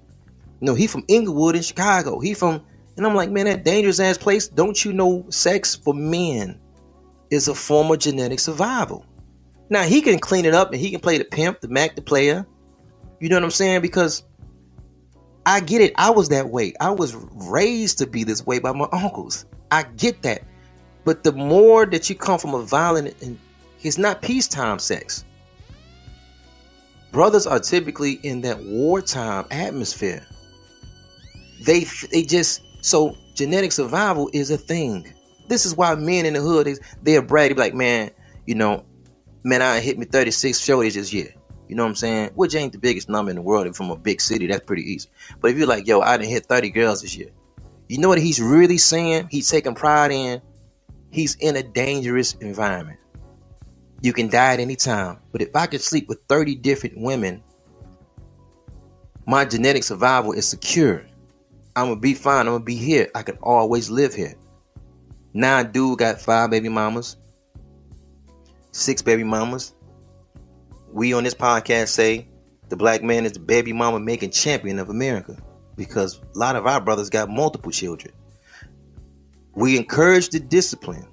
No, 0.59 0.75
he 0.75 0.87
from 0.87 1.03
Englewood 1.09 1.55
in 1.55 1.61
Chicago. 1.61 2.19
He 2.19 2.33
from, 2.33 2.63
and 3.01 3.07
I'm 3.07 3.15
like, 3.15 3.31
man, 3.31 3.45
that 3.45 3.63
dangerous 3.63 3.99
ass 3.99 4.15
place. 4.15 4.47
Don't 4.47 4.85
you 4.85 4.93
know 4.93 5.25
sex 5.29 5.75
for 5.75 5.91
men 5.91 6.59
is 7.31 7.47
a 7.47 7.55
form 7.55 7.89
of 7.89 7.97
genetic 7.97 8.39
survival? 8.39 9.03
Now 9.71 9.81
he 9.81 10.03
can 10.03 10.19
clean 10.19 10.45
it 10.45 10.53
up 10.53 10.71
and 10.71 10.79
he 10.79 10.91
can 10.91 10.99
play 10.99 11.17
the 11.17 11.25
pimp, 11.25 11.61
the 11.61 11.67
Mac, 11.67 11.95
the 11.95 12.03
player. 12.03 12.45
You 13.19 13.29
know 13.29 13.37
what 13.37 13.43
I'm 13.43 13.49
saying? 13.49 13.81
Because 13.81 14.21
I 15.47 15.61
get 15.61 15.81
it. 15.81 15.93
I 15.95 16.11
was 16.11 16.29
that 16.29 16.49
way. 16.49 16.75
I 16.79 16.91
was 16.91 17.15
raised 17.15 17.97
to 17.97 18.05
be 18.05 18.23
this 18.23 18.45
way 18.45 18.59
by 18.59 18.71
my 18.71 18.87
uncles. 18.91 19.47
I 19.71 19.81
get 19.81 20.21
that. 20.21 20.43
But 21.03 21.23
the 21.23 21.31
more 21.31 21.87
that 21.87 22.07
you 22.07 22.15
come 22.15 22.37
from 22.37 22.53
a 22.53 22.61
violent 22.61 23.19
and 23.23 23.39
it's 23.81 23.97
not 23.97 24.21
peacetime 24.21 24.77
sex. 24.77 25.25
Brothers 27.11 27.47
are 27.47 27.59
typically 27.59 28.19
in 28.21 28.41
that 28.41 28.63
wartime 28.63 29.47
atmosphere. 29.49 30.23
They 31.65 31.85
they 32.11 32.21
just 32.21 32.61
so 32.81 33.15
genetic 33.33 33.71
survival 33.71 34.29
is 34.33 34.51
a 34.51 34.57
thing. 34.57 35.13
This 35.47 35.65
is 35.65 35.75
why 35.75 35.95
men 35.95 36.25
in 36.25 36.33
the 36.33 36.41
hood 36.41 36.67
is 36.67 36.79
they're 37.03 37.21
braggy 37.21 37.57
like, 37.57 37.73
man, 37.73 38.11
you 38.45 38.55
know, 38.55 38.85
man, 39.43 39.61
I 39.61 39.79
hit 39.79 39.97
me 39.97 40.05
36 40.05 40.59
shorties 40.59 40.93
this 40.93 41.13
year. 41.13 41.33
You 41.67 41.75
know 41.75 41.83
what 41.83 41.89
I'm 41.89 41.95
saying? 41.95 42.31
Which 42.35 42.53
ain't 42.53 42.73
the 42.73 42.79
biggest 42.79 43.07
number 43.07 43.29
in 43.29 43.37
the 43.37 43.41
world. 43.41 43.65
If 43.65 43.75
from 43.75 43.91
a 43.91 43.95
big 43.95 44.19
city, 44.19 44.47
that's 44.47 44.65
pretty 44.65 44.83
easy. 44.83 45.09
But 45.39 45.51
if 45.51 45.57
you're 45.57 45.67
like, 45.67 45.87
yo, 45.87 46.01
I 46.01 46.17
didn't 46.17 46.29
hit 46.29 46.45
30 46.45 46.69
girls 46.71 47.01
this 47.01 47.15
year, 47.15 47.29
you 47.87 47.97
know 47.97 48.09
what 48.09 48.19
he's 48.19 48.41
really 48.41 48.77
saying? 48.77 49.29
He's 49.31 49.49
taking 49.49 49.75
pride 49.75 50.11
in 50.11 50.41
he's 51.11 51.35
in 51.35 51.55
a 51.57 51.63
dangerous 51.63 52.33
environment. 52.35 52.99
You 54.01 54.13
can 54.13 54.29
die 54.29 54.53
at 54.53 54.59
any 54.59 54.75
time. 54.75 55.19
But 55.31 55.41
if 55.41 55.55
I 55.55 55.67
could 55.67 55.81
sleep 55.81 56.07
with 56.09 56.19
30 56.27 56.55
different 56.55 56.97
women, 56.97 57.43
my 59.27 59.45
genetic 59.45 59.83
survival 59.83 60.31
is 60.31 60.47
secure. 60.47 61.05
I'm 61.75 61.87
gonna 61.87 61.99
be 61.99 62.13
fine. 62.13 62.47
I'm 62.47 62.53
gonna 62.53 62.63
be 62.63 62.75
here. 62.75 63.09
I 63.15 63.23
can 63.23 63.37
always 63.37 63.89
live 63.89 64.13
here. 64.13 64.35
Now, 65.33 65.63
dude 65.63 65.99
got 65.99 66.19
five 66.19 66.49
baby 66.49 66.69
mamas, 66.69 67.15
six 68.71 69.01
baby 69.01 69.23
mamas. 69.23 69.73
We 70.91 71.13
on 71.13 71.23
this 71.23 71.33
podcast 71.33 71.89
say 71.89 72.27
the 72.67 72.75
black 72.75 73.01
man 73.01 73.25
is 73.25 73.33
the 73.33 73.39
baby 73.39 73.71
mama 73.71 73.99
making 73.99 74.31
champion 74.31 74.79
of 74.79 74.89
America 74.89 75.37
because 75.77 76.19
a 76.35 76.37
lot 76.37 76.57
of 76.57 76.67
our 76.67 76.81
brothers 76.81 77.09
got 77.09 77.29
multiple 77.29 77.71
children. 77.71 78.13
We 79.55 79.77
encourage 79.77 80.29
the 80.29 80.39
discipline. 80.39 81.07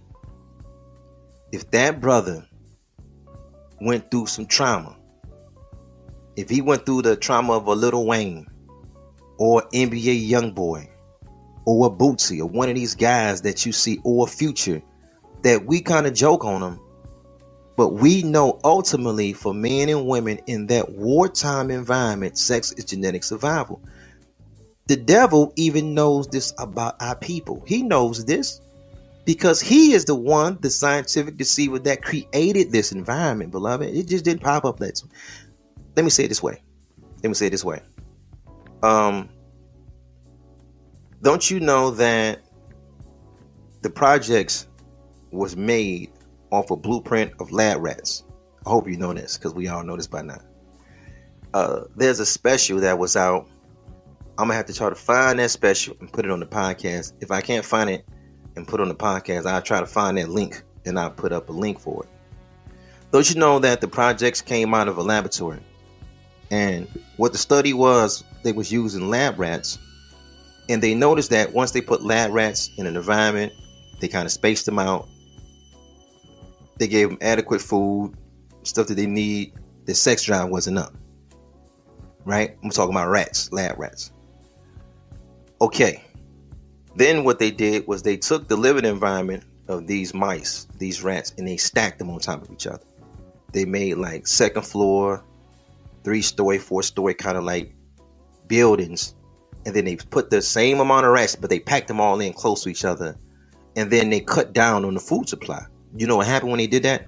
If 1.52 1.70
that 1.70 2.00
brother 2.00 2.46
went 3.80 4.10
through 4.10 4.26
some 4.26 4.46
trauma, 4.46 4.96
if 6.36 6.50
he 6.50 6.60
went 6.60 6.84
through 6.84 7.02
the 7.02 7.16
trauma 7.16 7.54
of 7.54 7.66
a 7.66 7.72
Lil 7.72 8.04
Wayne 8.04 8.46
or 9.38 9.62
NBA 9.72 10.28
YoungBoy 10.28 10.88
or 11.64 11.86
a 11.86 11.90
Boosie 11.90 12.40
or 12.40 12.46
one 12.46 12.68
of 12.68 12.74
these 12.74 12.94
guys 12.94 13.42
that 13.42 13.64
you 13.64 13.72
see 13.72 14.00
or 14.04 14.26
Future, 14.26 14.82
that 15.42 15.64
we 15.64 15.80
kind 15.80 16.06
of 16.06 16.14
joke 16.14 16.44
on 16.44 16.60
them, 16.60 16.80
but 17.76 17.90
we 17.90 18.22
know 18.22 18.58
ultimately 18.64 19.32
for 19.32 19.54
men 19.54 19.88
and 19.88 20.06
women 20.06 20.40
in 20.46 20.66
that 20.66 20.90
wartime 20.90 21.70
environment, 21.70 22.36
sex 22.36 22.72
is 22.72 22.84
genetic 22.84 23.22
survival. 23.22 23.80
The 24.88 24.96
devil 24.96 25.52
even 25.56 25.94
knows 25.94 26.26
this 26.28 26.52
about 26.58 27.00
our 27.00 27.14
people. 27.14 27.62
He 27.66 27.82
knows 27.82 28.24
this 28.24 28.60
because 29.26 29.60
he 29.60 29.92
is 29.92 30.06
the 30.06 30.14
one, 30.14 30.56
the 30.62 30.70
scientific 30.70 31.36
deceiver 31.36 31.78
that 31.80 32.02
created 32.02 32.72
this 32.72 32.92
environment, 32.92 33.50
beloved. 33.50 33.94
It 33.94 34.08
just 34.08 34.24
didn't 34.24 34.42
pop 34.42 34.64
up 34.64 34.78
that. 34.78 35.02
Let 35.94 36.04
me 36.04 36.10
say 36.10 36.24
it 36.24 36.28
this 36.28 36.42
way. 36.42 36.62
Let 37.22 37.28
me 37.28 37.34
say 37.34 37.48
it 37.48 37.50
this 37.50 37.64
way. 37.64 37.82
Um, 38.82 39.28
don't 41.22 41.50
you 41.50 41.60
know 41.60 41.90
that 41.92 42.40
the 43.82 43.90
projects 43.90 44.68
was 45.30 45.56
made 45.56 46.10
off 46.50 46.70
a 46.70 46.76
blueprint 46.76 47.32
of 47.40 47.50
lab 47.52 47.82
rats? 47.82 48.24
I 48.66 48.70
hope 48.70 48.88
you 48.88 48.96
know 48.96 49.12
this 49.12 49.36
because 49.36 49.54
we 49.54 49.68
all 49.68 49.82
know 49.82 49.96
this 49.96 50.06
by 50.06 50.22
now. 50.22 50.40
Uh, 51.54 51.84
there's 51.96 52.20
a 52.20 52.26
special 52.26 52.80
that 52.80 52.98
was 52.98 53.16
out 53.16 53.48
I'm 54.38 54.44
gonna 54.44 54.54
have 54.54 54.66
to 54.66 54.72
try 54.72 54.88
to 54.88 54.94
find 54.94 55.40
that 55.40 55.50
special 55.50 55.96
and 55.98 56.12
put 56.12 56.24
it 56.24 56.30
on 56.30 56.38
the 56.38 56.46
podcast. 56.46 57.12
If 57.20 57.32
I 57.32 57.40
can't 57.40 57.64
find 57.64 57.90
it 57.90 58.06
and 58.54 58.68
put 58.68 58.80
on 58.80 58.86
the 58.86 58.94
podcast, 58.94 59.46
I'll 59.46 59.60
try 59.60 59.80
to 59.80 59.86
find 59.86 60.16
that 60.16 60.28
link 60.28 60.62
and 60.84 60.96
I'll 60.96 61.10
put 61.10 61.32
up 61.32 61.48
a 61.48 61.52
link 61.52 61.80
for 61.80 62.04
it. 62.04 62.08
Don't 63.10 63.28
you 63.28 63.40
know 63.40 63.58
that 63.58 63.80
the 63.80 63.88
projects 63.88 64.40
came 64.40 64.74
out 64.74 64.86
of 64.86 64.96
a 64.96 65.02
laboratory? 65.02 65.58
And 66.52 66.86
what 67.16 67.32
the 67.32 67.38
study 67.38 67.72
was, 67.72 68.22
they 68.42 68.52
was 68.52 68.70
using 68.72 69.08
lab 69.08 69.38
rats, 69.38 69.78
and 70.68 70.82
they 70.82 70.94
noticed 70.94 71.30
that 71.30 71.52
once 71.52 71.72
they 71.72 71.80
put 71.80 72.02
lab 72.02 72.32
rats 72.32 72.70
in 72.76 72.86
an 72.86 72.96
environment, 72.96 73.52
they 74.00 74.08
kind 74.08 74.26
of 74.26 74.32
spaced 74.32 74.66
them 74.66 74.78
out. 74.78 75.08
They 76.78 76.86
gave 76.86 77.08
them 77.08 77.18
adequate 77.20 77.60
food, 77.60 78.14
stuff 78.62 78.86
that 78.88 78.94
they 78.94 79.06
need. 79.06 79.54
The 79.86 79.94
sex 79.94 80.22
drive 80.22 80.50
wasn't 80.50 80.78
up. 80.78 80.94
Right? 82.24 82.56
I'm 82.62 82.70
talking 82.70 82.94
about 82.94 83.08
rats, 83.08 83.50
lab 83.52 83.78
rats. 83.78 84.12
Okay. 85.60 86.04
Then 86.94 87.24
what 87.24 87.38
they 87.38 87.50
did 87.50 87.86
was 87.86 88.02
they 88.02 88.16
took 88.16 88.48
the 88.48 88.56
living 88.56 88.84
environment 88.84 89.44
of 89.68 89.86
these 89.86 90.14
mice, 90.14 90.66
these 90.78 91.02
rats, 91.02 91.32
and 91.38 91.46
they 91.46 91.56
stacked 91.56 91.98
them 91.98 92.10
on 92.10 92.20
top 92.20 92.42
of 92.42 92.50
each 92.50 92.66
other. 92.66 92.84
They 93.52 93.64
made 93.64 93.94
like 93.94 94.26
second 94.26 94.62
floor, 94.62 95.24
three 96.04 96.22
story, 96.22 96.58
four 96.58 96.82
story 96.82 97.14
kind 97.14 97.36
of 97.36 97.44
like 97.44 97.74
buildings, 98.48 99.14
and 99.64 99.74
then 99.74 99.84
they 99.84 99.96
put 99.96 100.30
the 100.30 100.42
same 100.42 100.80
amount 100.80 101.06
of 101.06 101.12
rats, 101.12 101.36
but 101.36 101.50
they 101.50 101.60
packed 101.60 101.88
them 101.88 102.00
all 102.00 102.20
in 102.20 102.32
close 102.32 102.62
to 102.64 102.68
each 102.68 102.84
other, 102.84 103.16
and 103.76 103.90
then 103.90 104.10
they 104.10 104.20
cut 104.20 104.52
down 104.52 104.84
on 104.84 104.94
the 104.94 105.00
food 105.00 105.28
supply. 105.28 105.64
You 105.96 106.06
know 106.06 106.16
what 106.16 106.26
happened 106.26 106.50
when 106.50 106.58
they 106.58 106.66
did 106.66 106.82
that? 106.82 107.06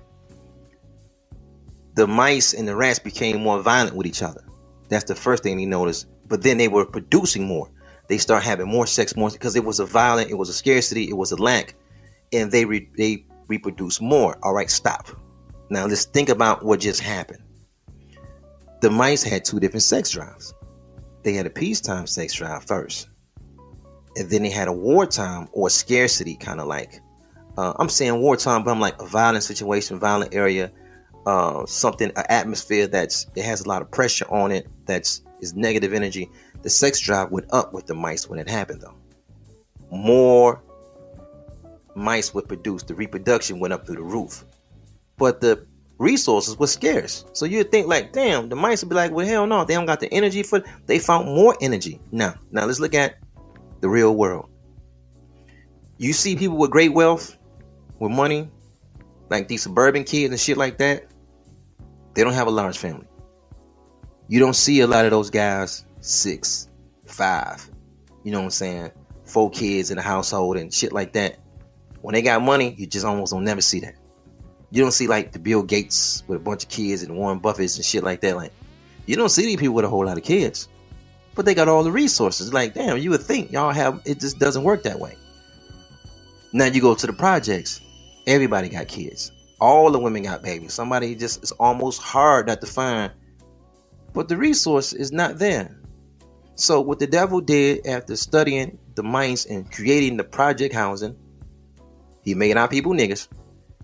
The 1.95 2.07
mice 2.07 2.55
and 2.55 2.67
the 2.69 2.77
rats 2.77 2.99
became 2.99 3.43
more 3.43 3.61
violent 3.61 3.97
with 3.97 4.07
each 4.07 4.23
other. 4.23 4.45
That's 4.89 5.05
the 5.05 5.15
first 5.15 5.43
thing 5.43 5.57
they 5.57 5.67
noticed. 5.67 6.07
But 6.27 6.43
then 6.43 6.59
they 6.59 6.69
were 6.69 6.87
producing 6.87 7.47
more. 7.47 7.71
They 8.09 8.19
start 8.19 8.43
having 8.43 8.69
more 8.69 8.87
sex 8.87 9.17
more 9.17 9.31
because 9.31 9.57
it 9.57 9.65
was 9.65 9.81
a 9.81 9.87
violent, 9.87 10.31
it 10.31 10.35
was 10.35 10.49
a 10.49 10.53
scarcity, 10.53 11.09
it 11.09 11.17
was 11.17 11.33
a 11.33 11.37
lack, 11.37 11.75
and 12.33 12.51
they 12.51 12.65
re- 12.65 12.91
they 12.97 13.25
reproduce 13.49 14.01
more. 14.01 14.39
All 14.43 14.55
right, 14.55 14.71
stop. 14.71 15.09
Now 15.71 15.87
let's 15.87 16.05
think 16.05 16.29
about 16.29 16.65
what 16.65 16.81
just 16.81 17.01
happened. 17.01 17.43
The 18.81 18.91
mice 18.91 19.23
had 19.23 19.45
two 19.45 19.61
different 19.61 19.83
sex 19.83 20.11
drives. 20.11 20.55
They 21.23 21.33
had 21.33 21.47
a 21.47 21.51
peacetime 21.51 22.07
sex 22.07 22.35
drive 22.35 22.65
first, 22.65 23.09
and 24.17 24.31
then 24.31 24.43
they 24.43 24.51
had 24.51 24.69
a 24.69 24.73
wartime 24.73 25.49
or 25.53 25.71
scarcity 25.71 26.37
kind 26.37 26.61
of 26.61 26.67
like. 26.67 27.01
Uh, 27.59 27.75
I'm 27.79 27.89
saying 27.89 28.21
wartime, 28.21 28.65
but 28.65 28.71
I'm 28.71 28.81
like 28.81 29.01
a 29.01 29.07
violent 29.07 29.45
situation, 29.45 29.99
violent 29.99 30.35
area, 30.35 30.73
uh, 31.27 31.67
something, 31.67 32.11
an 32.17 32.25
atmosphere 32.29 32.87
that's 32.87 33.27
it 33.35 33.45
has 33.45 33.61
a 33.61 33.69
lot 33.69 33.83
of 33.83 33.91
pressure 33.91 34.27
on 34.31 34.53
it. 34.53 34.67
That's 34.87 35.23
is 35.41 35.55
negative 35.55 35.93
energy. 35.93 36.31
The 36.63 36.71
sex 36.71 37.01
drive 37.01 37.31
went 37.31 37.47
up 37.51 37.73
with 37.73 37.87
the 37.87 37.95
mice 37.95 38.29
when 38.29 38.39
it 38.39 38.49
happened, 38.49 38.83
though. 38.83 38.95
More 39.91 40.63
mice 41.95 42.33
were 42.33 42.43
produced. 42.43 42.89
The 42.89 42.95
reproduction 42.95 43.59
went 43.59 43.73
up 43.75 43.87
through 43.87 43.97
the 43.97 44.03
roof 44.03 44.45
but 45.21 45.43
the 45.43 45.67
resources 46.01 46.59
were 46.59 46.67
scarce. 46.67 47.27
So 47.35 47.45
you'd 47.45 47.71
think 47.71 47.87
like, 47.87 48.13
damn, 48.13 48.49
the 48.49 48.57
mice 48.57 48.83
would 48.83 48.89
be 48.89 48.97
like, 48.97 49.13
well, 49.13 49.27
hell 49.27 49.47
no, 49.47 49.65
they 49.65 49.75
don't 49.75 49.87
got 49.87 50.01
the 50.01 50.13
energy 50.13 50.43
for. 50.43 50.63
They 50.87 50.99
found 50.99 51.27
more 51.27 51.57
energy. 51.61 52.01
Now, 52.11 52.35
now 52.51 52.65
let's 52.65 52.81
look 52.81 52.95
at 52.95 53.17
the 53.81 53.89
real 53.89 54.17
world. 54.17 54.49
You 55.99 56.15
see 56.15 56.37
people 56.37 56.57
with 56.57 56.71
great 56.71 56.95
wealth, 56.95 57.37
with 57.99 58.11
money, 58.11 58.49
like 59.29 59.47
these 59.47 59.63
suburban 59.63 60.05
kids 60.05 60.33
and 60.33 60.41
shit 60.41 60.57
like 60.57 60.79
that. 60.79 61.07
They 62.15 62.25
don't 62.25 62.33
have 62.33 62.49
a 62.49 62.51
large 62.51 62.79
family. 62.79 63.07
You 64.27 64.41
don't 64.41 64.57
see 64.57 64.81
a 64.81 64.87
lot 64.87 65.05
of 65.05 65.11
those 65.11 65.29
guys 65.29 65.85
six, 66.01 66.69
five. 67.05 67.69
You 68.25 68.33
know 68.33 68.39
what 68.39 68.45
I'm 68.45 68.51
saying? 68.51 68.91
Four 69.25 69.51
kids 69.51 69.91
in 69.91 69.99
a 69.99 70.03
household 70.03 70.57
and 70.57 70.73
shit 70.73 70.95
like 70.95 71.13
that. 71.13 71.39
When 72.01 72.15
they 72.15 72.23
got 72.23 72.41
money, 72.41 72.75
you 72.79 72.87
just 72.87 73.05
almost 73.05 73.33
don't 73.33 73.45
never 73.45 73.61
see 73.61 73.81
that. 73.81 73.97
You 74.71 74.83
don't 74.83 74.93
see 74.93 75.07
like 75.07 75.33
the 75.33 75.39
Bill 75.39 75.63
Gates 75.63 76.23
with 76.29 76.37
a 76.37 76.43
bunch 76.43 76.65
of 76.65 76.69
kids 76.69 77.03
and 77.03 77.17
Warren 77.17 77.41
Buffett's 77.41 77.77
and 77.77 77.85
shit 77.85 78.05
like 78.05 78.21
that. 78.21 78.37
Like, 78.37 78.53
you 79.07 79.17
don't 79.17 79.29
see 79.29 79.43
these 79.43 79.57
people 79.57 79.75
with 79.75 79.85
a 79.85 79.89
whole 79.89 80.07
lot 80.07 80.17
of 80.17 80.23
kids, 80.23 80.69
but 81.35 81.45
they 81.45 81.55
got 81.55 81.69
all 81.69 81.83
the 81.83 81.91
resources. 81.91 82.53
Like, 82.53 82.75
damn, 82.75 82.99
you 82.99 83.11
would 83.11 83.23
think 83.23 83.51
y'all 83.51 83.73
have 83.73 84.01
it. 84.05 84.21
Just 84.21 84.39
doesn't 84.39 84.63
work 84.63 84.85
that 84.85 85.01
way. 85.01 85.17
Now 86.53 86.67
you 86.67 86.81
go 86.81 86.95
to 86.95 87.07
the 87.07 87.13
projects. 87.13 87.81
Everybody 88.27 88.69
got 88.69 88.87
kids. 88.87 89.33
All 89.61 89.91
the 89.91 89.99
women 89.99 90.23
got 90.23 90.43
babies. 90.43 90.73
Somebody 90.73 91.15
just 91.15 91.43
it's 91.43 91.53
almost 91.53 92.01
hard 92.01 92.47
not 92.47 92.61
to 92.61 92.67
find, 92.67 93.13
but 94.13 94.29
the 94.29 94.37
resource 94.37 94.93
is 94.93 95.13
not 95.13 95.39
there. 95.39 95.77
So 96.55 96.81
what 96.81 96.99
the 96.99 97.07
devil 97.07 97.41
did 97.41 97.87
after 97.87 98.17
studying 98.17 98.79
the 98.95 99.03
minds 99.03 99.47
and 99.47 99.71
creating 99.71 100.17
the 100.17 100.25
project 100.25 100.75
housing, 100.75 101.17
he 102.23 102.35
made 102.35 102.57
our 102.57 102.69
people 102.69 102.93
niggas 102.93 103.29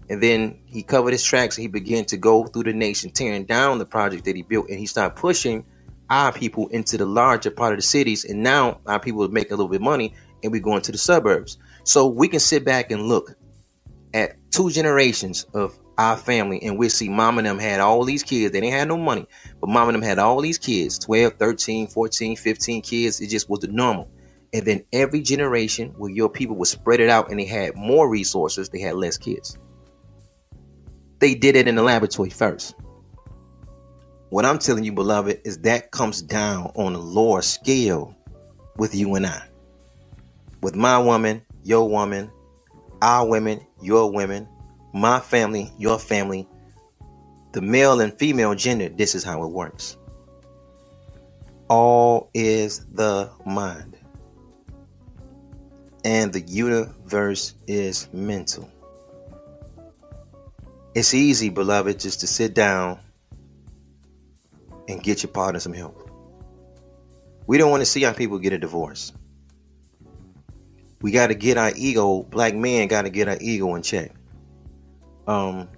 and 0.08 0.22
then 0.22 0.60
he 0.66 0.82
covered 0.82 1.12
his 1.12 1.24
tracks 1.24 1.56
and 1.56 1.62
he 1.62 1.68
began 1.68 2.04
to 2.06 2.16
go 2.16 2.46
through 2.46 2.64
the 2.64 2.72
nation, 2.72 3.10
tearing 3.10 3.44
down 3.44 3.78
the 3.78 3.86
project 3.86 4.24
that 4.26 4.36
he 4.36 4.42
built. 4.42 4.68
And 4.68 4.78
he 4.78 4.86
started 4.86 5.16
pushing 5.16 5.64
our 6.08 6.32
people 6.32 6.68
into 6.68 6.96
the 6.96 7.06
larger 7.06 7.50
part 7.50 7.72
of 7.72 7.78
the 7.78 7.82
cities. 7.82 8.24
And 8.24 8.42
now 8.42 8.80
our 8.86 9.00
people 9.00 9.24
are 9.24 9.28
making 9.28 9.52
a 9.52 9.56
little 9.56 9.68
bit 9.68 9.76
of 9.76 9.82
money 9.82 10.14
and 10.42 10.52
we're 10.52 10.60
going 10.60 10.82
to 10.82 10.92
the 10.92 10.98
suburbs. 10.98 11.58
So 11.82 12.06
we 12.06 12.28
can 12.28 12.40
sit 12.40 12.64
back 12.64 12.90
and 12.92 13.02
look 13.02 13.34
at 14.14 14.36
two 14.52 14.70
generations 14.70 15.44
of 15.54 15.76
our 15.98 16.16
family 16.16 16.62
and 16.62 16.78
we 16.78 16.88
see 16.88 17.08
mom 17.08 17.38
and 17.38 17.46
them 17.46 17.58
had 17.58 17.80
all 17.80 18.04
these 18.04 18.22
kids. 18.22 18.52
They 18.52 18.60
didn't 18.60 18.74
have 18.74 18.88
no 18.88 18.98
money, 18.98 19.26
but 19.60 19.70
mom 19.70 19.88
and 19.88 19.96
them 19.96 20.02
had 20.02 20.20
all 20.20 20.40
these 20.40 20.58
kids 20.58 21.00
12, 21.00 21.34
13, 21.34 21.88
14, 21.88 22.36
15 22.36 22.82
kids. 22.82 23.20
It 23.20 23.28
just 23.28 23.50
was 23.50 23.60
the 23.60 23.68
normal. 23.68 24.08
And 24.52 24.64
then 24.64 24.84
every 24.92 25.22
generation 25.22 25.94
where 25.96 26.10
your 26.10 26.28
people 26.28 26.54
were 26.54 26.66
spread 26.66 27.00
it 27.00 27.08
out 27.08 27.30
and 27.30 27.40
they 27.40 27.44
had 27.44 27.74
more 27.74 28.08
resources, 28.08 28.68
they 28.68 28.78
had 28.78 28.94
less 28.94 29.18
kids 29.18 29.58
they 31.18 31.34
did 31.34 31.56
it 31.56 31.68
in 31.68 31.74
the 31.74 31.82
laboratory 31.82 32.30
first. 32.30 32.74
What 34.30 34.44
I'm 34.44 34.58
telling 34.58 34.84
you, 34.84 34.92
beloved, 34.92 35.40
is 35.44 35.58
that 35.58 35.92
comes 35.92 36.20
down 36.20 36.72
on 36.74 36.94
a 36.94 36.98
lower 36.98 37.42
scale 37.42 38.14
with 38.76 38.94
you 38.94 39.14
and 39.14 39.26
I. 39.26 39.42
With 40.62 40.74
my 40.74 40.98
woman, 40.98 41.42
your 41.62 41.88
woman, 41.88 42.30
our 43.02 43.26
women, 43.26 43.64
your 43.80 44.10
women, 44.10 44.48
my 44.92 45.20
family, 45.20 45.72
your 45.78 45.98
family, 45.98 46.48
the 47.52 47.62
male 47.62 48.00
and 48.00 48.18
female 48.18 48.54
gender, 48.54 48.88
this 48.88 49.14
is 49.14 49.22
how 49.22 49.42
it 49.44 49.48
works. 49.48 49.96
All 51.68 52.30
is 52.34 52.84
the 52.86 53.30
mind. 53.44 53.96
And 56.04 56.32
the 56.32 56.40
universe 56.40 57.54
is 57.66 58.08
mental. 58.12 58.70
It's 60.96 61.12
easy, 61.12 61.50
beloved, 61.50 62.00
just 62.00 62.20
to 62.20 62.26
sit 62.26 62.54
down 62.54 62.98
and 64.88 65.02
get 65.02 65.22
your 65.22 65.30
partner 65.30 65.60
some 65.60 65.74
help. 65.74 66.10
We 67.46 67.58
don't 67.58 67.70
want 67.70 67.82
to 67.82 67.86
see 67.86 68.06
our 68.06 68.14
people 68.14 68.38
get 68.38 68.54
a 68.54 68.58
divorce. 68.58 69.12
We 71.02 71.10
got 71.10 71.26
to 71.26 71.34
get 71.34 71.58
our 71.58 71.70
ego, 71.76 72.22
black 72.22 72.54
men 72.54 72.88
got 72.88 73.02
to 73.02 73.10
get 73.10 73.28
our 73.28 73.36
ego 73.42 73.74
in 73.74 73.82
check. 73.82 74.10
Um, 75.26 75.68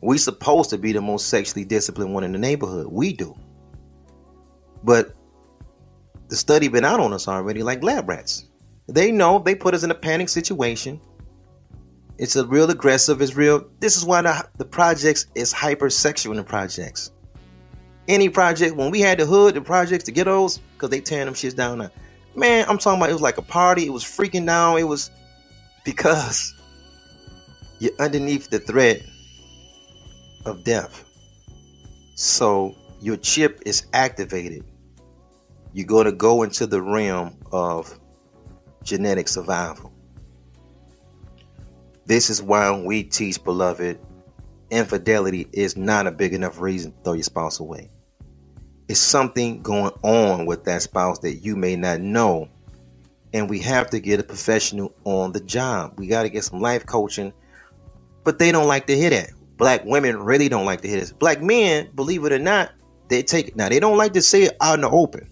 we 0.00 0.16
supposed 0.16 0.70
to 0.70 0.78
be 0.78 0.92
the 0.92 1.02
most 1.02 1.28
sexually 1.28 1.66
disciplined 1.66 2.14
one 2.14 2.24
in 2.24 2.32
the 2.32 2.38
neighborhood. 2.38 2.86
We 2.90 3.12
do. 3.12 3.36
But 4.82 5.14
the 6.28 6.36
study 6.36 6.68
been 6.68 6.86
out 6.86 6.98
on 6.98 7.12
us 7.12 7.28
already 7.28 7.62
like 7.62 7.82
lab 7.82 8.08
rats. 8.08 8.46
They 8.88 9.12
know 9.12 9.38
they 9.38 9.54
put 9.54 9.74
us 9.74 9.82
in 9.82 9.90
a 9.90 9.94
panic 9.94 10.30
situation. 10.30 10.98
It's 12.20 12.36
a 12.36 12.44
real 12.44 12.70
aggressive. 12.70 13.22
It's 13.22 13.34
real. 13.34 13.64
This 13.78 13.96
is 13.96 14.04
why 14.04 14.20
the, 14.20 14.46
the 14.58 14.64
projects 14.66 15.24
is 15.34 15.54
hypersexual 15.54 16.32
in 16.32 16.36
the 16.36 16.44
projects. 16.44 17.12
Any 18.08 18.28
project, 18.28 18.76
when 18.76 18.90
we 18.90 19.00
had 19.00 19.18
the 19.18 19.24
hood, 19.24 19.54
the 19.54 19.62
projects, 19.62 20.04
the 20.04 20.12
ghettos, 20.12 20.58
because 20.58 20.90
they 20.90 21.00
tearing 21.00 21.24
them 21.24 21.34
shits 21.34 21.56
down 21.56 21.78
now. 21.78 21.90
Man, 22.36 22.66
I'm 22.68 22.76
talking 22.76 23.00
about 23.00 23.08
it 23.08 23.14
was 23.14 23.22
like 23.22 23.38
a 23.38 23.42
party. 23.42 23.86
It 23.86 23.90
was 23.90 24.04
freaking 24.04 24.44
down. 24.44 24.76
It 24.76 24.84
was 24.84 25.10
because 25.82 26.54
you're 27.78 27.98
underneath 27.98 28.50
the 28.50 28.58
threat 28.58 29.00
of 30.44 30.62
death. 30.62 31.02
So 32.16 32.76
your 33.00 33.16
chip 33.16 33.62
is 33.64 33.86
activated. 33.94 34.62
You're 35.72 35.86
going 35.86 36.04
to 36.04 36.12
go 36.12 36.42
into 36.42 36.66
the 36.66 36.82
realm 36.82 37.38
of 37.50 37.98
genetic 38.82 39.26
survival. 39.26 39.89
This 42.10 42.28
is 42.28 42.42
why 42.42 42.76
we 42.76 43.04
teach, 43.04 43.44
beloved, 43.44 44.00
infidelity 44.68 45.46
is 45.52 45.76
not 45.76 46.08
a 46.08 46.10
big 46.10 46.34
enough 46.34 46.60
reason 46.60 46.90
to 46.90 46.98
throw 47.04 47.12
your 47.12 47.22
spouse 47.22 47.60
away. 47.60 47.88
It's 48.88 48.98
something 48.98 49.62
going 49.62 49.92
on 50.02 50.44
with 50.44 50.64
that 50.64 50.82
spouse 50.82 51.20
that 51.20 51.36
you 51.44 51.54
may 51.54 51.76
not 51.76 52.00
know. 52.00 52.48
And 53.32 53.48
we 53.48 53.60
have 53.60 53.90
to 53.90 54.00
get 54.00 54.18
a 54.18 54.24
professional 54.24 54.92
on 55.04 55.30
the 55.30 55.38
job. 55.38 56.00
We 56.00 56.08
got 56.08 56.24
to 56.24 56.30
get 56.30 56.42
some 56.42 56.60
life 56.60 56.84
coaching. 56.84 57.32
But 58.24 58.40
they 58.40 58.50
don't 58.50 58.66
like 58.66 58.88
to 58.88 58.96
hear 58.96 59.10
that. 59.10 59.30
Black 59.56 59.84
women 59.84 60.18
really 60.18 60.48
don't 60.48 60.66
like 60.66 60.80
to 60.80 60.88
hear 60.88 60.98
this. 60.98 61.12
Black 61.12 61.40
men, 61.40 61.90
believe 61.94 62.24
it 62.24 62.32
or 62.32 62.40
not, 62.40 62.72
they 63.06 63.22
take 63.22 63.46
it. 63.46 63.56
Now, 63.56 63.68
they 63.68 63.78
don't 63.78 63.98
like 63.98 64.14
to 64.14 64.22
say 64.22 64.42
it 64.42 64.56
out 64.60 64.74
in 64.74 64.80
the 64.80 64.90
open. 64.90 65.30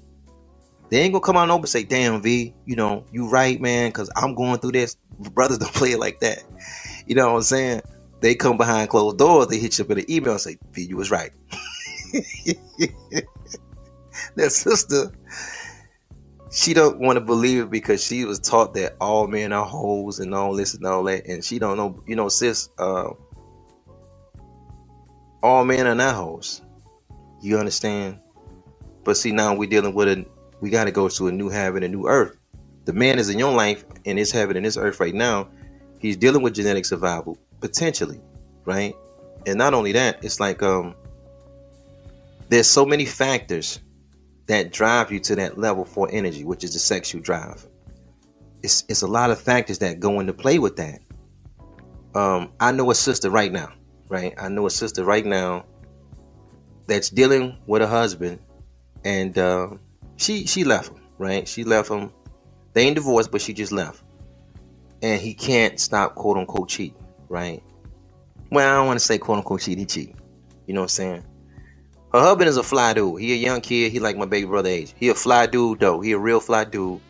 They 0.90 1.00
ain't 1.00 1.12
gonna 1.12 1.24
come 1.24 1.36
and 1.36 1.50
open 1.50 1.62
and 1.62 1.68
say, 1.68 1.84
damn, 1.84 2.22
V, 2.22 2.54
you 2.64 2.76
know, 2.76 3.04
you 3.12 3.28
right, 3.28 3.60
man, 3.60 3.90
because 3.90 4.10
I'm 4.16 4.34
going 4.34 4.58
through 4.58 4.72
this. 4.72 4.96
Brothers 5.18 5.58
don't 5.60 5.74
play 5.74 5.92
it 5.92 5.98
like 5.98 6.20
that. 6.20 6.42
You 7.06 7.14
know 7.14 7.28
what 7.32 7.36
I'm 7.36 7.42
saying? 7.42 7.82
They 8.20 8.34
come 8.34 8.56
behind 8.56 8.88
closed 8.90 9.18
doors, 9.18 9.48
they 9.48 9.58
hit 9.58 9.78
you 9.78 9.84
up 9.84 9.90
in 9.90 9.98
an 9.98 10.10
email 10.10 10.32
and 10.32 10.40
say, 10.40 10.58
V, 10.72 10.82
you 10.82 10.96
was 10.96 11.10
right. 11.10 11.30
that 14.36 14.50
sister, 14.50 15.12
she 16.50 16.74
don't 16.74 16.98
want 16.98 17.16
to 17.16 17.20
believe 17.20 17.64
it 17.64 17.70
because 17.70 18.02
she 18.02 18.24
was 18.24 18.38
taught 18.40 18.74
that 18.74 18.96
all 19.00 19.26
men 19.28 19.52
are 19.52 19.64
hoes 19.64 20.18
and 20.18 20.34
all 20.34 20.54
this 20.54 20.74
and 20.74 20.84
all 20.86 21.04
that. 21.04 21.26
And 21.26 21.44
she 21.44 21.58
don't 21.58 21.76
know, 21.76 22.02
you 22.06 22.16
know, 22.16 22.28
sis, 22.28 22.70
uh, 22.78 23.10
all 25.42 25.64
men 25.64 25.86
are 25.86 25.94
not 25.94 26.14
hoes. 26.14 26.62
You 27.40 27.58
understand? 27.58 28.18
But 29.04 29.16
see, 29.16 29.30
now 29.32 29.54
we're 29.54 29.68
dealing 29.68 29.94
with 29.94 30.08
a 30.08 30.26
we 30.60 30.70
got 30.70 30.84
to 30.84 30.90
go 30.90 31.08
to 31.08 31.28
a 31.28 31.32
new 31.32 31.48
heaven, 31.48 31.82
a 31.82 31.88
new 31.88 32.06
earth. 32.06 32.36
The 32.84 32.92
man 32.92 33.18
is 33.18 33.28
in 33.28 33.38
your 33.38 33.52
life 33.52 33.84
in 34.04 34.16
this 34.16 34.30
heaven, 34.30 34.56
in 34.56 34.62
this 34.62 34.76
earth 34.76 34.98
right 35.00 35.14
now. 35.14 35.48
He's 35.98 36.16
dealing 36.16 36.42
with 36.42 36.54
genetic 36.54 36.84
survival, 36.84 37.36
potentially, 37.60 38.20
right? 38.64 38.94
And 39.46 39.58
not 39.58 39.74
only 39.74 39.92
that, 39.92 40.24
it's 40.24 40.40
like 40.40 40.62
um 40.62 40.94
there's 42.48 42.66
so 42.66 42.86
many 42.86 43.04
factors 43.04 43.80
that 44.46 44.72
drive 44.72 45.12
you 45.12 45.20
to 45.20 45.36
that 45.36 45.58
level 45.58 45.84
for 45.84 46.08
energy, 46.10 46.44
which 46.44 46.64
is 46.64 46.72
the 46.72 46.78
sexual 46.78 47.20
drive. 47.20 47.66
It's 48.62 48.84
it's 48.88 49.02
a 49.02 49.06
lot 49.06 49.30
of 49.30 49.40
factors 49.40 49.78
that 49.78 50.00
go 50.00 50.20
into 50.20 50.32
play 50.32 50.58
with 50.58 50.76
that. 50.76 51.00
Um, 52.14 52.50
I 52.58 52.72
know 52.72 52.90
a 52.90 52.94
sister 52.94 53.30
right 53.30 53.52
now, 53.52 53.72
right? 54.08 54.34
I 54.38 54.48
know 54.48 54.66
a 54.66 54.70
sister 54.70 55.04
right 55.04 55.24
now 55.24 55.66
that's 56.86 57.10
dealing 57.10 57.56
with 57.66 57.82
a 57.82 57.86
husband, 57.86 58.40
and 59.04 59.36
uh, 59.36 59.68
she 60.18 60.46
she 60.46 60.64
left 60.64 60.90
him, 60.90 61.00
right? 61.16 61.48
She 61.48 61.64
left 61.64 61.90
him. 61.90 62.12
They 62.74 62.82
ain't 62.82 62.96
divorced, 62.96 63.30
but 63.30 63.40
she 63.40 63.54
just 63.54 63.72
left, 63.72 64.02
and 65.02 65.20
he 65.20 65.32
can't 65.32 65.80
stop 65.80 66.14
quote 66.14 66.36
unquote 66.36 66.68
cheating, 66.68 67.02
right? 67.28 67.62
Well, 68.50 68.70
I 68.70 68.76
don't 68.76 68.86
want 68.86 68.98
to 68.98 69.04
say 69.04 69.16
quote 69.18 69.38
unquote 69.38 69.62
cheat. 69.62 69.78
He 69.78 69.86
cheat. 69.86 70.14
You 70.66 70.74
know 70.74 70.80
what 70.80 70.84
I'm 70.84 70.88
saying? 70.90 71.24
Her 72.12 72.20
husband 72.20 72.48
is 72.48 72.56
a 72.56 72.62
fly 72.62 72.94
dude. 72.94 73.20
He 73.20 73.32
a 73.32 73.36
young 73.36 73.60
kid. 73.60 73.92
He 73.92 74.00
like 74.00 74.16
my 74.16 74.26
baby 74.26 74.46
brother 74.46 74.68
age. 74.68 74.94
He 74.96 75.08
a 75.08 75.14
fly 75.14 75.46
dude 75.46 75.80
though. 75.80 76.00
He 76.00 76.12
a 76.12 76.18
real 76.18 76.40
fly 76.40 76.64
dude. 76.64 77.00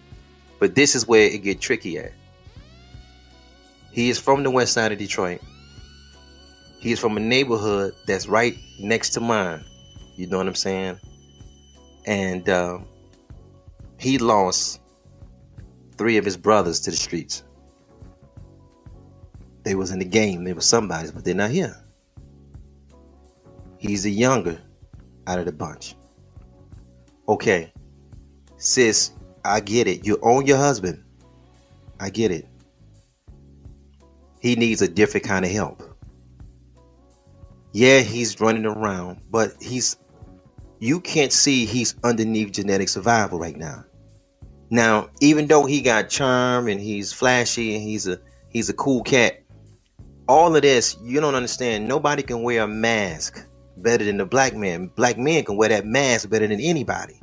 But 0.59 0.75
this 0.75 0.95
is 0.95 1.07
where 1.07 1.23
it 1.23 1.43
get 1.43 1.61
tricky 1.61 1.99
at. 1.99 2.13
He 3.93 4.11
is 4.11 4.19
from 4.19 4.43
the 4.43 4.51
west 4.51 4.73
side 4.73 4.93
of 4.93 4.99
Detroit. 4.99 5.41
He 6.81 6.93
is 6.93 7.01
from 7.01 7.17
a 7.17 7.21
neighborhood 7.21 7.95
that's 8.07 8.29
right 8.29 8.57
next 8.79 9.11
to 9.11 9.21
mine. 9.21 9.65
You 10.17 10.27
know 10.27 10.39
what 10.39 10.47
I'm 10.47 10.55
saying? 10.55 10.99
And 12.07 12.49
uh, 12.49 12.79
he 13.99 14.19
lost 14.19 14.81
three 15.97 16.17
of 16.17 16.25
his 16.25 16.37
brothers 16.37 16.81
to 16.81 16.91
the 16.91 16.97
streets. 16.97 17.43
They 19.65 19.75
was 19.75 19.91
in 19.91 19.99
the 19.99 20.05
game. 20.05 20.45
They 20.45 20.53
were 20.53 20.61
somebody's, 20.61 21.11
but 21.11 21.25
they're 21.25 21.35
not 21.35 21.51
here. 21.51 21.77
He's 23.77 24.05
the 24.05 24.11
younger 24.11 24.59
out 25.27 25.39
of 25.39 25.45
the 25.45 25.53
bunch. 25.53 25.95
Okay, 27.29 27.73
sis, 28.57 29.11
I 29.45 29.61
get 29.61 29.87
it. 29.87 30.07
You 30.07 30.19
own 30.23 30.47
your 30.47 30.57
husband. 30.57 31.05
I 32.01 32.11
get 32.11 32.31
it. 32.31 32.49
He 34.41 34.55
needs 34.55 34.81
a 34.81 34.89
different 34.89 35.27
kind 35.27 35.45
of 35.45 35.51
help. 35.51 35.83
Yeah, 37.73 38.01
he's 38.01 38.41
running 38.41 38.65
around, 38.65 39.21
but 39.31 39.53
he's 39.61 39.97
you 40.81 41.01
can't 41.01 41.33
see 41.33 41.65
he's 41.65 41.95
underneath 42.05 42.53
genetic 42.53 42.89
survival 42.89 43.39
right 43.39 43.57
now. 43.57 43.85
Now, 44.71 45.09
even 45.21 45.47
though 45.47 45.65
he 45.65 45.81
got 45.81 46.11
charm 46.11 46.69
and 46.69 46.81
he's 46.81 47.13
flashy 47.13 47.75
and 47.75 47.83
he's 47.83 48.07
a 48.07 48.21
he's 48.51 48.69
a 48.69 48.75
cool 48.75 49.03
cat, 49.03 49.43
all 50.29 50.55
of 50.55 50.63
this 50.63 50.97
you 51.03 51.21
don't 51.21 51.35
understand. 51.35 51.89
Nobody 51.89 52.23
can 52.23 52.43
wear 52.43 52.63
a 52.63 52.69
mask 52.69 53.47
better 53.79 54.05
than 54.05 54.19
the 54.19 54.27
black 54.27 54.55
man. 54.55 54.89
Black 54.95 55.19
men 55.19 55.45
can 55.45 55.57
wear 55.57 55.71
that 55.71 55.87
mask 55.87 56.29
better 56.29 56.47
than 56.47 56.61
anybody. 56.61 57.21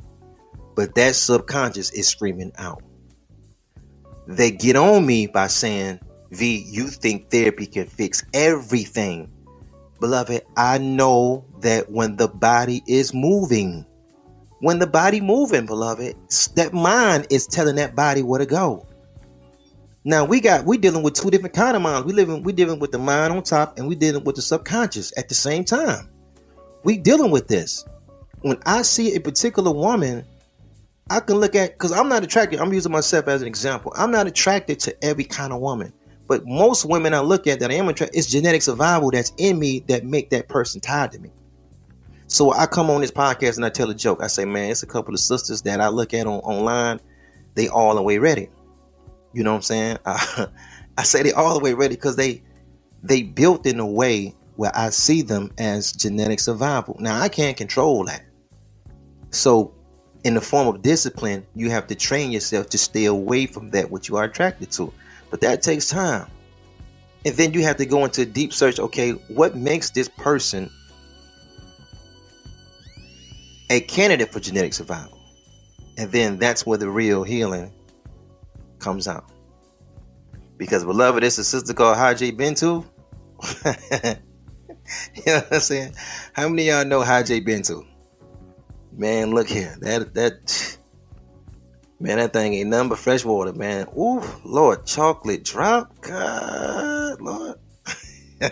But 0.74 0.94
that 0.96 1.14
subconscious 1.14 1.90
is 1.92 2.08
screaming 2.08 2.52
out. 2.58 2.82
They 4.26 4.50
get 4.50 4.76
on 4.76 5.06
me 5.06 5.26
by 5.28 5.46
saying, 5.46 6.00
V, 6.32 6.66
you 6.68 6.88
think 6.88 7.30
therapy 7.30 7.66
can 7.66 7.86
fix 7.86 8.24
everything. 8.34 9.32
Beloved, 10.00 10.42
I 10.56 10.78
know 10.78 11.44
that 11.60 11.90
when 11.90 12.16
the 12.16 12.28
body 12.28 12.82
is 12.86 13.14
moving, 13.14 13.86
when 14.60 14.78
the 14.78 14.86
body 14.86 15.20
moving, 15.20 15.66
beloved, 15.66 16.16
that 16.54 16.72
mind 16.72 17.26
is 17.30 17.46
telling 17.46 17.76
that 17.76 17.94
body 17.94 18.22
where 18.22 18.38
to 18.38 18.46
go. 18.46 18.86
Now 20.04 20.24
we 20.24 20.40
got 20.40 20.64
we 20.64 20.78
dealing 20.78 21.02
with 21.02 21.14
two 21.14 21.30
different 21.30 21.54
kind 21.54 21.76
of 21.76 21.82
minds. 21.82 22.06
We 22.06 22.12
living 22.12 22.42
we 22.42 22.52
dealing 22.52 22.78
with 22.78 22.92
the 22.92 22.98
mind 22.98 23.32
on 23.32 23.42
top 23.42 23.78
and 23.78 23.88
we 23.88 23.94
dealing 23.94 24.24
with 24.24 24.36
the 24.36 24.42
subconscious 24.42 25.12
at 25.16 25.28
the 25.28 25.34
same 25.34 25.64
time 25.64 26.08
we 26.86 26.96
dealing 26.96 27.32
with 27.32 27.48
this. 27.48 27.84
When 28.42 28.58
I 28.64 28.82
see 28.82 29.16
a 29.16 29.20
particular 29.20 29.72
woman, 29.72 30.24
I 31.10 31.18
can 31.18 31.38
look 31.38 31.56
at 31.56 31.72
because 31.72 31.90
I'm 31.90 32.08
not 32.08 32.22
attracted. 32.22 32.60
I'm 32.60 32.72
using 32.72 32.92
myself 32.92 33.26
as 33.26 33.42
an 33.42 33.48
example. 33.48 33.92
I'm 33.96 34.12
not 34.12 34.28
attracted 34.28 34.78
to 34.80 35.04
every 35.04 35.24
kind 35.24 35.52
of 35.52 35.60
woman, 35.60 35.92
but 36.26 36.46
most 36.46 36.84
women 36.84 37.14
I 37.14 37.20
look 37.20 37.46
at 37.46 37.60
that 37.60 37.70
I 37.70 37.74
am 37.74 37.88
attracted, 37.88 38.18
it's 38.18 38.28
genetic 38.28 38.62
survival 38.62 39.10
that's 39.10 39.32
in 39.36 39.58
me 39.58 39.80
that 39.88 40.04
make 40.04 40.30
that 40.30 40.48
person 40.48 40.80
tied 40.80 41.12
to 41.12 41.18
me. 41.18 41.30
So 42.28 42.52
I 42.52 42.66
come 42.66 42.90
on 42.90 43.00
this 43.00 43.12
podcast 43.12 43.56
and 43.56 43.64
I 43.64 43.70
tell 43.70 43.90
a 43.90 43.94
joke. 43.94 44.20
I 44.22 44.26
say, 44.26 44.44
man, 44.44 44.70
it's 44.70 44.82
a 44.82 44.86
couple 44.86 45.14
of 45.14 45.20
sisters 45.20 45.62
that 45.62 45.80
I 45.80 45.88
look 45.88 46.12
at 46.12 46.26
on 46.26 46.40
online. 46.40 47.00
They 47.54 47.68
all 47.68 47.94
the 47.94 48.02
way 48.02 48.18
ready. 48.18 48.48
You 49.32 49.44
know 49.44 49.52
what 49.52 49.56
I'm 49.56 49.62
saying? 49.62 49.98
I, 50.04 50.48
I 50.98 51.02
say 51.04 51.22
they 51.22 51.32
all 51.32 51.54
the 51.54 51.62
way 51.62 51.74
ready 51.74 51.94
because 51.94 52.16
they 52.16 52.42
they 53.02 53.22
built 53.22 53.66
in 53.66 53.78
a 53.78 53.86
way 53.86 54.34
where 54.56 54.72
I 54.74 54.90
see 54.90 55.22
them 55.22 55.52
as 55.58 55.92
genetic 55.92 56.40
survival. 56.40 56.96
Now, 56.98 57.20
I 57.20 57.28
can't 57.28 57.56
control 57.56 58.04
that. 58.06 58.24
So, 59.30 59.74
in 60.24 60.34
the 60.34 60.40
form 60.40 60.66
of 60.66 60.82
discipline, 60.82 61.46
you 61.54 61.70
have 61.70 61.86
to 61.88 61.94
train 61.94 62.32
yourself 62.32 62.70
to 62.70 62.78
stay 62.78 63.04
away 63.04 63.46
from 63.46 63.70
that 63.70 63.90
which 63.90 64.08
you 64.08 64.16
are 64.16 64.24
attracted 64.24 64.72
to. 64.72 64.92
But 65.30 65.40
that 65.42 65.62
takes 65.62 65.88
time. 65.88 66.26
And 67.24 67.34
then 67.34 67.54
you 67.54 67.62
have 67.62 67.76
to 67.78 67.86
go 67.86 68.04
into 68.04 68.22
a 68.22 68.26
deep 68.26 68.52
search 68.52 68.78
okay, 68.78 69.10
what 69.28 69.56
makes 69.56 69.90
this 69.90 70.08
person 70.08 70.70
a 73.68 73.80
candidate 73.80 74.32
for 74.32 74.40
genetic 74.40 74.74
survival? 74.74 75.18
And 75.98 76.12
then 76.12 76.38
that's 76.38 76.64
where 76.64 76.78
the 76.78 76.88
real 76.88 77.24
healing 77.24 77.72
comes 78.78 79.08
out. 79.08 79.30
Because, 80.56 80.84
beloved, 80.84 81.24
it's 81.24 81.38
a 81.38 81.44
sister 81.44 81.74
called 81.74 81.96
Haji 81.96 82.32
Bintu. 82.32 82.84
you 85.14 85.22
know 85.26 85.34
what 85.34 85.52
I'm 85.52 85.60
saying? 85.60 85.94
How 86.32 86.48
many 86.48 86.68
y'all 86.68 86.84
know 86.84 87.02
Hajj 87.02 87.44
Bento? 87.44 87.86
Man, 88.92 89.32
look 89.32 89.48
here. 89.48 89.76
That 89.80 90.14
that 90.14 90.75
man, 91.98 92.18
that 92.18 92.32
thing 92.32 92.54
ain't 92.54 92.70
nothing 92.70 92.88
but 92.90 92.98
fresh 92.98 93.24
water, 93.24 93.52
man. 93.52 93.86
Ooh, 93.98 94.22
Lord, 94.44 94.86
chocolate 94.86 95.44
drop. 95.44 96.00
God, 96.00 97.20
Lord. 97.20 97.58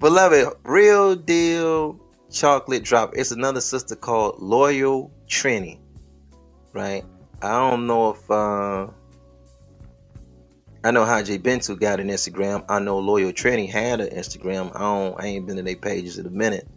Beloved, 0.00 0.48
real 0.64 1.16
deal 1.16 2.00
chocolate 2.30 2.84
drop. 2.84 3.14
It's 3.16 3.32
another 3.32 3.60
sister 3.60 3.96
called 3.96 4.40
Loyal 4.40 5.12
Trini. 5.26 5.80
Right? 6.72 7.04
I 7.42 7.70
don't 7.70 7.86
know 7.86 8.10
if 8.10 8.30
uh 8.30 8.88
I 10.84 10.92
know 10.92 11.04
Jay 11.22 11.38
Bentu 11.38 11.78
got 11.78 11.98
an 11.98 12.08
Instagram. 12.08 12.64
I 12.68 12.78
know 12.78 12.98
Loyal 12.98 13.32
Trini 13.32 13.68
had 13.68 14.00
an 14.00 14.10
Instagram. 14.10 14.70
I 14.76 14.78
don't. 14.78 15.20
I 15.20 15.26
ain't 15.26 15.46
been 15.46 15.56
to 15.56 15.62
their 15.62 15.74
pages 15.74 16.18
in 16.18 16.26
a 16.26 16.30
minute. 16.30 16.68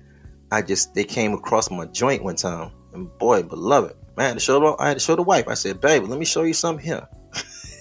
I 0.51 0.61
just 0.61 0.93
they 0.93 1.03
came 1.03 1.33
across 1.33 1.71
my 1.71 1.85
joint 1.85 2.23
one 2.23 2.35
time, 2.35 2.71
and 2.93 3.09
boy, 3.17 3.43
beloved, 3.43 3.95
I 4.17 4.23
had 4.23 4.33
to 4.33 4.39
show. 4.39 4.75
I 4.77 4.89
had 4.89 4.95
to 4.95 4.99
show 4.99 5.15
the 5.15 5.23
wife. 5.23 5.47
I 5.47 5.53
said, 5.53 5.79
"Baby, 5.79 6.05
let 6.07 6.19
me 6.19 6.25
show 6.25 6.43
you 6.43 6.53
something 6.53 6.85
here." 6.85 7.07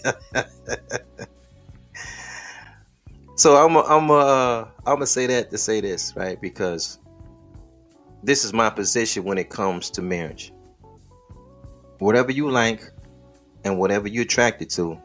so 3.37 3.57
I'm 3.57 3.77
a, 3.77 3.81
I'm 3.81 4.09
a, 4.09 4.15
uh, 4.15 4.69
I'm 4.87 4.95
gonna 4.95 5.07
say 5.07 5.27
that 5.27 5.51
to 5.51 5.59
say 5.59 5.81
this 5.81 6.15
right 6.17 6.41
because 6.41 6.99
this 8.23 8.45
is 8.45 8.53
my 8.53 8.71
position 8.71 9.25
when 9.25 9.39
it 9.39 9.51
comes 9.51 9.91
to 9.91 10.03
marriage. 10.03 10.53
Whatever 11.99 12.31
you 12.31 12.51
like 12.51 12.91
and 13.65 13.79
whatever 13.79 14.09
you're 14.09 14.23
attracted 14.23 14.71
to, 14.71 14.99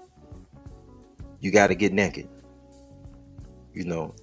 you 1.39 1.51
got 1.51 1.67
to 1.67 1.75
get 1.75 1.93
naked. 1.93 2.29
You 3.73 3.85
know, 3.85 4.15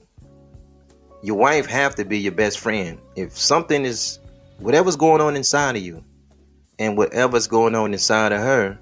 your 1.22 1.36
wife 1.36 1.66
have 1.66 1.94
to 1.94 2.04
be 2.04 2.18
your 2.18 2.32
best 2.32 2.58
friend. 2.58 2.98
If 3.16 3.38
something 3.38 3.84
is, 3.84 4.18
whatever's 4.58 4.96
going 4.96 5.20
on 5.20 5.36
inside 5.36 5.76
of 5.76 5.82
you, 5.82 6.04
and 6.78 6.96
whatever's 6.96 7.46
going 7.46 7.74
on 7.74 7.92
inside 7.92 8.32
of 8.32 8.40
her, 8.40 8.78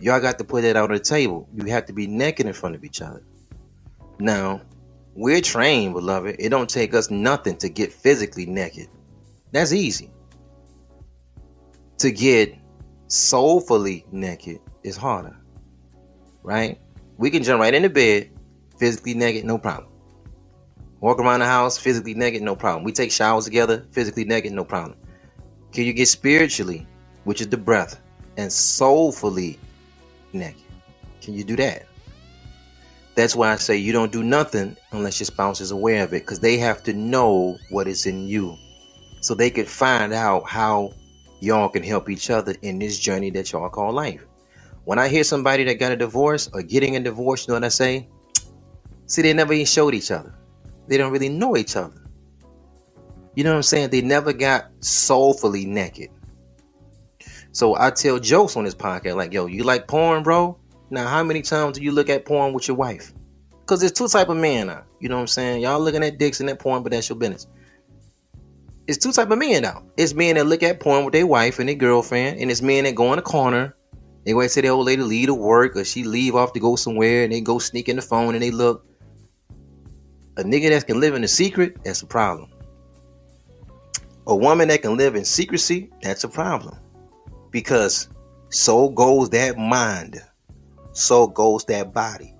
y'all 0.00 0.20
got 0.20 0.38
to 0.38 0.44
put 0.44 0.64
it 0.64 0.76
on 0.76 0.90
the 0.90 0.98
table. 0.98 1.48
You 1.54 1.66
have 1.66 1.86
to 1.86 1.92
be 1.92 2.06
naked 2.06 2.46
in 2.46 2.52
front 2.52 2.74
of 2.74 2.84
each 2.84 3.02
other. 3.02 3.22
Now, 4.18 4.62
we're 5.14 5.40
trained, 5.40 5.94
beloved. 5.94 6.36
It 6.38 6.48
don't 6.48 6.68
take 6.68 6.94
us 6.94 7.10
nothing 7.10 7.56
to 7.58 7.68
get 7.68 7.92
physically 7.92 8.46
naked. 8.46 8.88
That's 9.52 9.72
easy. 9.72 10.10
To 11.98 12.10
get 12.10 12.56
soulfully 13.08 14.06
naked 14.10 14.60
is 14.82 14.96
harder, 14.96 15.36
right? 16.42 16.80
We 17.18 17.30
can 17.30 17.42
jump 17.42 17.60
right 17.60 17.74
into 17.74 17.90
bed, 17.90 18.30
physically 18.78 19.14
naked, 19.14 19.44
no 19.44 19.58
problem. 19.58 19.93
Walk 21.04 21.18
around 21.18 21.40
the 21.40 21.46
house, 21.46 21.76
physically 21.76 22.14
naked, 22.14 22.40
no 22.40 22.56
problem. 22.56 22.82
We 22.82 22.90
take 22.90 23.12
showers 23.12 23.44
together, 23.44 23.84
physically 23.90 24.24
naked, 24.24 24.54
no 24.54 24.64
problem. 24.64 24.96
Can 25.70 25.84
you 25.84 25.92
get 25.92 26.08
spiritually, 26.08 26.86
which 27.24 27.42
is 27.42 27.48
the 27.48 27.58
breath, 27.58 28.00
and 28.38 28.50
soulfully 28.50 29.58
naked? 30.32 30.62
Can 31.20 31.34
you 31.34 31.44
do 31.44 31.56
that? 31.56 31.84
That's 33.16 33.36
why 33.36 33.52
I 33.52 33.56
say 33.56 33.76
you 33.76 33.92
don't 33.92 34.12
do 34.12 34.22
nothing 34.22 34.78
unless 34.92 35.20
your 35.20 35.26
spouse 35.26 35.60
is 35.60 35.72
aware 35.72 36.04
of 36.04 36.14
it, 36.14 36.22
because 36.22 36.40
they 36.40 36.56
have 36.56 36.82
to 36.84 36.94
know 36.94 37.58
what 37.68 37.86
is 37.86 38.06
in 38.06 38.26
you. 38.26 38.56
So 39.20 39.34
they 39.34 39.50
can 39.50 39.66
find 39.66 40.14
out 40.14 40.48
how 40.48 40.94
y'all 41.40 41.68
can 41.68 41.82
help 41.82 42.08
each 42.08 42.30
other 42.30 42.54
in 42.62 42.78
this 42.78 42.98
journey 42.98 43.28
that 43.32 43.52
y'all 43.52 43.68
call 43.68 43.92
life. 43.92 44.24
When 44.86 44.98
I 44.98 45.08
hear 45.08 45.22
somebody 45.22 45.64
that 45.64 45.74
got 45.74 45.92
a 45.92 45.96
divorce 45.96 46.48
or 46.54 46.62
getting 46.62 46.96
a 46.96 47.00
divorce, 47.00 47.46
you 47.46 47.52
know 47.52 47.56
what 47.56 47.64
I 47.64 47.68
say? 47.68 48.08
See, 49.04 49.20
they 49.20 49.34
never 49.34 49.52
even 49.52 49.66
showed 49.66 49.92
each 49.92 50.10
other. 50.10 50.34
They 50.86 50.96
don't 50.96 51.12
really 51.12 51.28
know 51.28 51.56
each 51.56 51.76
other. 51.76 52.00
You 53.34 53.44
know 53.44 53.50
what 53.50 53.56
I'm 53.56 53.62
saying? 53.62 53.90
They 53.90 54.02
never 54.02 54.32
got 54.32 54.70
soulfully 54.80 55.66
naked. 55.66 56.10
So 57.52 57.76
I 57.76 57.90
tell 57.90 58.18
jokes 58.18 58.56
on 58.56 58.64
this 58.64 58.74
podcast, 58.74 59.16
like, 59.16 59.32
yo, 59.32 59.46
you 59.46 59.62
like 59.64 59.86
porn, 59.86 60.22
bro? 60.22 60.58
Now, 60.90 61.06
how 61.06 61.22
many 61.22 61.42
times 61.42 61.78
do 61.78 61.84
you 61.84 61.92
look 61.92 62.08
at 62.08 62.24
porn 62.24 62.52
with 62.52 62.68
your 62.68 62.76
wife? 62.76 63.12
Because 63.60 63.80
there's 63.80 63.92
two 63.92 64.08
type 64.08 64.28
of 64.28 64.36
men 64.36 64.66
now. 64.68 64.84
You 65.00 65.08
know 65.08 65.16
what 65.16 65.22
I'm 65.22 65.26
saying? 65.28 65.62
Y'all 65.62 65.80
looking 65.80 66.04
at 66.04 66.18
dicks 66.18 66.40
and 66.40 66.48
that 66.48 66.58
porn, 66.58 66.82
but 66.82 66.92
that's 66.92 67.08
your 67.08 67.18
business. 67.18 67.46
It's 68.86 68.98
two 68.98 69.12
type 69.12 69.30
of 69.30 69.38
men 69.38 69.62
now. 69.62 69.82
It's 69.96 70.14
men 70.14 70.34
that 70.34 70.46
look 70.46 70.62
at 70.62 70.80
porn 70.80 71.04
with 71.04 71.14
their 71.14 71.26
wife 71.26 71.58
and 71.58 71.68
their 71.68 71.74
girlfriend, 71.74 72.38
and 72.38 72.50
it's 72.50 72.60
men 72.60 72.84
that 72.84 72.94
go 72.94 73.12
in 73.12 73.16
the 73.16 73.22
corner. 73.22 73.74
They 74.26 74.34
wait 74.34 74.50
till 74.50 74.62
the 74.62 74.68
old 74.68 74.86
lady 74.86 75.02
leave 75.02 75.28
to 75.28 75.34
work, 75.34 75.76
or 75.76 75.84
she 75.84 76.04
leave 76.04 76.34
off 76.34 76.52
to 76.52 76.60
go 76.60 76.76
somewhere, 76.76 77.24
and 77.24 77.32
they 77.32 77.40
go 77.40 77.58
sneak 77.58 77.88
in 77.88 77.96
the 77.96 78.02
phone 78.02 78.34
and 78.34 78.42
they 78.42 78.50
look. 78.50 78.86
A 80.36 80.42
nigga 80.42 80.70
that 80.70 80.86
can 80.86 80.98
live 80.98 81.14
in 81.14 81.22
a 81.22 81.28
secret, 81.28 81.76
that's 81.84 82.02
a 82.02 82.06
problem. 82.06 82.50
A 84.26 84.34
woman 84.34 84.68
that 84.68 84.82
can 84.82 84.96
live 84.96 85.14
in 85.14 85.24
secrecy, 85.24 85.90
that's 86.02 86.24
a 86.24 86.28
problem. 86.28 86.76
Because 87.50 88.08
so 88.48 88.88
goes 88.88 89.30
that 89.30 89.56
mind, 89.56 90.20
so 90.92 91.28
goes 91.28 91.64
that 91.66 91.92
body. 91.92 92.34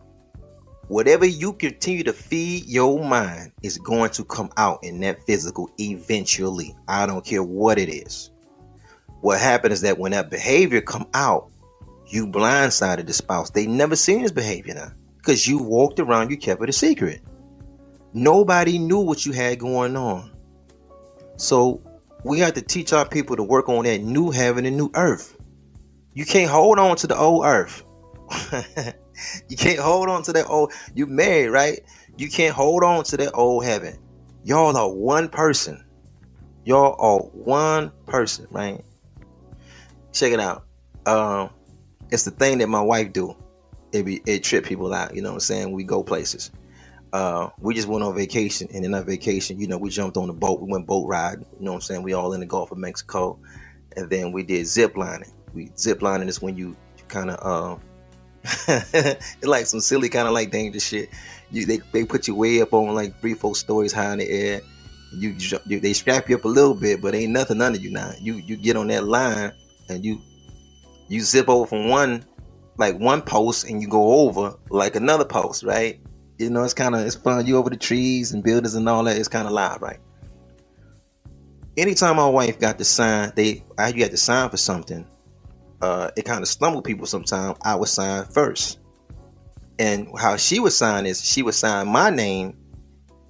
Whatever 0.89 1.25
you 1.25 1.53
continue 1.53 2.03
to 2.05 2.13
feed 2.13 2.67
your 2.67 3.03
mind 3.03 3.53
is 3.63 3.79
going 3.79 4.11
to 4.11 4.25
come 4.25 4.51
out 4.57 4.81
in 4.83 5.01
that 5.01 5.25
physical 5.25 5.71
eventually. 5.79 6.75
I 6.89 7.07
don't 7.07 7.25
care 7.25 7.43
what 7.43 7.79
it 7.79 7.89
is. 7.89 8.31
What 9.21 9.41
happens 9.41 9.75
is 9.75 9.81
that 9.83 9.99
when 9.99 10.13
that 10.13 10.31
behavior 10.31 10.81
come 10.81 11.07
out, 11.15 11.51
you 12.07 12.27
blindsided 12.27 13.07
the 13.07 13.13
spouse. 13.13 13.51
They 13.51 13.67
never 13.67 13.97
seen 13.97 14.23
this 14.23 14.33
behavior 14.33 14.75
now 14.75 14.93
because 15.17 15.47
you 15.47 15.59
walked 15.59 16.01
around, 16.01 16.31
you 16.31 16.37
kept 16.37 16.63
it 16.63 16.69
a 16.69 16.73
secret. 16.73 17.23
Nobody 18.17 18.79
knew 18.79 19.01
what 19.01 19.27
you 19.27 19.33
had 19.33 19.59
going 19.59 19.97
on. 19.97 20.31
So 21.37 21.83
we 22.23 22.39
have 22.39 22.55
to 22.55 22.63
teach 22.63 22.93
our 22.93 23.07
people 23.07 23.35
to 23.35 23.43
work 23.43 23.69
on 23.69 23.85
that 23.85 24.03
new 24.03 24.31
heaven 24.31 24.65
and 24.65 24.77
new 24.77 24.89
earth. 24.95 25.37
You 26.15 26.25
can't 26.25 26.49
hold 26.49 26.79
on 26.79 26.95
to 26.99 27.09
the 27.09 27.17
old 27.17 27.45
earth. 27.45 27.83
you 29.49 29.57
can't 29.57 29.81
hold 29.81 30.09
on 30.09 30.23
to 30.23 30.33
that 30.33 30.47
old. 30.47 30.73
You 30.95 31.07
married, 31.07 31.49
right? 31.49 31.81
You 32.17 32.31
can't 32.31 32.55
hold 32.55 32.85
on 32.85 33.03
to 33.05 33.17
that 33.17 33.33
old 33.35 33.65
heaven. 33.65 33.99
Y'all 34.45 34.77
are 34.77 34.93
one 34.93 35.29
person. 35.29 35.85
Y'all 36.65 36.95
are 37.01 37.19
one 37.19 37.91
person, 38.07 38.47
right? 38.53 38.81
Check 40.13 40.33
it 40.33 40.39
out. 40.39 40.65
Um, 41.05 41.51
it's 42.13 42.25
the 42.25 42.31
thing 42.31 42.59
that 42.59 42.69
my 42.69 42.81
wife 42.81 43.13
do. 43.13 43.35
It 43.91 44.05
be 44.05 44.23
it 44.25 44.45
trip 44.45 44.65
people 44.65 44.95
out. 44.95 45.17
You 45.17 45.23
know 45.23 45.31
what 45.31 45.35
I'm 45.35 45.41
saying? 45.41 45.73
We 45.73 45.83
go 45.83 46.05
places 46.05 46.53
uh, 47.15 47.49
we 47.61 47.75
just 47.75 47.87
went 47.87 48.03
on 48.03 48.13
vacation, 48.13 48.67
and 48.75 48.85
in 48.85 48.91
that 48.91 49.07
vacation, 49.07 49.61
you 49.61 49.69
know, 49.69 49.79
we 49.79 49.89
jumped 49.89 50.17
on 50.17 50.27
the 50.27 50.33
boat. 50.33 50.61
We 50.61 50.69
went 50.69 50.85
boat 50.89 51.07
riding. 51.07 51.47
You 51.61 51.65
know 51.65 51.71
what 51.71 51.77
I'm 51.77 51.83
saying? 51.83 52.03
We 52.03 52.13
all 52.13 52.33
in 52.33 52.41
the 52.41 52.47
Gulf 52.47 52.73
of 52.73 52.79
Mexico, 52.79 53.39
and 53.97 54.11
then 54.11 54.33
we 54.33 54.43
did 54.43 54.67
zip 54.67 54.97
lining. 54.97 55.31
We 55.55 55.71
zip 55.79 56.03
lining 56.03 56.27
is 56.27 56.43
when 56.43 56.57
you, 56.57 56.71
you 56.99 57.05
kind 57.07 57.31
of, 57.31 57.39
uh, 57.41 57.77
it's 58.69 59.45
like 59.45 59.67
some 59.67 59.79
silly 59.79 60.09
kind 60.09 60.27
of 60.27 60.35
like 60.35 60.51
dangerous 60.51 60.85
shit. 60.85 61.09
You 61.53 61.67
they, 61.67 61.79
they 61.93 62.05
put 62.05 62.27
you 62.27 62.35
way 62.35 62.61
up 62.61 62.73
on 62.73 62.93
like 62.97 63.21
three, 63.21 63.35
four 63.35 63.55
stories 63.55 63.93
high 63.93 64.13
in 64.15 64.19
the 64.19 64.29
air. 64.29 64.61
You, 65.13 65.37
you 65.67 65.79
they 65.79 65.93
strap 65.93 66.29
you 66.29 66.35
up 66.35 66.45
a 66.45 66.49
little 66.49 66.75
bit, 66.75 67.01
but 67.01 67.15
ain't 67.15 67.33
nothing 67.33 67.63
under 67.63 67.79
you 67.79 67.93
now. 67.93 68.11
You 68.21 68.35
you 68.35 68.57
get 68.57 68.77
on 68.77 68.89
that 68.89 69.05
line 69.05 69.53
and 69.89 70.05
you 70.05 70.21
you 71.07 71.21
zip 71.21 71.49
over 71.49 71.65
from 71.69 71.89
one 71.89 72.25
like 72.77 72.99
one 72.99 73.23
post 73.23 73.71
and 73.71 73.81
you 73.81 73.87
go 73.87 74.27
over 74.27 74.57
like 74.69 74.97
another 74.97 75.25
post, 75.25 75.63
right? 75.63 76.01
You 76.45 76.51
know, 76.51 76.63
it's 76.63 76.75
kind 76.75 76.95
of 76.95 77.07
it's 77.07 77.17
fun. 77.17 77.47
You 77.47 77.57
over 77.57 77.71
the 77.71 77.77
trees 77.77 78.33
and 78.33 78.43
buildings 78.43 78.75
and 78.75 78.89
all 78.89 79.05
that. 79.05 79.17
It's 79.17 79.29
kind 79.29 79.47
of 79.47 79.53
live, 79.53 79.83
right? 79.83 79.99
Anytime 81.77 82.17
my 82.17 82.29
wife 82.29 82.59
got 82.61 82.79
to 82.79 82.85
sign, 82.85 83.33
they 83.35 83.65
I 83.79 83.89
you 83.89 84.03
had 84.03 84.13
to 84.13 84.17
sign 84.17 84.51
for 84.51 84.57
something. 84.57 85.07
Uh, 85.81 86.11
it 86.17 86.25
kind 86.25 86.43
of 86.43 86.49
stumbled 86.49 86.85
people 86.85 87.07
sometimes. 87.07 87.59
I 87.63 87.75
would 87.75 87.89
sign 87.89 88.25
first, 88.27 88.79
and 89.79 90.09
how 90.19 90.37
she 90.37 90.61
would 90.61 90.73
sign 90.73 91.07
is 91.07 91.25
she 91.25 91.43
would 91.43 91.55
sign 91.55 91.89
my 91.89 92.11
name 92.11 92.57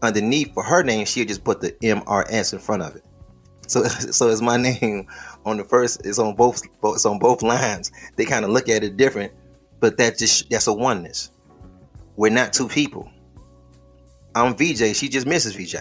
underneath 0.02 0.52
for 0.52 0.62
her 0.62 0.82
name. 0.82 1.06
She 1.06 1.20
would 1.20 1.28
just 1.28 1.44
put 1.44 1.60
the 1.60 1.72
MRS 1.82 2.52
in 2.52 2.58
front 2.58 2.82
of 2.82 2.96
it. 2.96 3.04
So, 3.66 3.82
so 3.88 4.28
it's 4.28 4.42
my 4.42 4.56
name 4.56 5.06
on 5.44 5.56
the 5.56 5.64
first. 5.64 6.04
It's 6.04 6.18
on 6.18 6.34
both. 6.34 6.62
It's 6.84 7.06
on 7.06 7.18
both 7.18 7.42
lines. 7.42 7.90
They 8.16 8.24
kind 8.24 8.44
of 8.44 8.50
look 8.50 8.68
at 8.68 8.84
it 8.84 8.96
different, 8.96 9.32
but 9.80 9.96
that 9.98 10.18
just 10.18 10.50
that's 10.50 10.66
a 10.66 10.72
oneness. 10.72 11.30
We're 12.16 12.32
not 12.32 12.52
two 12.52 12.68
people. 12.68 13.10
I'm 14.34 14.54
VJ. 14.54 14.96
She 14.96 15.08
just 15.08 15.26
misses 15.26 15.54
VJ. 15.54 15.76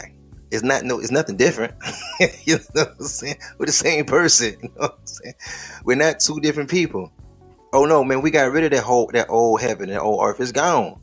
It's 0.52 0.64
not 0.64 0.84
no. 0.84 1.00
It's 1.00 1.12
nothing 1.12 1.38
different. 1.38 1.74
you 2.46 2.58
know 2.76 2.84
what 2.84 2.96
I'm 3.00 3.06
saying? 3.06 3.38
We're 3.58 3.66
the 3.66 3.72
same 3.72 4.06
person. 4.06 4.56
You 4.62 4.70
know 4.70 4.82
what 4.82 5.00
I'm 5.00 5.06
saying? 5.08 5.36
We're 5.84 5.98
not 5.98 6.20
two 6.20 6.40
different 6.40 6.70
people. 6.70 7.12
Oh 7.74 7.86
no, 7.86 8.04
man. 8.04 8.22
We 8.22 8.30
got 8.30 8.52
rid 8.52 8.64
of 8.64 8.72
that 8.72 8.84
whole 8.84 9.10
that 9.14 9.30
old 9.30 9.62
heaven 9.62 9.90
and 9.90 10.00
old 10.00 10.24
earth. 10.24 10.40
It's 10.40 10.52
gone. 10.52 11.00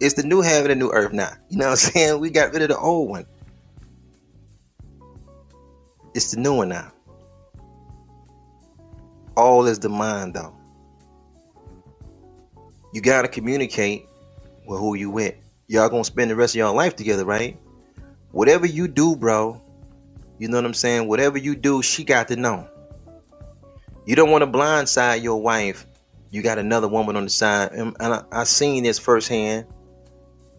It's 0.00 0.14
the 0.14 0.22
new 0.22 0.40
heaven 0.40 0.70
and 0.70 0.80
new 0.80 0.90
earth 0.90 1.12
now. 1.12 1.32
You 1.50 1.58
know 1.58 1.66
what 1.66 1.70
I'm 1.72 1.76
saying? 1.92 2.20
We 2.20 2.30
got 2.30 2.52
rid 2.52 2.62
of 2.62 2.68
the 2.68 2.78
old 2.78 3.10
one. 3.10 3.26
It's 6.14 6.30
the 6.30 6.40
new 6.40 6.56
one 6.56 6.70
now. 6.70 6.92
All 9.36 9.66
is 9.66 9.78
the 9.78 9.88
mind, 9.88 10.34
though. 10.34 10.56
You 12.92 13.00
got 13.00 13.22
to 13.22 13.28
communicate 13.28 14.07
with 14.68 14.78
who 14.78 14.94
you 14.94 15.10
with. 15.10 15.34
Y'all 15.66 15.88
gonna 15.88 16.04
spend 16.04 16.30
the 16.30 16.36
rest 16.36 16.54
of 16.54 16.58
your 16.58 16.72
life 16.74 16.94
together, 16.94 17.24
right? 17.24 17.58
Whatever 18.30 18.66
you 18.66 18.86
do, 18.86 19.16
bro, 19.16 19.60
you 20.38 20.48
know 20.48 20.58
what 20.58 20.66
I'm 20.66 20.74
saying? 20.74 21.08
Whatever 21.08 21.38
you 21.38 21.56
do, 21.56 21.82
she 21.82 22.04
got 22.04 22.28
to 22.28 22.36
know. 22.36 22.68
You 24.06 24.14
don't 24.14 24.30
want 24.30 24.42
to 24.42 24.46
blindside 24.46 25.22
your 25.22 25.40
wife. 25.42 25.86
You 26.30 26.42
got 26.42 26.58
another 26.58 26.86
woman 26.86 27.16
on 27.16 27.24
the 27.24 27.30
side. 27.30 27.72
And 27.72 27.96
I, 28.00 28.22
I 28.30 28.44
seen 28.44 28.84
this 28.84 28.98
firsthand. 28.98 29.66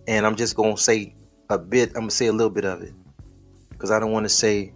And 0.08 0.26
I'm 0.26 0.36
just 0.36 0.56
gonna 0.56 0.78
say 0.78 1.16
a 1.50 1.58
bit, 1.58 1.90
I'm 1.90 2.02
gonna 2.02 2.12
say 2.12 2.28
a 2.28 2.34
little 2.34 2.50
bit 2.50 2.66
of 2.66 2.82
it. 2.82 2.94
Because 3.70 3.92
I 3.92 4.00
don't 4.00 4.12
want 4.12 4.26
to 4.26 4.30
say 4.30 4.74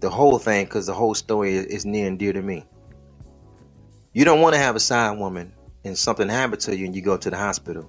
the 0.00 0.10
whole 0.10 0.38
thing, 0.38 0.64
because 0.64 0.86
the 0.86 0.94
whole 0.94 1.14
story 1.14 1.54
is 1.54 1.84
near 1.84 2.06
and 2.06 2.18
dear 2.18 2.32
to 2.32 2.42
me. 2.42 2.64
You 4.12 4.24
don't 4.24 4.40
want 4.40 4.54
to 4.54 4.58
have 4.58 4.76
a 4.76 4.80
side 4.80 5.18
woman 5.18 5.52
and 5.84 5.96
something 5.96 6.28
happened 6.28 6.62
to 6.62 6.76
you 6.76 6.86
and 6.86 6.96
you 6.96 7.02
go 7.02 7.18
to 7.18 7.30
the 7.30 7.36
hospital 7.36 7.88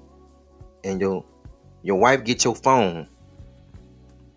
and 0.88 1.00
your 1.02 1.24
your 1.84 2.00
wife 2.00 2.24
gets 2.24 2.44
your 2.44 2.56
phone 2.56 3.08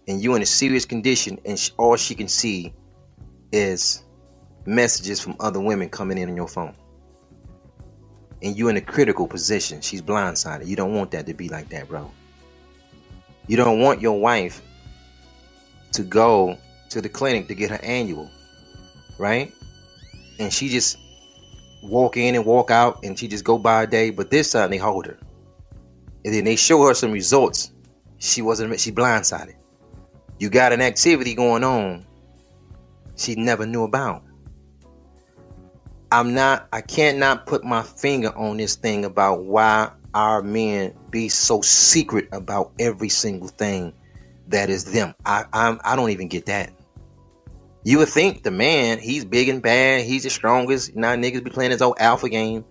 and 0.07 0.23
you 0.23 0.35
in 0.35 0.43
a 0.43 0.47
serious 0.47 0.85
condition 0.85 1.39
and 1.45 1.71
all 1.79 1.97
she 1.97 2.15
can 2.15 2.29
see 2.29 2.73
is 3.53 4.05
messages 4.67 5.21
from 5.21 5.37
other 5.41 5.61
women 5.61 5.89
coming 5.89 6.19
in 6.19 6.29
on 6.29 6.37
your 6.37 6.49
phone. 6.49 6.75
And 8.43 8.57
you 8.57 8.69
in 8.69 8.77
a 8.77 8.81
critical 8.81 9.27
position. 9.27 9.81
She's 9.81 10.01
blindsided. 10.01 10.67
You 10.67 10.77
don't 10.77 10.95
want 10.95 11.11
that 11.11 11.27
to 11.27 11.35
be 11.35 11.49
like 11.49 11.69
that 11.71 11.89
bro. 11.89 12.11
You 13.47 13.57
don't 13.57 13.81
want 13.81 14.01
your 14.01 14.19
wife 14.21 14.63
to 15.93 16.03
go 16.03 16.57
to 16.91 17.01
the 17.01 17.09
clinic 17.09 17.49
to 17.49 17.55
get 17.55 17.71
her 17.71 17.81
annual 17.83 18.31
right? 19.21 19.53
And 20.39 20.53
she 20.53 20.71
just 20.71 20.97
walk 21.83 22.17
in 22.17 22.35
and 22.35 22.45
walk 22.45 22.71
out 22.71 23.05
and 23.05 23.19
she 23.19 23.29
just 23.29 23.45
go 23.45 23.59
by 23.59 23.85
a 23.85 23.87
day 23.87 24.11
but 24.11 24.31
this 24.31 24.53
time 24.53 24.71
they 24.71 24.77
hold 24.77 25.07
her 25.07 25.17
and 26.25 26.35
then 26.35 26.45
they 26.45 26.57
show 26.57 26.87
her 26.87 26.95
some 26.95 27.13
results. 27.13 27.73
She 28.19 28.43
wasn't 28.43 28.79
she 28.81 28.93
blindsided. 28.93 29.55
You 30.39 30.51
got 30.51 30.73
an 30.73 30.81
activity 30.81 31.35
going 31.35 31.65
on 31.65 32.07
she 33.21 33.35
never 33.35 33.67
knew 33.67 33.85
about. 33.85 34.23
I'm 36.11 36.35
not 36.35 36.69
I 36.73 36.81
can't 36.81 37.19
not 37.19 37.47
put 37.47 37.63
my 37.63 37.83
finger 37.83 38.37
on 38.37 38.57
this 38.57 38.75
thing 38.75 39.05
about 39.05 39.45
why 39.45 39.91
our 40.15 40.43
men 40.43 40.95
be 41.11 41.29
so 41.29 41.61
secret 41.61 42.29
about 42.33 42.73
every 42.81 43.11
single 43.11 43.49
thing 43.49 43.93
that 44.49 44.71
is 44.71 44.93
them. 44.93 45.15
I 45.25 45.45
I'm, 45.53 45.81
I 45.85 45.95
don't 45.95 46.11
even 46.11 46.29
get 46.29 46.47
that. 46.47 46.73
You 47.85 47.99
would 47.99 48.09
think 48.09 48.43
the 48.43 48.51
man, 48.51 48.99
he's 48.99 49.25
big 49.25 49.49
and 49.49 49.63
bad, 49.63 50.05
he's 50.05 50.25
the 50.25 50.31
strongest. 50.31 50.97
Now 50.97 51.15
niggas 51.15 51.45
be 51.45 51.51
playing 51.51 51.71
his 51.71 51.83
old 51.83 51.97
alpha 52.01 52.29
game 52.29 52.65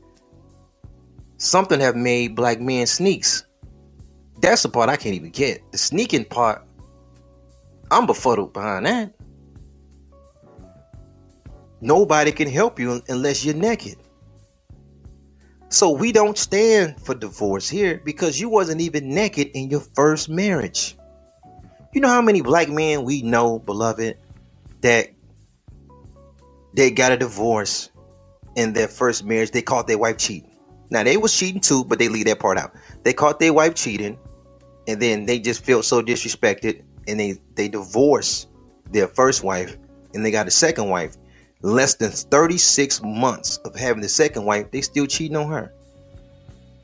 something 1.39 1.79
have 1.79 1.95
made 1.95 2.35
black 2.35 2.61
men 2.61 2.85
sneaks. 2.85 3.45
That's 4.41 4.63
the 4.63 4.69
part 4.69 4.89
I 4.89 4.97
can't 4.97 5.15
even 5.15 5.31
get. 5.31 5.71
The 5.71 5.77
sneaking 5.77 6.25
part, 6.25 6.63
I'm 7.89 8.05
befuddled 8.05 8.53
behind 8.53 8.85
that. 8.85 9.13
Nobody 11.81 12.31
can 12.31 12.47
help 12.47 12.79
you 12.79 13.01
unless 13.09 13.43
you're 13.43 13.55
naked. 13.55 13.95
So 15.69 15.91
we 15.91 16.11
don't 16.11 16.37
stand 16.37 16.99
for 16.99 17.15
divorce 17.15 17.69
here 17.69 18.01
because 18.03 18.39
you 18.39 18.49
wasn't 18.49 18.81
even 18.81 19.13
naked 19.13 19.51
in 19.53 19.69
your 19.69 19.81
first 19.81 20.27
marriage. 20.27 20.97
You 21.93 22.01
know 22.01 22.07
how 22.07 22.21
many 22.21 22.41
black 22.41 22.69
men 22.69 23.03
we 23.03 23.21
know, 23.21 23.59
beloved, 23.59 24.17
that 24.81 25.09
they 26.73 26.91
got 26.91 27.11
a 27.11 27.17
divorce 27.17 27.89
in 28.55 28.73
their 28.73 28.87
first 28.87 29.23
marriage. 29.23 29.51
They 29.51 29.61
caught 29.61 29.87
their 29.87 29.97
wife 29.97 30.17
cheating. 30.17 30.48
Now 30.89 31.03
they 31.03 31.17
was 31.17 31.37
cheating 31.37 31.61
too, 31.61 31.83
but 31.85 31.99
they 31.99 32.09
leave 32.09 32.25
that 32.25 32.39
part 32.39 32.57
out. 32.57 32.73
They 33.03 33.13
caught 33.13 33.39
their 33.39 33.53
wife 33.53 33.75
cheating, 33.75 34.17
and 34.87 35.01
then 35.01 35.25
they 35.25 35.39
just 35.39 35.63
felt 35.63 35.85
so 35.85 36.01
disrespected 36.01 36.83
and 37.07 37.19
they 37.19 37.37
they 37.55 37.67
divorce 37.67 38.47
their 38.91 39.07
first 39.07 39.43
wife 39.43 39.77
and 40.13 40.25
they 40.25 40.31
got 40.31 40.47
a 40.47 40.51
second 40.51 40.89
wife. 40.89 41.15
Less 41.61 41.95
than 41.95 42.11
36 42.11 43.01
months 43.03 43.57
of 43.57 43.75
having 43.75 44.01
the 44.01 44.09
second 44.09 44.45
wife 44.45 44.71
they 44.71 44.81
still 44.81 45.05
cheating 45.05 45.35
on 45.35 45.51
her. 45.51 45.73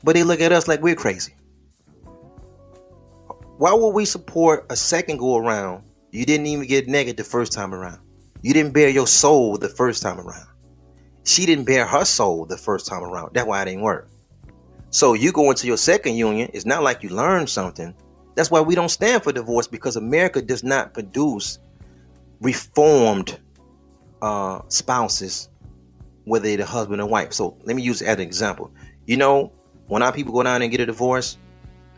But 0.04 0.14
they 0.14 0.22
look 0.22 0.40
at 0.40 0.52
us 0.52 0.68
like 0.68 0.82
we're 0.82 0.94
crazy. 0.94 1.34
Why 3.56 3.72
would 3.72 3.90
we 3.90 4.04
support 4.04 4.66
a 4.68 4.76
second 4.76 5.16
go 5.16 5.36
around? 5.36 5.82
You 6.12 6.26
didn't 6.26 6.46
even 6.46 6.66
get 6.66 6.88
naked 6.88 7.16
the 7.16 7.24
first 7.24 7.52
time 7.52 7.74
around. 7.74 8.00
You 8.42 8.52
didn't 8.52 8.72
bear 8.72 8.90
your 8.90 9.06
soul 9.06 9.56
the 9.56 9.68
first 9.68 10.02
time 10.02 10.20
around 10.20 10.46
she 11.26 11.44
didn't 11.44 11.64
bear 11.64 11.86
her 11.86 12.04
soul 12.04 12.46
the 12.46 12.56
first 12.56 12.86
time 12.86 13.02
around 13.02 13.34
that's 13.34 13.46
why 13.46 13.60
it 13.60 13.66
didn't 13.66 13.82
work 13.82 14.08
so 14.90 15.12
you 15.12 15.30
go 15.30 15.50
into 15.50 15.66
your 15.66 15.76
second 15.76 16.16
union, 16.16 16.50
it's 16.54 16.64
not 16.64 16.82
like 16.82 17.02
you 17.02 17.10
learned 17.10 17.50
something. 17.50 17.94
That's 18.34 18.50
why 18.50 18.62
we 18.62 18.74
don't 18.74 18.88
stand 18.88 19.22
for 19.22 19.30
divorce 19.30 19.66
because 19.66 19.96
America 19.96 20.40
does 20.40 20.64
not 20.64 20.94
produce 20.94 21.58
reformed 22.40 23.38
uh, 24.22 24.60
spouses, 24.68 25.50
whether 26.24 26.44
they're 26.44 26.56
the 26.56 26.64
husband 26.64 27.02
or 27.02 27.08
wife. 27.08 27.34
So 27.34 27.58
let 27.64 27.76
me 27.76 27.82
use 27.82 28.00
as 28.00 28.14
an 28.14 28.20
example. 28.20 28.70
You 29.06 29.18
know, 29.18 29.52
when 29.88 30.02
our 30.02 30.12
people 30.12 30.32
go 30.32 30.42
down 30.42 30.62
and 30.62 30.70
get 30.70 30.80
a 30.80 30.86
divorce, 30.86 31.36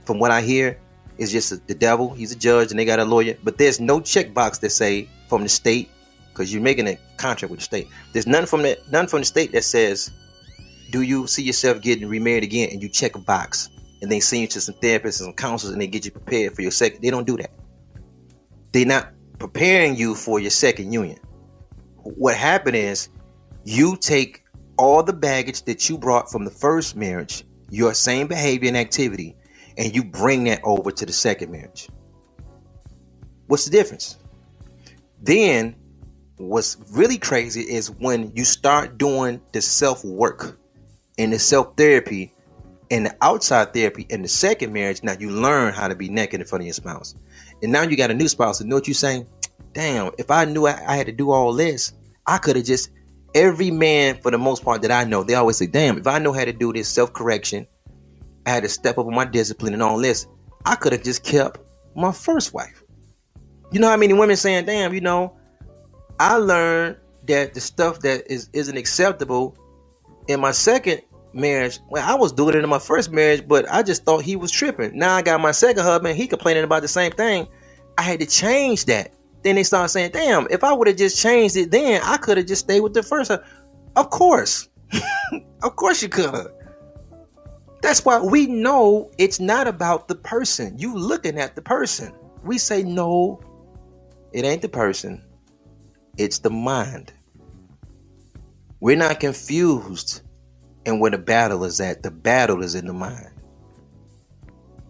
from 0.05 0.19
what 0.19 0.33
I 0.33 0.41
hear, 0.41 0.81
it's 1.19 1.31
just 1.31 1.67
the 1.69 1.75
devil. 1.75 2.15
He's 2.15 2.33
a 2.33 2.37
judge 2.37 2.71
and 2.71 2.81
they 2.81 2.85
got 2.85 2.99
a 2.99 3.05
lawyer. 3.05 3.37
But 3.45 3.59
there's 3.59 3.79
no 3.79 4.01
checkbox 4.01 4.59
that 4.59 4.71
say 4.71 5.09
from 5.29 5.45
the 5.45 5.49
state, 5.49 5.89
because 6.39 6.53
you're 6.53 6.63
making 6.63 6.87
a 6.87 6.97
contract 7.17 7.51
with 7.51 7.59
the 7.59 7.65
state. 7.65 7.89
There's 8.13 8.29
none 8.29 8.47
from 8.47 8.63
the 8.63 8.79
none 8.93 9.09
from 9.09 9.21
the 9.21 9.25
state 9.25 9.51
that 9.53 9.65
says 9.65 10.13
do 10.91 11.03
you 11.03 11.27
see 11.27 11.43
yourself 11.43 11.83
getting 11.83 12.09
remarried 12.09 12.45
again 12.45 12.71
and 12.73 12.81
you 12.81 12.89
check 12.89 13.17
a 13.17 13.19
box 13.19 13.69
and 14.01 14.11
they 14.11 14.21
send 14.21 14.43
you 14.43 14.49
to 14.49 14.61
some 14.61 14.77
therapists 14.77 15.21
and 15.21 15.27
some 15.27 15.33
counselors 15.33 15.73
and 15.73 15.83
they 15.83 15.89
get 15.89 16.05
you 16.05 16.13
prepared 16.13 16.55
for 16.55 16.63
your 16.63 16.71
second 16.71 17.03
they 17.03 17.11
don't 17.11 17.27
do 17.27 17.37
that. 17.37 17.51
They're 18.71 18.87
not 18.87 19.13
preparing 19.41 19.97
you 19.97 20.15
for 20.15 20.39
your 20.39 20.51
second 20.51 20.93
union. 20.93 21.19
What 21.97 22.37
happened 22.37 22.77
is 22.77 23.09
you 23.65 23.97
take 23.97 24.45
all 24.77 25.03
the 25.03 25.13
baggage 25.13 25.65
that 25.65 25.89
you 25.89 25.99
brought 25.99 26.31
from 26.31 26.45
the 26.45 26.53
first 26.53 26.95
marriage 26.95 27.45
your 27.69 27.93
same 27.95 28.29
behavior 28.29 28.69
and 28.69 28.77
activity 28.77 29.37
and 29.77 29.95
you 29.95 30.05
bring 30.05 30.45
that 30.45 30.61
over 30.63 30.93
to 30.93 31.05
the 31.05 31.13
second 31.13 31.51
marriage. 31.51 31.89
What's 33.49 33.65
the 33.65 33.73
difference? 33.73 34.19
Then 35.21 35.75
what's 36.39 36.77
really 36.93 37.19
crazy 37.19 37.63
is 37.63 37.91
when 37.91 38.33
you 38.35 38.45
start 38.45 38.97
doing 38.97 39.41
the 39.53 39.61
self 39.61 40.05
work 40.05 40.59
and 41.19 41.33
the 41.33 41.39
self 41.39 41.77
therapy 41.77 42.33
and 42.91 43.07
the 43.07 43.17
outside 43.21 43.75
therapy 43.75 44.07
in 44.09 44.23
the 44.23 44.29
second 44.29 44.73
marriage, 44.73 45.03
now 45.03 45.15
you 45.19 45.31
learn 45.31 45.75
how 45.75 45.89
to 45.89 45.95
be 45.95 46.09
naked 46.09 46.41
in 46.41 46.47
front 46.47 46.63
of 46.63 46.67
your 46.67 46.75
spouse. 46.75 47.15
And 47.63 47.73
now 47.73 47.83
you 47.83 47.97
got 47.97 48.11
a 48.11 48.15
new 48.15 48.29
spouse. 48.29 48.61
And 48.61 48.71
know 48.71 48.77
what 48.77 48.87
you're 48.87 48.95
saying? 48.95 49.27
Damn, 49.73 50.13
if 50.19 50.31
I 50.31 50.45
knew 50.45 50.67
I, 50.67 50.81
I 50.87 50.97
had 50.97 51.07
to 51.07 51.13
do 51.13 51.31
all 51.31 51.53
this, 51.53 51.93
I 52.27 52.39
could 52.39 52.57
have 52.57 52.65
just, 52.65 52.91
every 53.35 53.71
man 53.71 54.19
for 54.21 54.31
the 54.31 54.39
most 54.39 54.65
part 54.65 54.83
that 54.83 54.91
I 54.91 55.05
know, 55.05 55.23
they 55.23 55.35
always 55.35 55.59
say, 55.59 55.67
damn, 55.67 55.99
if 55.99 56.07
I 56.07 56.19
know 56.19 56.33
how 56.33 56.45
to 56.45 56.53
do 56.53 56.73
this 56.73 56.89
self 56.89 57.13
correction, 57.13 57.67
I 58.47 58.51
had 58.51 58.63
to 58.63 58.69
step 58.69 58.97
up 58.97 59.07
on 59.07 59.15
my 59.15 59.27
discipline 59.27 59.75
and 59.75 59.83
all 59.83 59.99
this, 59.99 60.27
I 60.65 60.75
could 60.77 60.93
have 60.93 61.03
just 61.03 61.25
kept 61.25 61.61
my 61.95 62.13
first 62.13 62.55
wife. 62.55 62.83
You 63.71 63.81
know 63.81 63.89
how 63.89 63.97
many 63.97 64.15
women 64.15 64.37
saying, 64.37 64.65
damn, 64.65 64.95
you 64.95 65.03
know, 65.03 65.38
I 66.21 66.37
learned 66.37 66.97
that 67.27 67.55
the 67.55 67.61
stuff 67.61 68.01
that 68.01 68.31
is 68.31 68.49
isn't 68.53 68.77
acceptable 68.77 69.57
in 70.29 70.41
my 70.41 70.53
second 70.53 71.03
marriage. 71.33 71.79
Well, 71.89 72.05
I 72.09 72.15
was 72.19 72.33
doing 72.33 72.57
it 72.57 72.65
in 72.65 72.69
my 72.69 72.79
first 72.79 73.13
marriage, 73.13 73.47
but 73.47 73.71
I 73.71 73.83
just 73.83 74.05
thought 74.05 74.23
he 74.23 74.37
was 74.37 74.51
tripping. 74.51 74.99
Now 74.99 75.15
I 75.15 75.23
got 75.23 75.41
my 75.41 75.53
second 75.53 75.83
husband, 75.83 76.17
he 76.17 76.27
complaining 76.27 76.65
about 76.65 76.83
the 76.83 76.89
same 76.89 77.13
thing. 77.13 77.47
I 77.97 78.03
had 78.03 78.21
to 78.21 78.27
change 78.27 78.87
that. 78.87 79.13
Then 79.43 79.55
they 79.55 79.63
started 79.63 79.91
saying, 79.91 80.11
damn, 80.13 80.47
if 80.51 80.65
I 80.65 80.73
would 80.73 80.89
have 80.89 80.97
just 80.97 81.21
changed 81.21 81.57
it 81.57 81.71
then, 81.71 82.01
I 82.05 82.17
could 82.17 82.37
have 82.39 82.47
just 82.47 82.65
stayed 82.65 82.81
with 82.81 82.95
the 82.95 83.03
first. 83.03 83.31
Of 83.31 84.11
course. 84.11 84.69
of 85.63 85.77
course 85.77 86.03
you 86.03 86.09
could. 86.09 86.49
That's 87.83 88.05
why 88.05 88.21
we 88.21 88.47
know 88.47 89.11
it's 89.19 89.39
not 89.39 89.69
about 89.69 90.09
the 90.09 90.17
person. 90.17 90.77
You 90.79 90.97
looking 90.97 91.39
at 91.39 91.55
the 91.55 91.63
person. 91.63 92.13
We 92.43 92.59
say, 92.59 92.83
no, 92.83 93.41
it 94.33 94.45
ain't 94.45 94.63
the 94.63 94.69
person. 94.69 95.25
It's 96.19 96.41
the 96.41 96.51
mind. 96.51 97.13
We're 98.81 98.97
not 98.97 99.21
confused 99.21 100.23
and 100.85 101.01
where 101.01 101.13
the 101.13 101.19
battle 101.19 101.63
is 101.63 101.81
at. 101.81 102.03
The 102.03 102.11
battle 102.11 102.63
is 102.65 102.75
in 102.75 102.87
the 102.87 102.93
mind. 102.93 103.31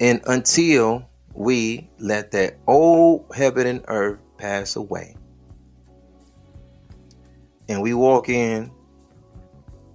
And 0.01 0.23
until 0.27 1.07
we 1.35 1.91
let 1.99 2.31
that 2.31 2.59
old 2.67 3.27
heaven 3.35 3.67
and 3.67 3.85
earth 3.89 4.19
pass 4.39 4.77
away, 4.77 5.17
and 7.69 7.83
we 7.83 7.93
walk 7.93 8.31
in 8.31 8.71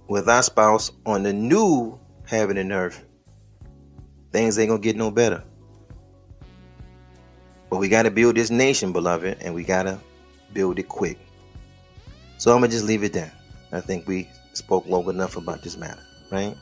with 0.08 0.28
our 0.28 0.42
spouse 0.42 0.92
on 1.04 1.24
the 1.24 1.32
new 1.32 1.98
heaven 2.26 2.58
and 2.58 2.70
earth, 2.70 3.04
things 4.30 4.56
ain't 4.56 4.68
gonna 4.68 4.80
get 4.80 4.96
no 4.96 5.10
better. 5.10 5.42
But 7.70 7.78
we 7.78 7.88
gotta 7.88 8.12
build 8.12 8.36
this 8.36 8.50
nation, 8.50 8.92
beloved, 8.92 9.38
and 9.40 9.52
we 9.52 9.64
gotta 9.64 9.98
build 10.54 10.78
it 10.78 10.88
quick. 10.88 11.18
So 12.38 12.52
I'm 12.52 12.58
gonna 12.60 12.68
just 12.68 12.84
leave 12.84 13.02
it 13.04 13.12
there. 13.12 13.32
I 13.72 13.80
think 13.80 14.06
we 14.06 14.28
spoke 14.52 14.86
long 14.86 15.08
enough 15.08 15.36
about 15.36 15.62
this 15.62 15.76
matter, 15.76 16.02
right? 16.30 16.56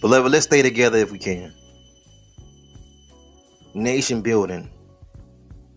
Beloved, 0.00 0.30
let's 0.30 0.44
stay 0.44 0.62
together 0.62 0.98
if 0.98 1.10
we 1.10 1.18
can. 1.18 1.52
Nation 3.74 4.22
building. 4.22 4.70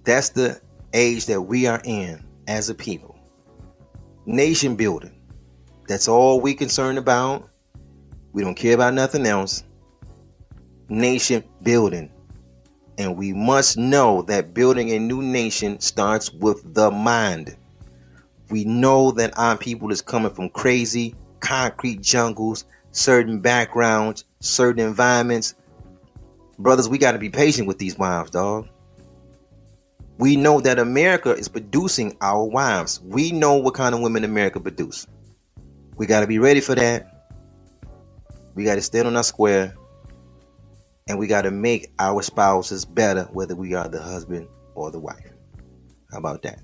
That's 0.03 0.30
the 0.30 0.62
age 0.93 1.26
that 1.26 1.41
we 1.41 1.68
are 1.68 1.82
in 1.84 2.24
as 2.47 2.70
a 2.70 2.76
people. 2.76 3.18
Nation 4.26 4.76
building. 4.76 5.20
That's 5.88 6.07
all 6.07 6.39
we 6.39 6.53
concerned 6.53 6.97
about. 6.97 7.49
We 8.34 8.43
don't 8.43 8.55
care 8.55 8.76
about 8.76 8.93
nothing 8.93 9.26
else. 9.26 9.64
Nation 10.89 11.43
building. 11.64 12.12
And 13.02 13.18
we 13.18 13.34
must 13.34 13.80
know 13.80 14.22
that 14.24 14.54
building 14.54 14.91
a 14.91 14.99
new 14.99 15.24
nation 15.24 15.80
starts 15.80 16.32
with 16.32 16.76
the 16.76 16.91
mind. 16.91 17.58
We 18.52 18.64
know 18.64 19.10
that 19.14 19.36
our 19.39 19.58
people 19.58 19.91
is 19.91 20.04
coming 20.04 20.32
from 20.32 20.49
crazy 20.49 21.16
concrete 21.39 22.02
jungles, 22.02 22.64
certain 22.91 23.39
backgrounds, 23.39 24.26
certain 24.39 24.86
environments. 24.86 25.56
Brothers, 26.60 26.89
we 26.89 26.99
got 26.99 27.14
to 27.14 27.18
be 27.18 27.32
patient 27.32 27.68
with 27.68 27.80
these 27.80 27.97
wives, 27.97 28.30
dog. 28.30 28.68
We 30.20 30.36
know 30.36 30.62
that 30.62 30.78
America 30.78 31.32
is 31.32 31.47
producing 31.47 32.16
our 32.22 32.43
wives. 32.43 33.02
We 33.02 33.32
know 33.32 33.56
what 33.56 33.74
kind 33.74 33.95
of 33.95 34.02
women 34.02 34.24
America 34.24 34.60
produce. 34.60 35.08
We 35.97 36.06
got 36.06 36.20
to 36.20 36.28
be 36.28 36.38
ready 36.38 36.62
for 36.62 36.76
that. 36.76 37.32
We 38.54 38.64
got 38.64 38.76
to 38.76 38.82
stand 38.84 39.08
on 39.08 39.18
our 39.18 39.24
square. 39.24 39.76
And 41.08 41.18
we 41.18 41.28
got 41.28 41.41
to 41.43 41.52
make 41.52 41.91
our 41.99 42.22
spouses 42.22 42.86
better, 42.86 43.24
whether 43.34 43.56
we 43.56 43.74
are 43.74 43.88
the 43.88 44.02
husband 44.02 44.47
or 44.76 44.91
the 44.91 44.99
wife. 44.99 45.32
How 46.12 46.20
about 46.20 46.41
that? 46.43 46.60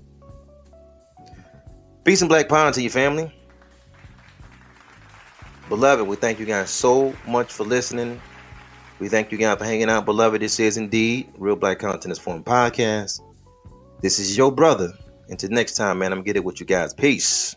Peace 2.04 2.22
and 2.22 2.28
black 2.28 2.48
power 2.48 2.72
to 2.72 2.80
your 2.80 2.90
family. 2.90 3.34
Beloved, 5.68 6.06
we 6.06 6.16
thank 6.16 6.38
you 6.38 6.46
guys 6.46 6.70
so 6.70 7.14
much 7.26 7.52
for 7.52 7.64
listening. 7.64 8.20
We 8.98 9.08
thank 9.08 9.30
you 9.30 9.38
guys 9.38 9.58
for 9.58 9.64
hanging 9.64 9.90
out. 9.90 10.06
Beloved, 10.06 10.40
this 10.40 10.58
is 10.58 10.76
indeed 10.76 11.28
Real 11.36 11.56
Black 11.56 11.78
Conscious 11.78 12.18
Forum 12.18 12.42
Podcast. 12.42 13.20
This 14.00 14.18
is 14.18 14.36
your 14.36 14.50
brother. 14.50 14.92
Until 15.28 15.50
next 15.50 15.74
time, 15.74 15.98
man, 15.98 16.12
I'm 16.12 16.22
getting 16.22 16.42
it 16.42 16.46
with 16.46 16.60
you 16.60 16.66
guys. 16.66 16.94
Peace. 16.94 17.54